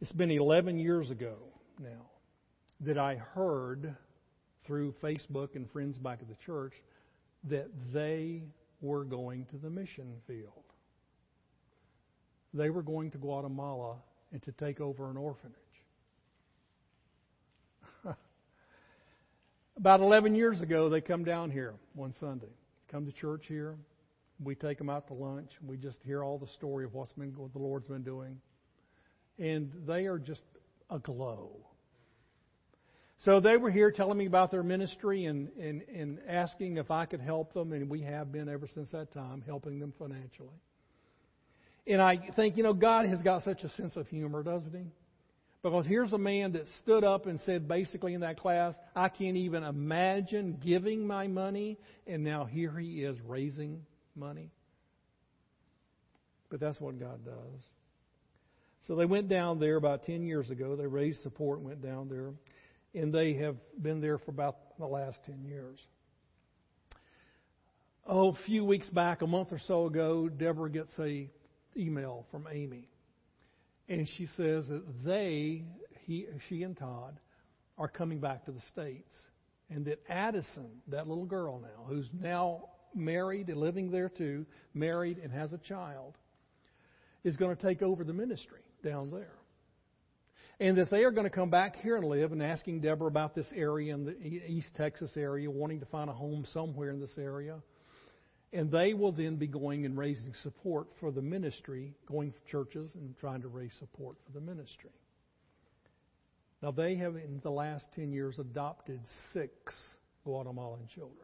It's 0.00 0.12
been 0.12 0.30
11 0.30 0.78
years 0.78 1.10
ago 1.10 1.34
now 1.78 2.06
that 2.80 2.96
I 2.96 3.16
heard 3.16 3.94
through 4.64 4.94
Facebook 5.02 5.56
and 5.56 5.70
friends 5.70 5.98
back 5.98 6.20
at 6.22 6.28
the 6.28 6.36
church 6.46 6.74
that 7.44 7.68
they 7.92 8.42
were 8.80 9.04
going 9.04 9.44
to 9.46 9.56
the 9.56 9.68
mission 9.68 10.14
field. 10.26 10.64
They 12.54 12.70
were 12.70 12.82
going 12.82 13.10
to 13.10 13.18
Guatemala 13.18 13.96
and 14.32 14.42
to 14.42 14.52
take 14.52 14.80
over 14.80 15.10
an 15.10 15.16
orphanage. 15.16 15.56
About 19.80 20.00
11 20.00 20.34
years 20.34 20.60
ago, 20.60 20.90
they 20.90 21.00
come 21.00 21.24
down 21.24 21.50
here 21.50 21.72
one 21.94 22.12
Sunday, 22.20 22.52
come 22.92 23.06
to 23.06 23.12
church 23.12 23.46
here. 23.48 23.76
We 24.44 24.54
take 24.54 24.76
them 24.76 24.90
out 24.90 25.06
to 25.06 25.14
lunch. 25.14 25.50
We 25.66 25.78
just 25.78 25.98
hear 26.04 26.22
all 26.22 26.38
the 26.38 26.48
story 26.48 26.84
of 26.84 26.92
what's 26.92 27.12
been, 27.14 27.32
what 27.34 27.54
the 27.54 27.58
Lord's 27.58 27.86
been 27.86 28.02
doing. 28.02 28.40
and 29.38 29.72
they 29.86 30.04
are 30.06 30.18
just 30.18 30.42
aglow. 30.90 31.50
So 33.24 33.40
they 33.40 33.56
were 33.56 33.70
here 33.70 33.90
telling 33.90 34.18
me 34.18 34.26
about 34.26 34.50
their 34.50 34.62
ministry 34.62 35.24
and, 35.24 35.48
and, 35.58 35.82
and 35.94 36.18
asking 36.28 36.76
if 36.76 36.90
I 36.90 37.06
could 37.06 37.20
help 37.20 37.54
them, 37.54 37.72
and 37.72 37.88
we 37.88 38.02
have 38.02 38.30
been 38.30 38.48
ever 38.48 38.68
since 38.74 38.90
that 38.92 39.12
time, 39.12 39.42
helping 39.46 39.78
them 39.78 39.92
financially. 39.98 40.48
And 41.86 42.00
I 42.00 42.18
think, 42.36 42.56
you 42.58 42.62
know, 42.62 42.74
God 42.74 43.06
has 43.06 43.22
got 43.22 43.44
such 43.44 43.62
a 43.64 43.70
sense 43.70 43.96
of 43.96 44.06
humor, 44.08 44.42
doesn't 44.42 44.74
He? 44.74 44.84
Because 45.62 45.84
here's 45.86 46.12
a 46.12 46.18
man 46.18 46.52
that 46.52 46.64
stood 46.82 47.04
up 47.04 47.26
and 47.26 47.38
said, 47.44 47.68
basically 47.68 48.14
in 48.14 48.22
that 48.22 48.38
class, 48.38 48.74
I 48.96 49.10
can't 49.10 49.36
even 49.36 49.62
imagine 49.62 50.58
giving 50.64 51.06
my 51.06 51.26
money, 51.26 51.78
and 52.06 52.24
now 52.24 52.44
here 52.44 52.72
he 52.78 53.04
is 53.04 53.16
raising 53.26 53.82
money. 54.16 54.50
But 56.50 56.60
that's 56.60 56.80
what 56.80 56.98
God 56.98 57.24
does. 57.24 57.62
So 58.86 58.96
they 58.96 59.04
went 59.04 59.28
down 59.28 59.60
there 59.60 59.76
about 59.76 60.04
10 60.04 60.22
years 60.22 60.50
ago. 60.50 60.76
They 60.76 60.86
raised 60.86 61.22
support 61.22 61.58
and 61.58 61.68
went 61.68 61.82
down 61.82 62.08
there 62.08 62.32
and 62.94 63.12
they 63.12 63.34
have 63.34 63.56
been 63.80 64.00
there 64.00 64.18
for 64.18 64.30
about 64.30 64.56
the 64.78 64.86
last 64.86 65.18
10 65.26 65.44
years. 65.44 65.78
Oh, 68.06 68.30
a 68.30 68.38
few 68.46 68.64
weeks 68.64 68.88
back, 68.90 69.22
a 69.22 69.26
month 69.26 69.52
or 69.52 69.60
so 69.66 69.86
ago, 69.86 70.28
Deborah 70.28 70.70
gets 70.70 70.92
a 70.98 71.28
email 71.76 72.26
from 72.30 72.48
Amy, 72.50 72.88
and 73.90 74.08
she 74.16 74.26
says 74.36 74.66
that 74.68 74.82
they, 75.04 75.64
he, 76.06 76.26
she 76.48 76.62
and 76.62 76.76
Todd, 76.76 77.20
are 77.76 77.88
coming 77.88 78.20
back 78.20 78.46
to 78.46 78.52
the 78.52 78.60
states, 78.72 79.14
and 79.68 79.84
that 79.84 80.00
Addison, 80.08 80.70
that 80.88 81.06
little 81.06 81.26
girl 81.26 81.60
now, 81.60 81.84
who's 81.86 82.08
now 82.18 82.70
married 82.94 83.48
and 83.48 83.58
living 83.58 83.90
there 83.90 84.08
too, 84.08 84.46
married 84.72 85.18
and 85.18 85.30
has 85.32 85.52
a 85.52 85.58
child, 85.58 86.16
is 87.24 87.36
going 87.36 87.54
to 87.54 87.62
take 87.62 87.82
over 87.82 88.04
the 88.04 88.12
ministry 88.14 88.62
down 88.82 89.10
there 89.10 89.34
and 90.60 90.76
that 90.76 90.90
they 90.90 91.04
are 91.04 91.10
going 91.10 91.24
to 91.24 91.34
come 91.34 91.48
back 91.48 91.76
here 91.76 91.96
and 91.96 92.04
live 92.04 92.32
and 92.32 92.42
asking 92.42 92.80
Deborah 92.80 93.08
about 93.08 93.34
this 93.34 93.46
area 93.56 93.94
in 93.94 94.04
the 94.04 94.14
East 94.22 94.68
Texas 94.76 95.10
area, 95.16 95.50
wanting 95.50 95.80
to 95.80 95.86
find 95.86 96.10
a 96.10 96.12
home 96.12 96.46
somewhere 96.52 96.90
in 96.90 97.00
this 97.00 97.16
area. 97.16 97.56
And 98.52 98.70
they 98.70 98.94
will 98.94 99.12
then 99.12 99.36
be 99.36 99.46
going 99.46 99.84
and 99.84 99.96
raising 99.96 100.34
support 100.42 100.88
for 100.98 101.12
the 101.12 101.22
ministry, 101.22 101.94
going 102.06 102.32
to 102.32 102.38
churches 102.50 102.90
and 102.94 103.16
trying 103.18 103.42
to 103.42 103.48
raise 103.48 103.72
support 103.78 104.16
for 104.26 104.32
the 104.32 104.40
ministry. 104.40 104.90
Now, 106.62 106.72
they 106.72 106.96
have, 106.96 107.16
in 107.16 107.40
the 107.42 107.50
last 107.50 107.86
10 107.94 108.12
years, 108.12 108.38
adopted 108.38 109.00
six 109.32 109.52
Guatemalan 110.24 110.88
children. 110.94 111.16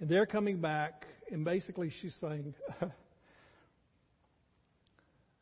And 0.00 0.08
they're 0.08 0.26
coming 0.26 0.60
back, 0.60 1.04
and 1.30 1.44
basically 1.44 1.90
she's 2.00 2.14
saying, 2.20 2.54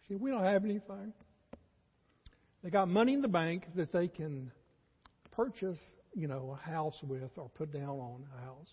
See, 0.08 0.14
we 0.14 0.30
don't 0.30 0.44
have 0.44 0.64
anything. 0.64 1.12
They 2.62 2.70
got 2.70 2.88
money 2.88 3.14
in 3.14 3.22
the 3.22 3.28
bank 3.28 3.66
that 3.74 3.92
they 3.92 4.08
can 4.08 4.50
purchase, 5.32 5.78
you 6.14 6.28
know, 6.28 6.56
a 6.58 6.70
house 6.70 6.96
with 7.02 7.30
or 7.36 7.48
put 7.50 7.72
down 7.72 7.98
on 7.98 8.24
a 8.36 8.44
house. 8.44 8.70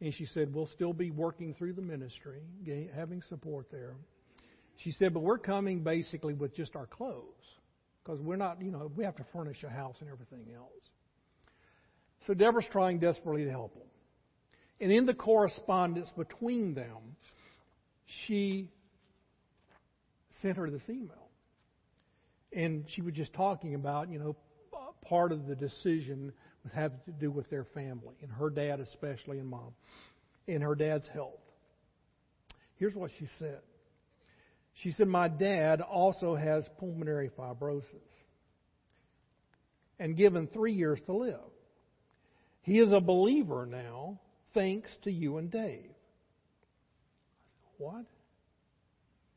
And 0.00 0.14
she 0.14 0.26
said, 0.26 0.54
We'll 0.54 0.66
still 0.68 0.92
be 0.92 1.10
working 1.10 1.54
through 1.54 1.74
the 1.74 1.82
ministry, 1.82 2.40
having 2.94 3.22
support 3.22 3.66
there. 3.70 3.94
She 4.78 4.92
said, 4.92 5.12
But 5.12 5.20
we're 5.20 5.38
coming 5.38 5.82
basically 5.82 6.34
with 6.34 6.54
just 6.54 6.76
our 6.76 6.86
clothes 6.86 7.24
because 8.02 8.20
we're 8.20 8.36
not, 8.36 8.62
you 8.62 8.70
know, 8.70 8.90
we 8.96 9.04
have 9.04 9.16
to 9.16 9.26
furnish 9.32 9.62
a 9.64 9.68
house 9.68 9.96
and 10.00 10.08
everything 10.08 10.54
else. 10.54 10.72
So 12.26 12.34
Deborah's 12.34 12.66
trying 12.70 12.98
desperately 12.98 13.44
to 13.44 13.50
help 13.50 13.74
them. 13.74 13.86
And 14.80 14.92
in 14.92 15.06
the 15.06 15.14
correspondence 15.14 16.08
between 16.16 16.74
them, 16.74 17.16
she 18.24 18.70
sent 20.40 20.56
her 20.56 20.70
this 20.70 20.82
email. 20.88 21.28
And 22.52 22.84
she 22.94 23.02
was 23.02 23.14
just 23.14 23.34
talking 23.34 23.74
about, 23.74 24.10
you 24.10 24.18
know, 24.18 24.36
part 25.02 25.32
of 25.32 25.46
the 25.46 25.54
decision 25.54 26.32
was 26.64 26.72
having 26.72 26.98
to 27.06 27.12
do 27.12 27.30
with 27.30 27.48
their 27.50 27.64
family, 27.64 28.14
and 28.22 28.30
her 28.30 28.50
dad 28.50 28.80
especially, 28.80 29.38
and 29.38 29.48
mom, 29.48 29.72
and 30.46 30.62
her 30.62 30.74
dad's 30.74 31.08
health. 31.08 31.40
Here's 32.76 32.94
what 32.94 33.10
she 33.18 33.26
said. 33.38 33.60
She 34.82 34.92
said, 34.92 35.08
My 35.08 35.28
dad 35.28 35.80
also 35.80 36.36
has 36.36 36.68
pulmonary 36.78 37.30
fibrosis 37.36 37.84
and 39.98 40.16
given 40.16 40.46
three 40.46 40.72
years 40.72 41.00
to 41.06 41.12
live. 41.12 41.40
He 42.62 42.78
is 42.78 42.92
a 42.92 43.00
believer 43.00 43.66
now, 43.66 44.20
thanks 44.54 44.90
to 45.02 45.10
you 45.10 45.38
and 45.38 45.50
Dave. 45.50 45.90
I 45.90 47.68
said, 47.72 47.78
What? 47.78 48.04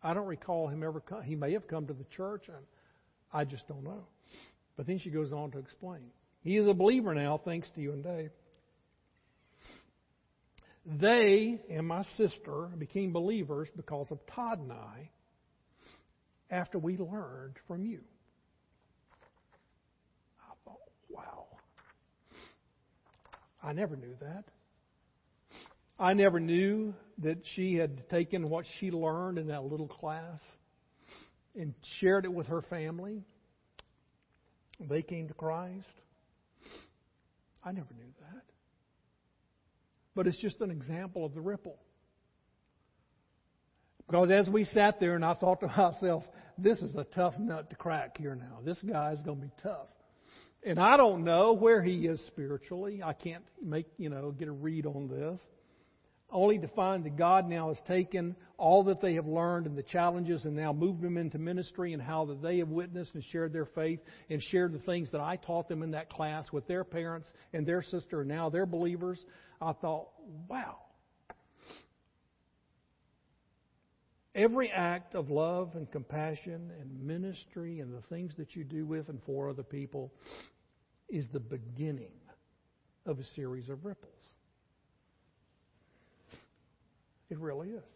I 0.04 0.14
don't 0.14 0.28
recall 0.28 0.68
him 0.68 0.84
ever 0.84 1.00
come. 1.00 1.24
He 1.24 1.36
may 1.36 1.54
have 1.54 1.68
come 1.68 1.88
to 1.88 1.94
the 1.94 2.06
church, 2.16 2.44
and 2.48 2.66
I 3.32 3.46
just 3.46 3.68
don't 3.68 3.84
know. 3.84 4.06
But 4.76 4.88
then 4.88 5.00
she 5.00 5.10
goes 5.10 5.32
on 5.32 5.52
to 5.52 5.60
explain. 5.60 6.10
He 6.44 6.58
is 6.58 6.68
a 6.68 6.74
believer 6.74 7.14
now, 7.14 7.40
thanks 7.44 7.70
to 7.76 7.82
you 7.82 7.94
and 7.94 8.04
Dave. 8.04 8.32
They 10.86 11.62
and 11.70 11.88
my 11.88 12.04
sister 12.18 12.70
became 12.78 13.14
believers 13.14 13.70
because 13.76 14.08
of 14.12 14.20
Todd 14.28 14.60
and 14.60 14.72
I 14.72 15.10
after 16.50 16.80
we 16.80 16.98
learned 16.98 17.58
from 17.68 17.86
you. 17.86 18.00
I 20.42 20.54
thought, 20.66 20.80
wow. 21.08 21.46
I 23.62 23.74
never 23.74 23.96
knew 23.96 24.16
that. 24.22 24.46
I 26.00 26.14
never 26.14 26.40
knew 26.40 26.96
that 27.20 27.38
she 27.54 27.76
had 27.76 28.10
taken 28.10 28.50
what 28.50 28.66
she 28.80 28.90
learned 28.90 29.38
in 29.38 29.48
that 29.48 29.64
little 29.64 29.88
class 29.88 30.40
and 31.56 31.76
shared 32.00 32.26
it 32.26 32.34
with 32.34 32.48
her 32.48 32.64
family. 32.64 33.24
They 34.80 35.04
came 35.04 35.28
to 35.28 35.36
Christ. 35.36 35.86
I 37.64 37.72
never 37.72 37.94
knew 37.94 38.12
that. 38.20 38.44
But 40.16 40.28
it's 40.28 40.38
just 40.38 40.60
an 40.62 40.72
example 40.72 41.26
of 41.26 41.34
the 41.34 41.42
ripple. 41.42 41.78
Because 44.08 44.30
as 44.30 44.50
we 44.50 44.66
sat 44.66 45.00
there 45.00 45.16
and 45.16 45.24
I 45.24 45.34
thought 45.36 45.62
to 45.62 45.68
myself, 45.78 46.24
this 46.58 46.82
is 46.82 46.96
a 46.96 47.06
tough 47.06 47.38
nut 47.40 47.70
to 47.70 47.76
crack 47.76 48.18
here 48.18 48.36
now. 48.36 48.60
This 48.64 48.78
guy's 48.82 49.22
going 49.22 49.40
to 49.40 49.46
be 49.46 49.54
tough. 49.64 49.88
And 50.64 50.80
I 50.80 50.98
don't 50.98 51.24
know 51.24 51.54
where 51.54 51.82
he 51.82 52.06
is 52.06 52.22
spiritually. 52.28 53.02
I 53.04 53.14
can't 53.14 53.44
make, 53.64 53.88
you 53.98 54.10
know, 54.10 54.32
get 54.32 54.48
a 54.48 54.52
read 54.52 54.86
on 54.86 55.08
this 55.08 55.40
only 56.32 56.58
to 56.60 56.68
find 56.70 57.04
that 57.04 57.18
God 57.18 57.48
now 57.48 57.70
has 57.70 57.78
taken 57.88 58.36
all 58.58 58.84
that 58.86 59.02
they 59.02 59.16
have 59.16 59.28
learned 59.28 59.66
and 59.66 59.78
the 59.78 59.84
challenges 59.84 60.46
and 60.46 60.56
now 60.56 60.72
moved 60.72 61.02
them 61.02 61.18
into 61.18 61.38
ministry 61.38 61.94
and 61.94 62.02
how 62.02 62.26
that 62.26 62.42
they 62.42 62.60
have 62.60 62.70
witnessed 62.70 63.14
and 63.14 63.24
shared 63.26 63.52
their 63.54 63.66
faith 63.66 64.00
and 64.30 64.42
shared 64.44 64.74
the 64.74 64.80
things 64.80 65.12
that 65.12 65.22
I 65.22 65.36
taught 65.36 65.68
them 65.68 65.84
in 65.84 65.92
that 65.92 66.10
class 66.10 66.52
with 66.52 66.68
their 66.68 66.84
parents 66.84 67.32
and 67.54 67.66
their 67.66 67.82
sister 67.82 68.22
and 68.22 68.30
now 68.30 68.50
they're 68.50 68.66
believers. 68.66 69.24
I 69.62 69.74
thought, 69.74 70.10
wow. 70.48 70.78
Every 74.34 74.72
act 74.72 75.16
of 75.16 75.30
love 75.30 75.72
and 75.76 75.92
compassion 75.92 76.72
and 76.80 77.04
ministry 77.04 77.82
and 77.82 77.94
the 77.94 78.02
things 78.08 78.34
that 78.38 78.56
you 78.56 78.64
do 78.64 78.86
with 78.86 79.10
and 79.10 79.20
for 79.26 79.50
other 79.50 79.64
people 79.64 80.14
is 81.10 81.28
the 81.34 81.42
beginning 81.42 82.14
of 83.06 83.20
a 83.20 83.24
series 83.36 83.68
of 83.68 83.84
ripples. 83.84 84.21
It 87.32 87.40
really 87.40 87.70
is. 87.70 87.90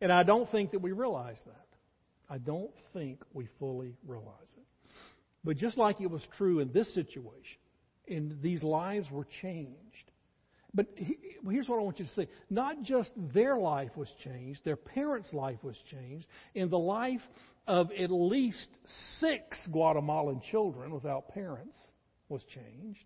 And 0.00 0.10
I 0.10 0.22
don't 0.22 0.50
think 0.50 0.70
that 0.70 0.80
we 0.80 0.92
realize 0.92 1.38
that. 1.44 1.66
I 2.30 2.38
don't 2.38 2.70
think 2.94 3.20
we 3.34 3.48
fully 3.58 3.96
realize 4.06 4.48
it. 4.56 4.64
But 5.44 5.56
just 5.56 5.76
like 5.76 6.00
it 6.00 6.10
was 6.10 6.22
true 6.38 6.60
in 6.60 6.72
this 6.72 6.92
situation, 6.94 7.58
and 8.08 8.40
these 8.40 8.62
lives 8.62 9.10
were 9.10 9.26
changed. 9.42 9.76
But 10.72 10.86
here's 10.96 11.68
what 11.68 11.80
I 11.80 11.82
want 11.82 11.98
you 11.98 12.04
to 12.04 12.14
see. 12.14 12.28
Not 12.48 12.82
just 12.82 13.10
their 13.34 13.58
life 13.58 13.90
was 13.96 14.08
changed, 14.22 14.60
their 14.64 14.76
parents' 14.76 15.32
life 15.32 15.58
was 15.62 15.76
changed, 15.90 16.26
and 16.54 16.70
the 16.70 16.78
life 16.78 17.22
of 17.66 17.90
at 17.98 18.12
least 18.12 18.68
six 19.18 19.58
Guatemalan 19.72 20.40
children 20.52 20.92
without 20.92 21.28
parents 21.30 21.76
was 22.28 22.44
changed. 22.44 23.04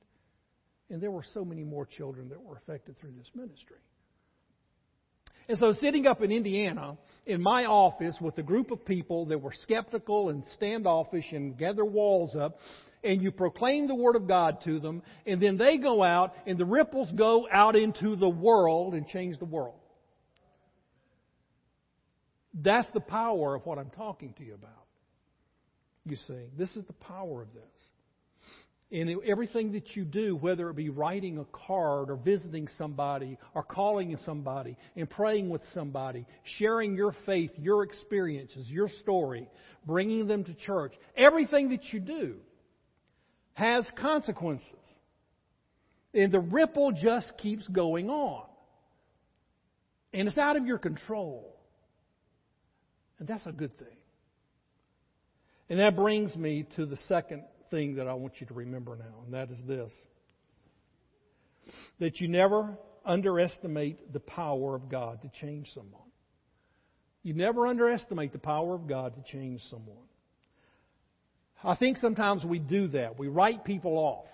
And 0.90 1.00
there 1.00 1.10
were 1.10 1.24
so 1.32 1.46
many 1.46 1.64
more 1.64 1.86
children 1.86 2.28
that 2.28 2.42
were 2.42 2.56
affected 2.56 2.98
through 2.98 3.12
this 3.16 3.30
ministry. 3.34 3.78
And 5.48 5.58
so, 5.58 5.72
sitting 5.72 6.06
up 6.06 6.22
in 6.22 6.32
Indiana 6.32 6.96
in 7.26 7.42
my 7.42 7.64
office 7.64 8.16
with 8.20 8.36
a 8.38 8.42
group 8.42 8.70
of 8.70 8.84
people 8.84 9.26
that 9.26 9.38
were 9.38 9.52
skeptical 9.62 10.30
and 10.30 10.44
standoffish 10.54 11.32
and 11.32 11.56
gather 11.56 11.84
walls 11.84 12.34
up, 12.34 12.58
and 13.02 13.20
you 13.22 13.30
proclaim 13.30 13.86
the 13.86 13.94
Word 13.94 14.16
of 14.16 14.26
God 14.26 14.58
to 14.64 14.80
them, 14.80 15.02
and 15.26 15.40
then 15.40 15.58
they 15.58 15.76
go 15.76 16.02
out, 16.02 16.34
and 16.46 16.58
the 16.58 16.64
ripples 16.64 17.10
go 17.12 17.46
out 17.52 17.76
into 17.76 18.16
the 18.16 18.28
world 18.28 18.94
and 18.94 19.06
change 19.08 19.38
the 19.38 19.44
world. 19.44 19.78
That's 22.54 22.90
the 22.92 23.00
power 23.00 23.54
of 23.54 23.66
what 23.66 23.78
I'm 23.78 23.90
talking 23.90 24.32
to 24.38 24.44
you 24.44 24.54
about. 24.54 24.70
You 26.06 26.16
see, 26.16 26.46
this 26.56 26.70
is 26.76 26.84
the 26.86 26.92
power 26.94 27.42
of 27.42 27.52
this. 27.52 27.62
In 28.94 29.20
everything 29.26 29.72
that 29.72 29.96
you 29.96 30.04
do, 30.04 30.36
whether 30.36 30.70
it 30.70 30.76
be 30.76 30.88
writing 30.88 31.38
a 31.38 31.44
card 31.46 32.10
or 32.10 32.14
visiting 32.14 32.68
somebody 32.78 33.36
or 33.52 33.64
calling 33.64 34.16
somebody 34.24 34.76
and 34.94 35.10
praying 35.10 35.50
with 35.50 35.62
somebody, 35.74 36.24
sharing 36.58 36.94
your 36.94 37.12
faith, 37.26 37.50
your 37.56 37.82
experiences, 37.82 38.70
your 38.70 38.88
story, 39.00 39.48
bringing 39.84 40.28
them 40.28 40.44
to 40.44 40.54
church, 40.54 40.92
everything 41.16 41.70
that 41.70 41.92
you 41.92 41.98
do 41.98 42.36
has 43.54 43.84
consequences. 44.00 44.68
And 46.14 46.30
the 46.30 46.38
ripple 46.38 46.92
just 46.92 47.36
keeps 47.38 47.66
going 47.66 48.08
on. 48.10 48.46
And 50.12 50.28
it's 50.28 50.38
out 50.38 50.56
of 50.56 50.66
your 50.66 50.78
control. 50.78 51.56
And 53.18 53.26
that's 53.26 53.44
a 53.46 53.52
good 53.52 53.76
thing. 53.76 53.88
And 55.68 55.80
that 55.80 55.96
brings 55.96 56.36
me 56.36 56.68
to 56.76 56.86
the 56.86 56.98
second 57.08 57.42
thing 57.74 57.96
that 57.96 58.06
I 58.06 58.14
want 58.14 58.34
you 58.40 58.46
to 58.46 58.54
remember 58.54 58.96
now, 58.96 59.24
and 59.24 59.34
that 59.34 59.50
is 59.50 59.60
this 59.66 59.92
that 61.98 62.20
you 62.20 62.28
never 62.28 62.76
underestimate 63.06 64.12
the 64.12 64.20
power 64.20 64.74
of 64.74 64.90
God 64.90 65.22
to 65.22 65.30
change 65.40 65.68
someone. 65.74 66.02
You 67.22 67.32
never 67.32 67.66
underestimate 67.66 68.32
the 68.32 68.38
power 68.38 68.74
of 68.74 68.86
God 68.86 69.14
to 69.16 69.32
change 69.32 69.62
someone. 69.70 69.96
I 71.64 71.74
think 71.74 71.96
sometimes 71.96 72.44
we 72.44 72.58
do 72.58 72.88
that. 72.88 73.18
We 73.18 73.28
write 73.28 73.64
people 73.64 73.96
off. 73.96 74.26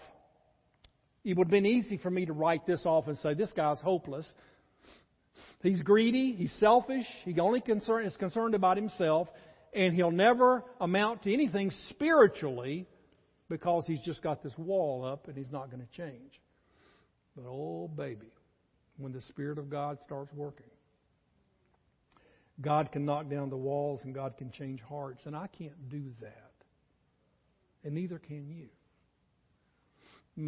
It 1.24 1.36
would 1.36 1.46
have 1.46 1.52
been 1.52 1.66
easy 1.66 1.98
for 1.98 2.10
me 2.10 2.26
to 2.26 2.32
write 2.32 2.66
this 2.66 2.84
off 2.84 3.06
and 3.06 3.16
say, 3.18 3.34
this 3.34 3.52
guy's 3.52 3.78
hopeless. 3.78 4.26
He's 5.62 5.80
greedy. 5.82 6.32
He's 6.32 6.52
selfish. 6.58 7.06
He 7.24 7.38
only 7.38 7.60
concern, 7.60 8.06
is 8.06 8.16
concerned 8.16 8.56
about 8.56 8.76
himself. 8.76 9.28
And 9.72 9.94
he'll 9.94 10.10
never 10.10 10.64
amount 10.80 11.22
to 11.22 11.32
anything 11.32 11.70
spiritually 11.90 12.88
because 13.50 13.84
he's 13.86 14.00
just 14.00 14.22
got 14.22 14.42
this 14.42 14.56
wall 14.56 15.04
up 15.04 15.28
and 15.28 15.36
he's 15.36 15.52
not 15.52 15.70
going 15.70 15.82
to 15.82 15.92
change. 15.94 16.40
But 17.36 17.44
oh, 17.46 17.90
baby, 17.94 18.32
when 18.96 19.12
the 19.12 19.20
Spirit 19.20 19.58
of 19.58 19.68
God 19.68 19.98
starts 20.00 20.32
working, 20.32 20.70
God 22.62 22.92
can 22.92 23.04
knock 23.04 23.28
down 23.28 23.50
the 23.50 23.56
walls 23.56 24.02
and 24.04 24.14
God 24.14 24.36
can 24.38 24.50
change 24.52 24.80
hearts. 24.80 25.26
And 25.26 25.36
I 25.36 25.48
can't 25.48 25.88
do 25.90 26.04
that. 26.20 26.52
And 27.84 27.94
neither 27.94 28.18
can 28.18 28.48
you. 28.48 28.68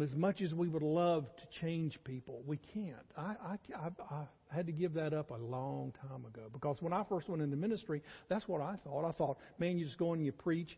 As 0.01 0.15
much 0.15 0.41
as 0.41 0.55
we 0.55 0.69
would 0.69 0.81
love 0.81 1.25
to 1.35 1.59
change 1.59 1.99
people, 2.03 2.41
we 2.47 2.57
can't. 2.57 2.95
I, 3.17 3.35
I, 3.43 3.57
I, 3.75 4.15
I 4.15 4.55
had 4.55 4.65
to 4.67 4.71
give 4.71 4.93
that 4.93 5.13
up 5.13 5.29
a 5.31 5.35
long 5.35 5.93
time 6.07 6.25
ago 6.25 6.43
because 6.51 6.81
when 6.81 6.93
I 6.93 7.03
first 7.03 7.27
went 7.27 7.41
into 7.41 7.57
ministry, 7.57 8.01
that's 8.29 8.47
what 8.47 8.61
I 8.61 8.75
thought. 8.83 9.05
I 9.05 9.11
thought, 9.11 9.37
man, 9.59 9.77
you 9.77 9.85
just 9.85 9.97
go 9.97 10.13
and 10.13 10.25
you 10.25 10.31
preach 10.31 10.77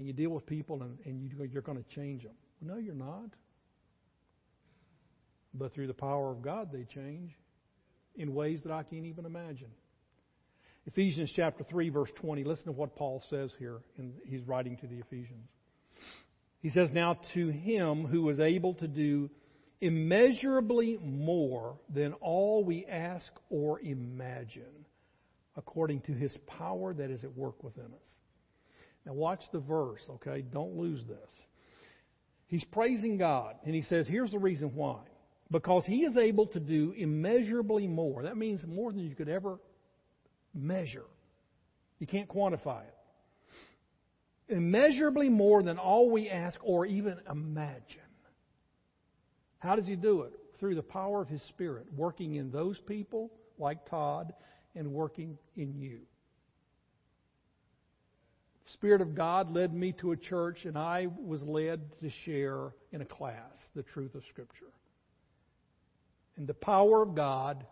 and 0.00 0.06
you 0.06 0.14
deal 0.14 0.30
with 0.30 0.46
people 0.46 0.82
and, 0.82 0.98
and 1.04 1.30
you, 1.30 1.44
you're 1.52 1.60
going 1.60 1.76
to 1.76 1.88
change 1.94 2.22
them. 2.22 2.32
No, 2.62 2.76
you're 2.76 2.94
not. 2.94 3.28
But 5.52 5.74
through 5.74 5.88
the 5.88 5.94
power 5.94 6.30
of 6.30 6.40
God, 6.40 6.70
they 6.72 6.84
change 6.84 7.32
in 8.16 8.34
ways 8.34 8.62
that 8.64 8.72
I 8.72 8.82
can't 8.82 9.04
even 9.04 9.26
imagine. 9.26 9.68
Ephesians 10.86 11.30
chapter 11.36 11.64
3, 11.64 11.90
verse 11.90 12.08
20. 12.16 12.44
Listen 12.44 12.64
to 12.64 12.72
what 12.72 12.96
Paul 12.96 13.22
says 13.28 13.52
here. 13.58 13.80
In, 13.98 14.14
he's 14.24 14.40
writing 14.46 14.78
to 14.78 14.86
the 14.86 15.00
Ephesians. 15.00 15.46
He 16.60 16.70
says, 16.70 16.88
Now 16.92 17.18
to 17.34 17.48
him 17.48 18.06
who 18.06 18.26
is 18.30 18.40
able 18.40 18.72
to 18.74 18.88
do 18.88 19.28
immeasurably 19.82 20.98
more 21.02 21.76
than 21.92 22.14
all 22.14 22.64
we 22.64 22.86
ask 22.86 23.30
or 23.50 23.80
imagine, 23.80 24.86
according 25.56 26.00
to 26.02 26.12
his 26.12 26.34
power 26.46 26.94
that 26.94 27.10
is 27.10 27.22
at 27.22 27.36
work 27.36 27.62
within 27.62 27.84
us. 27.84 28.19
Now, 29.06 29.14
watch 29.14 29.40
the 29.52 29.60
verse, 29.60 30.02
okay? 30.10 30.42
Don't 30.42 30.76
lose 30.76 31.02
this. 31.08 31.30
He's 32.46 32.64
praising 32.64 33.16
God, 33.16 33.54
and 33.64 33.74
he 33.74 33.82
says, 33.82 34.06
Here's 34.08 34.32
the 34.32 34.38
reason 34.38 34.74
why. 34.74 35.00
Because 35.50 35.84
he 35.86 36.04
is 36.04 36.16
able 36.16 36.46
to 36.48 36.60
do 36.60 36.92
immeasurably 36.96 37.86
more. 37.88 38.24
That 38.24 38.36
means 38.36 38.64
more 38.66 38.92
than 38.92 39.00
you 39.00 39.14
could 39.14 39.28
ever 39.28 39.58
measure. 40.54 41.04
You 41.98 42.06
can't 42.06 42.28
quantify 42.28 42.82
it. 42.82 42.94
Immeasurably 44.54 45.28
more 45.28 45.62
than 45.62 45.78
all 45.78 46.10
we 46.10 46.28
ask 46.28 46.58
or 46.62 46.86
even 46.86 47.18
imagine. 47.30 48.00
How 49.58 49.76
does 49.76 49.86
he 49.86 49.96
do 49.96 50.22
it? 50.22 50.32
Through 50.58 50.74
the 50.74 50.82
power 50.82 51.22
of 51.22 51.28
his 51.28 51.42
Spirit, 51.48 51.86
working 51.96 52.34
in 52.34 52.50
those 52.50 52.78
people 52.80 53.30
like 53.58 53.88
Todd 53.88 54.32
and 54.74 54.92
working 54.92 55.38
in 55.56 55.78
you. 55.78 56.00
Spirit 58.74 59.00
of 59.00 59.14
God 59.14 59.50
led 59.50 59.74
me 59.74 59.92
to 60.00 60.12
a 60.12 60.16
church, 60.16 60.64
and 60.64 60.78
I 60.78 61.08
was 61.18 61.42
led 61.42 61.80
to 62.00 62.10
share 62.24 62.72
in 62.92 63.00
a 63.00 63.04
class 63.04 63.56
the 63.74 63.82
truth 63.82 64.14
of 64.14 64.22
Scripture. 64.28 64.72
And 66.36 66.46
the 66.46 66.54
power 66.54 67.02
of 67.02 67.14
God 67.14 67.64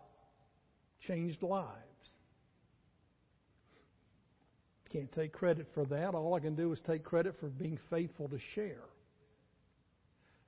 changed 1.07 1.43
lives. 1.43 1.69
Can't 4.91 5.13
take 5.13 5.33
credit 5.33 5.69
for 5.75 5.85
that. 5.87 6.15
All 6.15 6.35
I 6.35 6.41
can 6.41 6.57
do 6.57 6.73
is 6.73 6.81
take 6.87 7.05
credit 7.05 7.35
for 7.39 7.47
being 7.49 7.79
faithful 7.91 8.29
to 8.29 8.39
share. 8.55 8.85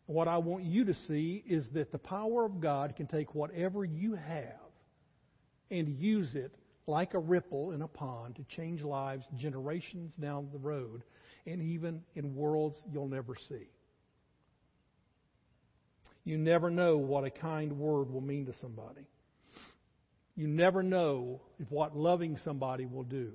What 0.07 0.27
I 0.27 0.39
want 0.39 0.65
you 0.65 0.87
to 0.87 0.95
see 1.07 1.45
is 1.47 1.69
that 1.75 1.93
the 1.93 1.99
power 1.99 2.45
of 2.45 2.61
God 2.61 2.97
can 2.97 3.07
take 3.07 3.35
whatever 3.35 3.85
you 3.85 4.15
have 4.15 4.57
and 5.71 5.89
use 6.01 6.35
it 6.35 6.55
like 6.91 7.15
a 7.15 7.19
ripple 7.19 7.73
in 7.73 7.83
a 7.83 7.89
pond 7.89 8.37
to 8.37 8.45
change 8.57 8.83
lives 8.83 9.25
generations 9.37 10.13
down 10.17 10.49
the 10.53 10.59
road 10.59 11.03
and 11.47 11.63
even 11.63 12.03
in 12.15 12.35
worlds 12.35 12.77
you'll 12.93 13.09
never 13.09 13.35
see. 13.49 13.69
You 16.25 16.37
never 16.37 16.71
know 16.71 16.99
what 16.99 17.25
a 17.25 17.31
kind 17.31 17.79
word 17.79 18.11
will 18.11 18.21
mean 18.21 18.47
to 18.47 18.53
somebody. 18.53 19.07
You 20.37 20.49
never 20.49 20.83
know 20.83 21.41
what 21.69 21.97
loving 21.97 22.37
somebody 22.45 22.85
will 22.87 23.05
do 23.05 23.33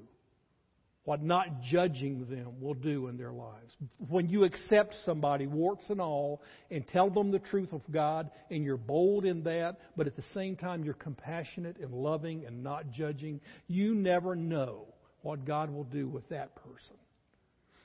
what 1.05 1.23
not 1.23 1.61
judging 1.61 2.25
them 2.27 2.59
will 2.59 2.73
do 2.73 3.07
in 3.07 3.17
their 3.17 3.31
lives. 3.31 3.73
When 4.09 4.27
you 4.27 4.43
accept 4.43 4.95
somebody, 5.05 5.47
warts 5.47 5.89
and 5.89 6.01
all, 6.01 6.41
and 6.71 6.85
tell 6.87 7.09
them 7.09 7.31
the 7.31 7.39
truth 7.39 7.71
of 7.73 7.81
God, 7.91 8.29
and 8.49 8.63
you're 8.63 8.75
bold 8.75 9.23
in 9.23 9.43
that, 9.43 9.77
but 9.95 10.07
at 10.07 10.15
the 10.15 10.23
same 10.33 10.55
time 10.55 10.83
you're 10.83 10.95
compassionate 10.95 11.77
and 11.77 11.93
loving 11.93 12.45
and 12.45 12.63
not 12.63 12.91
judging, 12.91 13.39
you 13.67 13.93
never 13.93 14.35
know 14.35 14.85
what 15.21 15.45
God 15.45 15.69
will 15.69 15.83
do 15.83 16.07
with 16.07 16.27
that 16.29 16.55
person. 16.55 16.97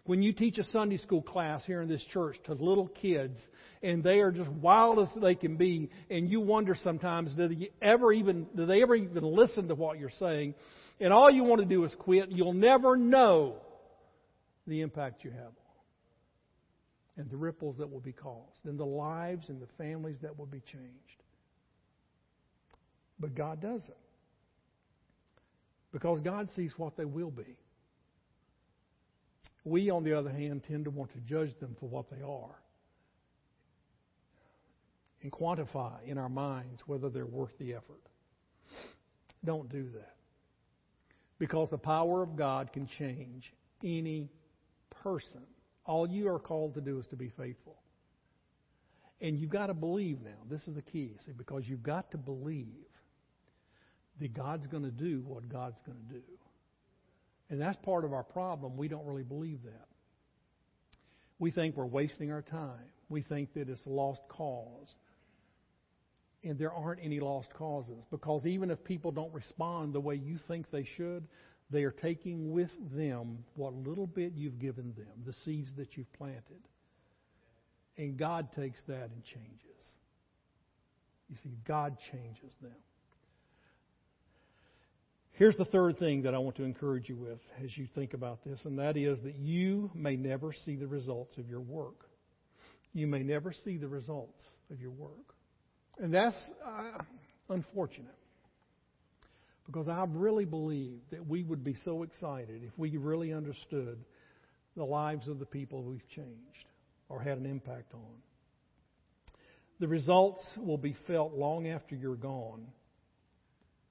When 0.04 0.22
you 0.22 0.33
teach 0.33 0.56
a 0.59 0.64
Sunday 0.64 0.96
school 0.96 1.22
class 1.22 1.64
here 1.66 1.83
in 1.83 1.88
this 1.88 2.02
church 2.12 2.37
to 2.44 2.54
little 2.54 2.88
kids, 2.88 3.38
and 3.83 4.02
they 4.02 4.20
are 4.20 4.33
just 4.33 4.50
wild 4.50 4.98
as 4.98 5.09
they 5.20 5.35
can 5.35 5.56
be, 5.56 5.90
and 6.11 6.28
you 6.28 6.40
wonder 6.40 6.74
sometimes, 6.83 7.35
do 7.35 7.48
they 7.48 7.70
ever 7.83 8.12
even 8.12 8.46
do 8.56 8.64
they 8.64 8.83
ever 8.83 8.96
even 8.96 9.22
listen 9.22 9.68
to 9.68 9.74
what 9.74 9.98
you're 9.98 10.11
saying? 10.18 10.54
And 11.00 11.12
all 11.12 11.30
you 11.30 11.44
want 11.44 11.60
to 11.60 11.66
do 11.66 11.84
is 11.84 11.94
quit, 11.98 12.30
you'll 12.30 12.52
never 12.52 12.96
know 12.96 13.56
the 14.66 14.82
impact 14.82 15.24
you 15.24 15.30
have 15.30 15.52
and 17.16 17.28
the 17.30 17.36
ripples 17.36 17.76
that 17.78 17.90
will 17.90 18.00
be 18.00 18.12
caused 18.12 18.64
and 18.64 18.78
the 18.78 18.86
lives 18.86 19.48
and 19.48 19.60
the 19.60 19.66
families 19.78 20.16
that 20.22 20.38
will 20.38 20.46
be 20.46 20.60
changed. 20.60 21.22
But 23.18 23.34
God 23.34 23.60
doesn't. 23.60 23.94
Because 25.92 26.20
God 26.20 26.48
sees 26.54 26.72
what 26.76 26.96
they 26.96 27.04
will 27.04 27.30
be. 27.30 27.56
We, 29.64 29.90
on 29.90 30.04
the 30.04 30.16
other 30.16 30.30
hand, 30.30 30.62
tend 30.66 30.84
to 30.84 30.90
want 30.90 31.12
to 31.12 31.18
judge 31.20 31.58
them 31.60 31.76
for 31.80 31.88
what 31.88 32.10
they 32.10 32.22
are 32.22 32.56
and 35.22 35.30
quantify 35.30 36.02
in 36.06 36.16
our 36.16 36.28
minds 36.28 36.80
whether 36.86 37.10
they're 37.10 37.26
worth 37.26 37.56
the 37.58 37.74
effort. 37.74 38.00
Don't 39.44 39.70
do 39.70 39.88
that. 39.94 40.14
Because 41.40 41.70
the 41.70 41.79
power 41.79 42.22
of 42.22 42.37
God 42.37 42.70
can 42.72 42.87
change 42.87 43.53
any 43.83 44.31
person. 45.03 45.40
All 45.87 46.07
you 46.07 46.29
are 46.29 46.38
called 46.38 46.74
to 46.74 46.83
do 46.83 47.00
is 47.00 47.07
to 47.09 47.16
be 47.16 47.31
faithful. 47.31 47.79
And 49.22 49.38
you've 49.38 49.50
got 49.50 49.66
to 49.66 49.74
believe 49.74 50.21
now. 50.23 50.37
This 50.48 50.69
is 50.69 50.75
the 50.75 50.83
key. 50.83 51.17
See, 51.25 51.33
because 51.33 51.64
you've 51.67 51.83
got 51.83 52.10
to 52.10 52.19
believe 52.19 52.67
that 54.21 54.35
God's 54.35 54.67
going 54.67 54.83
to 54.83 54.90
do 54.90 55.25
what 55.27 55.48
God's 55.48 55.79
going 55.87 55.98
to 56.08 56.14
do. 56.14 56.23
And 57.48 57.58
that's 57.58 57.79
part 57.83 58.04
of 58.04 58.12
our 58.12 58.23
problem. 58.23 58.77
We 58.77 58.88
don't 58.88 59.06
really 59.06 59.25
believe 59.25 59.62
that. 59.64 59.88
We 61.38 61.50
think 61.50 61.75
we're 61.75 61.87
wasting 61.87 62.31
our 62.31 62.42
time. 62.42 62.92
We 63.08 63.23
think 63.23 63.54
that 63.54 63.71
it's 63.71 63.85
a 63.87 63.90
lost 63.90 64.21
cause 64.29 64.94
and 66.42 66.58
there 66.58 66.72
aren't 66.72 67.00
any 67.02 67.20
lost 67.20 67.52
causes 67.54 68.02
because 68.10 68.46
even 68.46 68.70
if 68.70 68.82
people 68.84 69.10
don't 69.10 69.32
respond 69.32 69.92
the 69.92 70.00
way 70.00 70.14
you 70.14 70.38
think 70.48 70.70
they 70.70 70.84
should, 70.96 71.26
they 71.70 71.82
are 71.84 71.90
taking 71.90 72.50
with 72.52 72.70
them 72.94 73.44
what 73.54 73.74
little 73.74 74.06
bit 74.06 74.32
you've 74.34 74.58
given 74.58 74.94
them, 74.96 75.24
the 75.24 75.34
seeds 75.44 75.68
that 75.76 75.96
you've 75.96 76.12
planted. 76.14 76.42
And 77.96 78.16
God 78.16 78.48
takes 78.56 78.80
that 78.88 79.10
and 79.10 79.22
changes. 79.24 79.94
You 81.28 81.36
see, 81.42 81.56
God 81.66 81.96
changes 82.10 82.52
them. 82.60 82.74
Here's 85.32 85.56
the 85.56 85.64
third 85.64 85.98
thing 85.98 86.22
that 86.22 86.34
I 86.34 86.38
want 86.38 86.56
to 86.56 86.64
encourage 86.64 87.08
you 87.08 87.16
with 87.16 87.38
as 87.64 87.76
you 87.76 87.86
think 87.94 88.14
about 88.14 88.44
this, 88.44 88.60
and 88.64 88.78
that 88.78 88.96
is 88.96 89.20
that 89.20 89.36
you 89.36 89.90
may 89.94 90.16
never 90.16 90.52
see 90.52 90.76
the 90.76 90.86
results 90.86 91.38
of 91.38 91.48
your 91.48 91.60
work. 91.60 92.06
you 92.92 93.06
may 93.06 93.22
never 93.22 93.52
see 93.52 93.76
the 93.76 93.88
results 93.88 94.42
of 94.72 94.80
your 94.80 94.90
work. 94.90 95.34
And 96.01 96.15
that's 96.15 96.37
uh, 96.67 97.03
unfortunate. 97.51 98.15
Because 99.67 99.87
I 99.87 100.05
really 100.09 100.46
believe 100.46 101.01
that 101.11 101.27
we 101.27 101.44
would 101.44 101.63
be 101.63 101.77
so 101.85 102.03
excited 102.03 102.63
if 102.65 102.77
we 102.77 102.96
really 102.96 103.33
understood 103.33 103.98
the 104.77 104.85
lives 104.85 105.29
of 105.29 105.38
the 105.38 105.46
people 105.46 105.83
we've 105.83 106.09
changed 106.09 106.65
or 107.09 107.21
had 107.21 107.38
an 107.38 107.46
impact 107.46 107.92
on. 107.92 108.17
The 109.79 109.88
results 109.88 110.42
will 110.57 110.79
be 110.79 110.96
felt 111.07 111.35
long 111.35 111.69
after 111.69 111.94
you're 111.94 112.17
gone. 112.17 112.67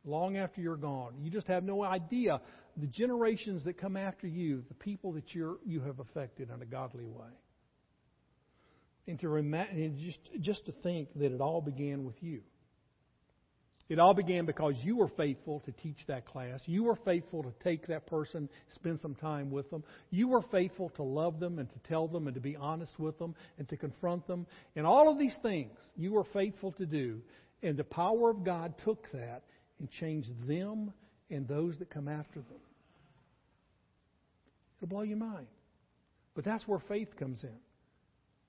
Long 0.03 0.37
after 0.37 0.61
you're 0.61 0.77
gone. 0.77 1.13
You 1.21 1.29
just 1.29 1.47
have 1.47 1.63
no 1.63 1.83
idea 1.83 2.41
the 2.77 2.87
generations 2.87 3.63
that 3.65 3.77
come 3.77 3.97
after 3.97 4.27
you, 4.27 4.63
the 4.67 4.75
people 4.75 5.13
that 5.13 5.35
you're, 5.35 5.57
you 5.65 5.81
have 5.81 5.99
affected 5.99 6.49
in 6.49 6.61
a 6.61 6.65
godly 6.65 7.05
way. 7.05 7.29
And 9.09 9.19
to 9.21 9.35
and 9.37 9.97
just, 9.97 10.19
just 10.39 10.65
to 10.67 10.71
think 10.83 11.09
that 11.15 11.31
it 11.31 11.41
all 11.41 11.61
began 11.61 12.05
with 12.05 12.21
you. 12.21 12.41
It 13.89 13.97
all 13.97 14.13
began 14.13 14.45
because 14.45 14.75
you 14.83 14.97
were 14.97 15.07
faithful 15.07 15.61
to 15.61 15.71
teach 15.71 15.97
that 16.07 16.27
class. 16.27 16.61
You 16.67 16.83
were 16.83 16.97
faithful 17.03 17.41
to 17.41 17.51
take 17.63 17.87
that 17.87 18.05
person, 18.05 18.47
spend 18.75 18.99
some 18.99 19.15
time 19.15 19.49
with 19.49 19.67
them. 19.71 19.83
You 20.11 20.27
were 20.27 20.43
faithful 20.51 20.89
to 20.89 21.01
love 21.01 21.39
them 21.39 21.57
and 21.57 21.67
to 21.71 21.79
tell 21.89 22.07
them 22.07 22.27
and 22.27 22.35
to 22.35 22.39
be 22.39 22.55
honest 22.55 22.99
with 22.99 23.17
them 23.17 23.33
and 23.57 23.67
to 23.69 23.77
confront 23.77 24.27
them. 24.27 24.45
And 24.75 24.85
all 24.85 25.11
of 25.11 25.17
these 25.17 25.35
things 25.41 25.75
you 25.95 26.13
were 26.13 26.25
faithful 26.25 26.73
to 26.73 26.85
do. 26.85 27.21
And 27.63 27.77
the 27.77 27.83
power 27.83 28.29
of 28.29 28.43
God 28.43 28.75
took 28.85 29.11
that 29.11 29.41
and 29.79 29.89
changed 29.89 30.29
them 30.47 30.93
and 31.31 31.47
those 31.47 31.79
that 31.79 31.89
come 31.89 32.07
after 32.07 32.41
them. 32.41 32.61
It'll 34.77 34.87
blow 34.87 35.01
your 35.01 35.17
mind. 35.17 35.47
But 36.35 36.45
that's 36.45 36.67
where 36.67 36.79
faith 36.87 37.15
comes 37.17 37.43
in. 37.43 37.57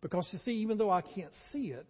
Because 0.03 0.27
you 0.33 0.39
see, 0.45 0.53
even 0.53 0.79
though 0.79 0.91
I 0.91 1.03
can't 1.03 1.33
see 1.53 1.69
it, 1.69 1.87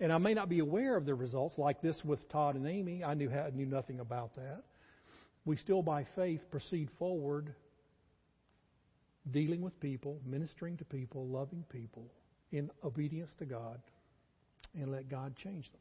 and 0.00 0.12
I 0.12 0.18
may 0.18 0.32
not 0.32 0.48
be 0.48 0.60
aware 0.60 0.96
of 0.96 1.04
the 1.04 1.14
results, 1.14 1.58
like 1.58 1.82
this 1.82 1.96
with 2.04 2.26
Todd 2.30 2.54
and 2.54 2.66
Amy, 2.66 3.04
I 3.04 3.14
knew, 3.14 3.30
I 3.30 3.50
knew 3.50 3.66
nothing 3.66 4.00
about 4.00 4.34
that. 4.36 4.62
We 5.44 5.56
still, 5.56 5.82
by 5.82 6.06
faith, 6.16 6.40
proceed 6.50 6.88
forward, 6.98 7.54
dealing 9.30 9.60
with 9.60 9.78
people, 9.80 10.18
ministering 10.26 10.78
to 10.78 10.84
people, 10.84 11.26
loving 11.26 11.64
people, 11.70 12.06
in 12.52 12.70
obedience 12.82 13.30
to 13.38 13.44
God, 13.44 13.80
and 14.74 14.90
let 14.90 15.08
God 15.08 15.34
change 15.36 15.70
them. 15.70 15.80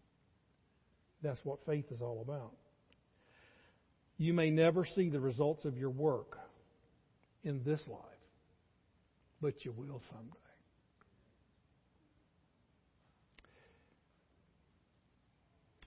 That's 1.21 1.39
what 1.43 1.59
faith 1.65 1.85
is 1.91 2.01
all 2.01 2.21
about. 2.21 2.53
You 4.17 4.33
may 4.33 4.49
never 4.49 4.85
see 4.85 5.09
the 5.09 5.19
results 5.19 5.63
of 5.63 5.77
your 5.77 5.89
work 5.89 6.37
in 7.43 7.63
this 7.63 7.81
life, 7.87 8.01
but 9.41 9.63
you 9.63 9.71
will 9.71 10.01
someday. 10.11 10.48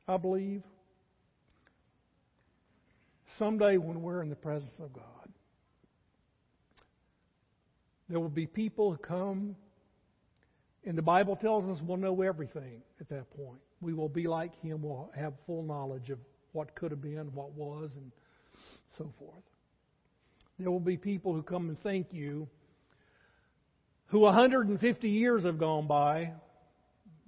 I 0.09 0.17
believe 0.17 0.63
someday 3.39 3.77
when 3.77 4.03
we're 4.03 4.23
in 4.23 4.29
the 4.29 4.37
presence 4.37 4.79
of 4.81 4.93
God, 4.93 5.05
there 8.09 8.19
will 8.19 8.29
be 8.29 8.47
people 8.47 8.91
who 8.91 8.99
come, 8.99 9.57
and 10.85 10.99
the 10.99 11.03
Bible 11.03 11.37
tells 11.37 11.65
us 11.67 11.83
we'll 11.83 11.97
know 11.97 12.23
everything 12.23 12.83
at 13.01 13.09
that 13.11 13.31
point. 13.37 13.61
We 13.81 13.95
will 13.95 14.09
be 14.09 14.27
like 14.27 14.61
Him, 14.61 14.83
we'll 14.83 15.11
have 15.17 15.35
full 15.47 15.63
knowledge 15.63 16.11
of 16.11 16.19
what 16.53 16.75
could 16.75 16.91
have 16.91 17.01
been, 17.01 17.33
what 17.33 17.53
was, 17.53 17.93
and 17.97 18.11
so 18.99 19.13
forth. 19.19 19.45
There 20.59 20.71
will 20.71 20.81
be 20.81 20.97
people 20.97 21.33
who 21.33 21.43
come 21.43 21.69
and 21.69 21.81
thank 21.83 22.13
you 22.13 22.49
who 24.07 24.21
150 24.21 25.09
years 25.09 25.45
have 25.45 25.59
gone 25.59 25.87
by 25.87 26.33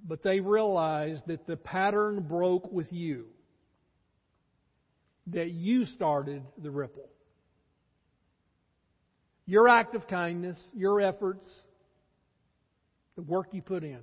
but 0.06 0.22
they 0.22 0.40
realized 0.40 1.22
that 1.26 1.46
the 1.46 1.56
pattern 1.56 2.20
broke 2.20 2.70
with 2.70 2.92
you, 2.92 3.26
that 5.28 5.50
you 5.50 5.86
started 5.86 6.42
the 6.62 6.70
ripple. 6.70 7.08
Your 9.46 9.68
act 9.68 9.94
of 9.94 10.06
kindness, 10.06 10.58
your 10.74 11.00
efforts, 11.00 11.46
the 13.16 13.22
work 13.22 13.48
you 13.52 13.62
put 13.62 13.82
in, 13.82 14.00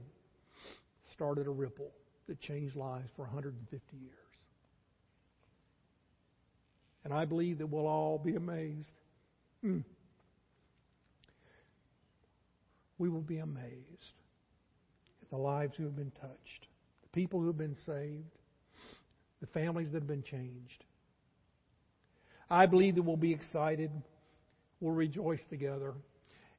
started 1.14 1.48
a 1.48 1.52
ripple 1.52 1.92
that 2.28 2.40
changed 2.40 2.76
lives 2.76 3.10
for 3.16 3.24
150 3.24 3.98
years. 3.98 4.14
And 7.04 7.14
I 7.14 7.26
believe 7.26 7.60
that 7.60 7.68
we'll 7.68 7.88
all 7.88 8.20
be 8.20 8.36
amazed. 8.36 8.94
Mm. 9.64 9.84
We 12.98 13.10
will 13.10 13.22
be 13.22 13.40
amazed 13.40 14.14
the 15.32 15.38
lives 15.38 15.74
who 15.78 15.84
have 15.84 15.96
been 15.96 16.12
touched, 16.22 16.68
the 17.04 17.10
people 17.14 17.40
who 17.40 17.48
have 17.48 17.58
been 17.58 17.78
saved, 17.86 18.38
the 19.40 19.48
families 19.48 19.88
that 19.92 20.00
have 20.02 20.08
been 20.08 20.24
changed. 20.24 20.84
I 22.50 22.66
believe 22.66 22.96
that 22.96 23.04
we'll 23.04 23.16
be 23.18 23.32
excited. 23.34 23.92
We'll 24.82 24.94
rejoice 24.94 25.40
together. 25.50 25.94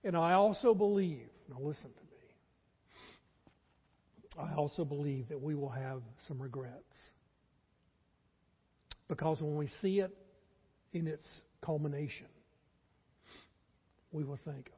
And 0.05 0.17
I 0.17 0.33
also 0.33 0.75
believe, 0.75 1.29
now 1.49 1.59
listen 1.61 1.91
to 1.91 2.03
me, 4.41 4.49
I 4.51 4.55
also 4.55 4.85
believe 4.85 5.29
that 5.29 5.41
we 5.41 5.55
will 5.55 5.69
have 5.69 6.01
some 6.27 6.41
regrets. 6.41 6.97
Because 9.09 9.41
when 9.43 9.57
we 9.57 9.69
see 9.83 10.01
it 10.01 10.17
in 10.95 11.07
its 11.07 11.25
culmination, 11.61 12.27
we 14.11 14.25
will 14.25 14.39
think, 14.45 14.71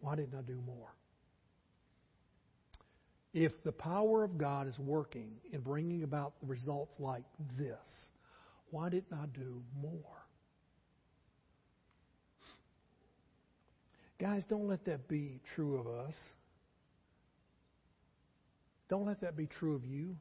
why 0.00 0.14
didn't 0.14 0.38
I 0.38 0.42
do 0.42 0.58
more? 0.64 0.88
If 3.32 3.52
the 3.64 3.72
power 3.72 4.24
of 4.24 4.38
God 4.38 4.66
is 4.66 4.78
working 4.78 5.30
in 5.52 5.60
bringing 5.60 6.02
about 6.02 6.32
the 6.40 6.46
results 6.46 6.94
like 6.98 7.22
this, 7.56 7.78
why 8.70 8.88
didn't 8.88 9.12
I 9.12 9.26
do 9.26 9.62
more? 9.80 10.20
Guys, 14.20 14.42
don't 14.48 14.68
let 14.68 14.84
that 14.84 15.08
be 15.08 15.40
true 15.54 15.78
of 15.78 15.86
us. 15.86 16.14
Don't 18.88 19.06
let 19.06 19.20
that 19.20 19.36
be 19.36 19.46
true 19.46 19.76
of 19.76 19.84
you. 19.84 20.16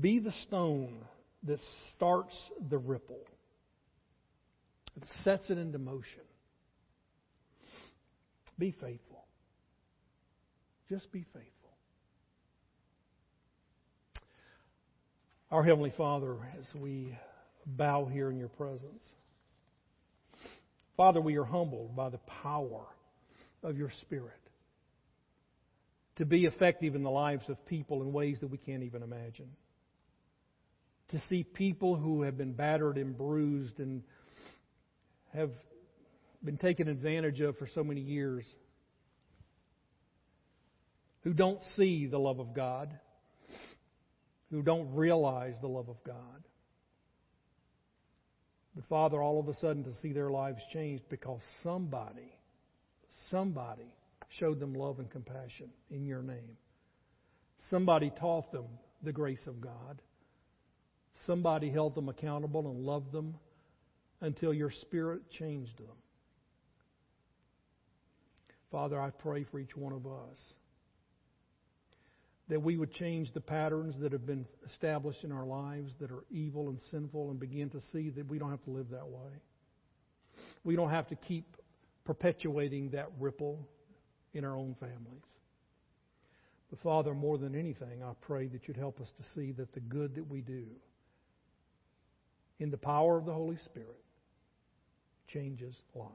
Be 0.00 0.18
the 0.18 0.32
stone 0.46 1.04
that 1.44 1.60
starts 1.94 2.34
the 2.70 2.78
ripple, 2.78 3.20
that 4.98 5.08
sets 5.22 5.50
it 5.50 5.58
into 5.58 5.78
motion. 5.78 6.22
Be 8.58 8.70
faithful. 8.80 9.11
Just 10.92 11.10
be 11.10 11.24
faithful. 11.32 11.70
Our 15.50 15.62
Heavenly 15.62 15.94
Father, 15.96 16.36
as 16.60 16.66
we 16.78 17.16
bow 17.64 18.04
here 18.04 18.30
in 18.30 18.36
your 18.36 18.50
presence, 18.50 19.02
Father, 20.98 21.18
we 21.18 21.38
are 21.38 21.46
humbled 21.46 21.96
by 21.96 22.10
the 22.10 22.20
power 22.42 22.84
of 23.62 23.78
your 23.78 23.90
Spirit 24.02 24.36
to 26.16 26.26
be 26.26 26.44
effective 26.44 26.94
in 26.94 27.02
the 27.02 27.10
lives 27.10 27.48
of 27.48 27.64
people 27.64 28.02
in 28.02 28.12
ways 28.12 28.36
that 28.42 28.48
we 28.48 28.58
can't 28.58 28.82
even 28.82 29.02
imagine. 29.02 29.48
To 31.12 31.22
see 31.30 31.42
people 31.42 31.96
who 31.96 32.24
have 32.24 32.36
been 32.36 32.52
battered 32.52 32.98
and 32.98 33.16
bruised 33.16 33.78
and 33.78 34.02
have 35.32 35.52
been 36.44 36.58
taken 36.58 36.86
advantage 36.88 37.40
of 37.40 37.56
for 37.56 37.66
so 37.66 37.82
many 37.82 38.02
years 38.02 38.44
who 41.22 41.32
don't 41.32 41.60
see 41.76 42.06
the 42.06 42.18
love 42.18 42.40
of 42.40 42.54
God, 42.54 42.92
who 44.50 44.62
don't 44.62 44.94
realize 44.94 45.54
the 45.60 45.68
love 45.68 45.88
of 45.88 46.02
God. 46.04 46.16
But 48.74 48.84
Father, 48.88 49.22
all 49.22 49.38
of 49.38 49.48
a 49.48 49.54
sudden 49.54 49.84
to 49.84 49.94
see 50.00 50.12
their 50.12 50.30
lives 50.30 50.60
changed 50.72 51.04
because 51.08 51.40
somebody, 51.62 52.34
somebody 53.30 53.94
showed 54.38 54.58
them 54.60 54.74
love 54.74 54.98
and 54.98 55.10
compassion 55.10 55.68
in 55.90 56.06
your 56.06 56.22
name. 56.22 56.56
Somebody 57.70 58.10
taught 58.18 58.50
them 58.50 58.64
the 59.02 59.12
grace 59.12 59.46
of 59.46 59.60
God. 59.60 60.00
Somebody 61.26 61.70
held 61.70 61.94
them 61.94 62.08
accountable 62.08 62.68
and 62.68 62.80
loved 62.80 63.12
them 63.12 63.34
until 64.20 64.54
your 64.54 64.70
Spirit 64.70 65.22
changed 65.30 65.76
them. 65.78 65.96
Father, 68.70 69.00
I 69.00 69.10
pray 69.10 69.44
for 69.44 69.58
each 69.58 69.76
one 69.76 69.92
of 69.92 70.06
us 70.06 70.38
that 72.52 72.60
we 72.60 72.76
would 72.76 72.92
change 72.92 73.32
the 73.32 73.40
patterns 73.40 73.94
that 73.98 74.12
have 74.12 74.26
been 74.26 74.44
established 74.66 75.24
in 75.24 75.32
our 75.32 75.46
lives 75.46 75.90
that 75.98 76.10
are 76.10 76.24
evil 76.30 76.68
and 76.68 76.78
sinful 76.90 77.30
and 77.30 77.40
begin 77.40 77.70
to 77.70 77.80
see 77.92 78.10
that 78.10 78.28
we 78.28 78.38
don't 78.38 78.50
have 78.50 78.62
to 78.62 78.70
live 78.70 78.90
that 78.90 79.08
way. 79.08 79.40
We 80.62 80.76
don't 80.76 80.90
have 80.90 81.08
to 81.08 81.14
keep 81.14 81.56
perpetuating 82.04 82.90
that 82.90 83.08
ripple 83.18 83.66
in 84.34 84.44
our 84.44 84.54
own 84.54 84.76
families. 84.78 85.24
But 86.68 86.80
Father, 86.80 87.14
more 87.14 87.38
than 87.38 87.54
anything, 87.54 88.02
I 88.02 88.12
pray 88.20 88.48
that 88.48 88.68
you'd 88.68 88.76
help 88.76 89.00
us 89.00 89.10
to 89.16 89.22
see 89.34 89.52
that 89.52 89.72
the 89.72 89.80
good 89.80 90.14
that 90.16 90.28
we 90.28 90.42
do 90.42 90.66
in 92.58 92.70
the 92.70 92.76
power 92.76 93.16
of 93.16 93.24
the 93.24 93.32
Holy 93.32 93.56
Spirit 93.64 94.04
changes 95.26 95.74
lives. 95.94 96.10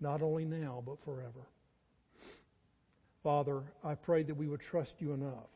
not 0.00 0.20
only 0.20 0.44
now, 0.44 0.82
but 0.84 0.96
forever. 1.04 1.46
Father, 3.22 3.62
I 3.84 3.94
pray 3.94 4.22
that 4.24 4.34
we 4.34 4.48
would 4.48 4.60
trust 4.60 4.94
you 4.98 5.12
enough 5.12 5.50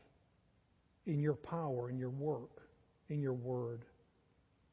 in 1.05 1.19
your 1.19 1.33
power, 1.35 1.89
in 1.89 1.97
your 1.97 2.09
work, 2.09 2.61
in 3.09 3.21
your 3.21 3.33
word, 3.33 3.83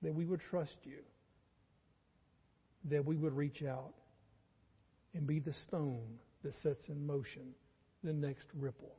that 0.03 0.15
we 0.15 0.25
would 0.25 0.41
trust 0.41 0.77
you, 0.85 0.99
that 2.85 3.05
we 3.05 3.17
would 3.17 3.37
reach 3.37 3.63
out 3.63 3.95
and 5.15 5.27
be 5.27 5.39
the 5.39 5.53
stone 5.53 6.19
that 6.43 6.55
sets 6.63 6.89
in 6.89 7.07
motion 7.07 7.55
the 8.03 8.13
next 8.13 8.47
ripple 8.55 8.95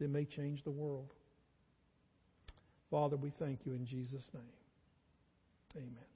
that 0.00 0.10
may 0.10 0.24
change 0.24 0.64
the 0.64 0.70
world. 0.70 1.12
Father, 2.90 3.16
we 3.16 3.30
thank 3.38 3.60
you 3.64 3.72
in 3.72 3.86
Jesus' 3.86 4.28
name. 4.34 4.42
Amen. 5.76 6.15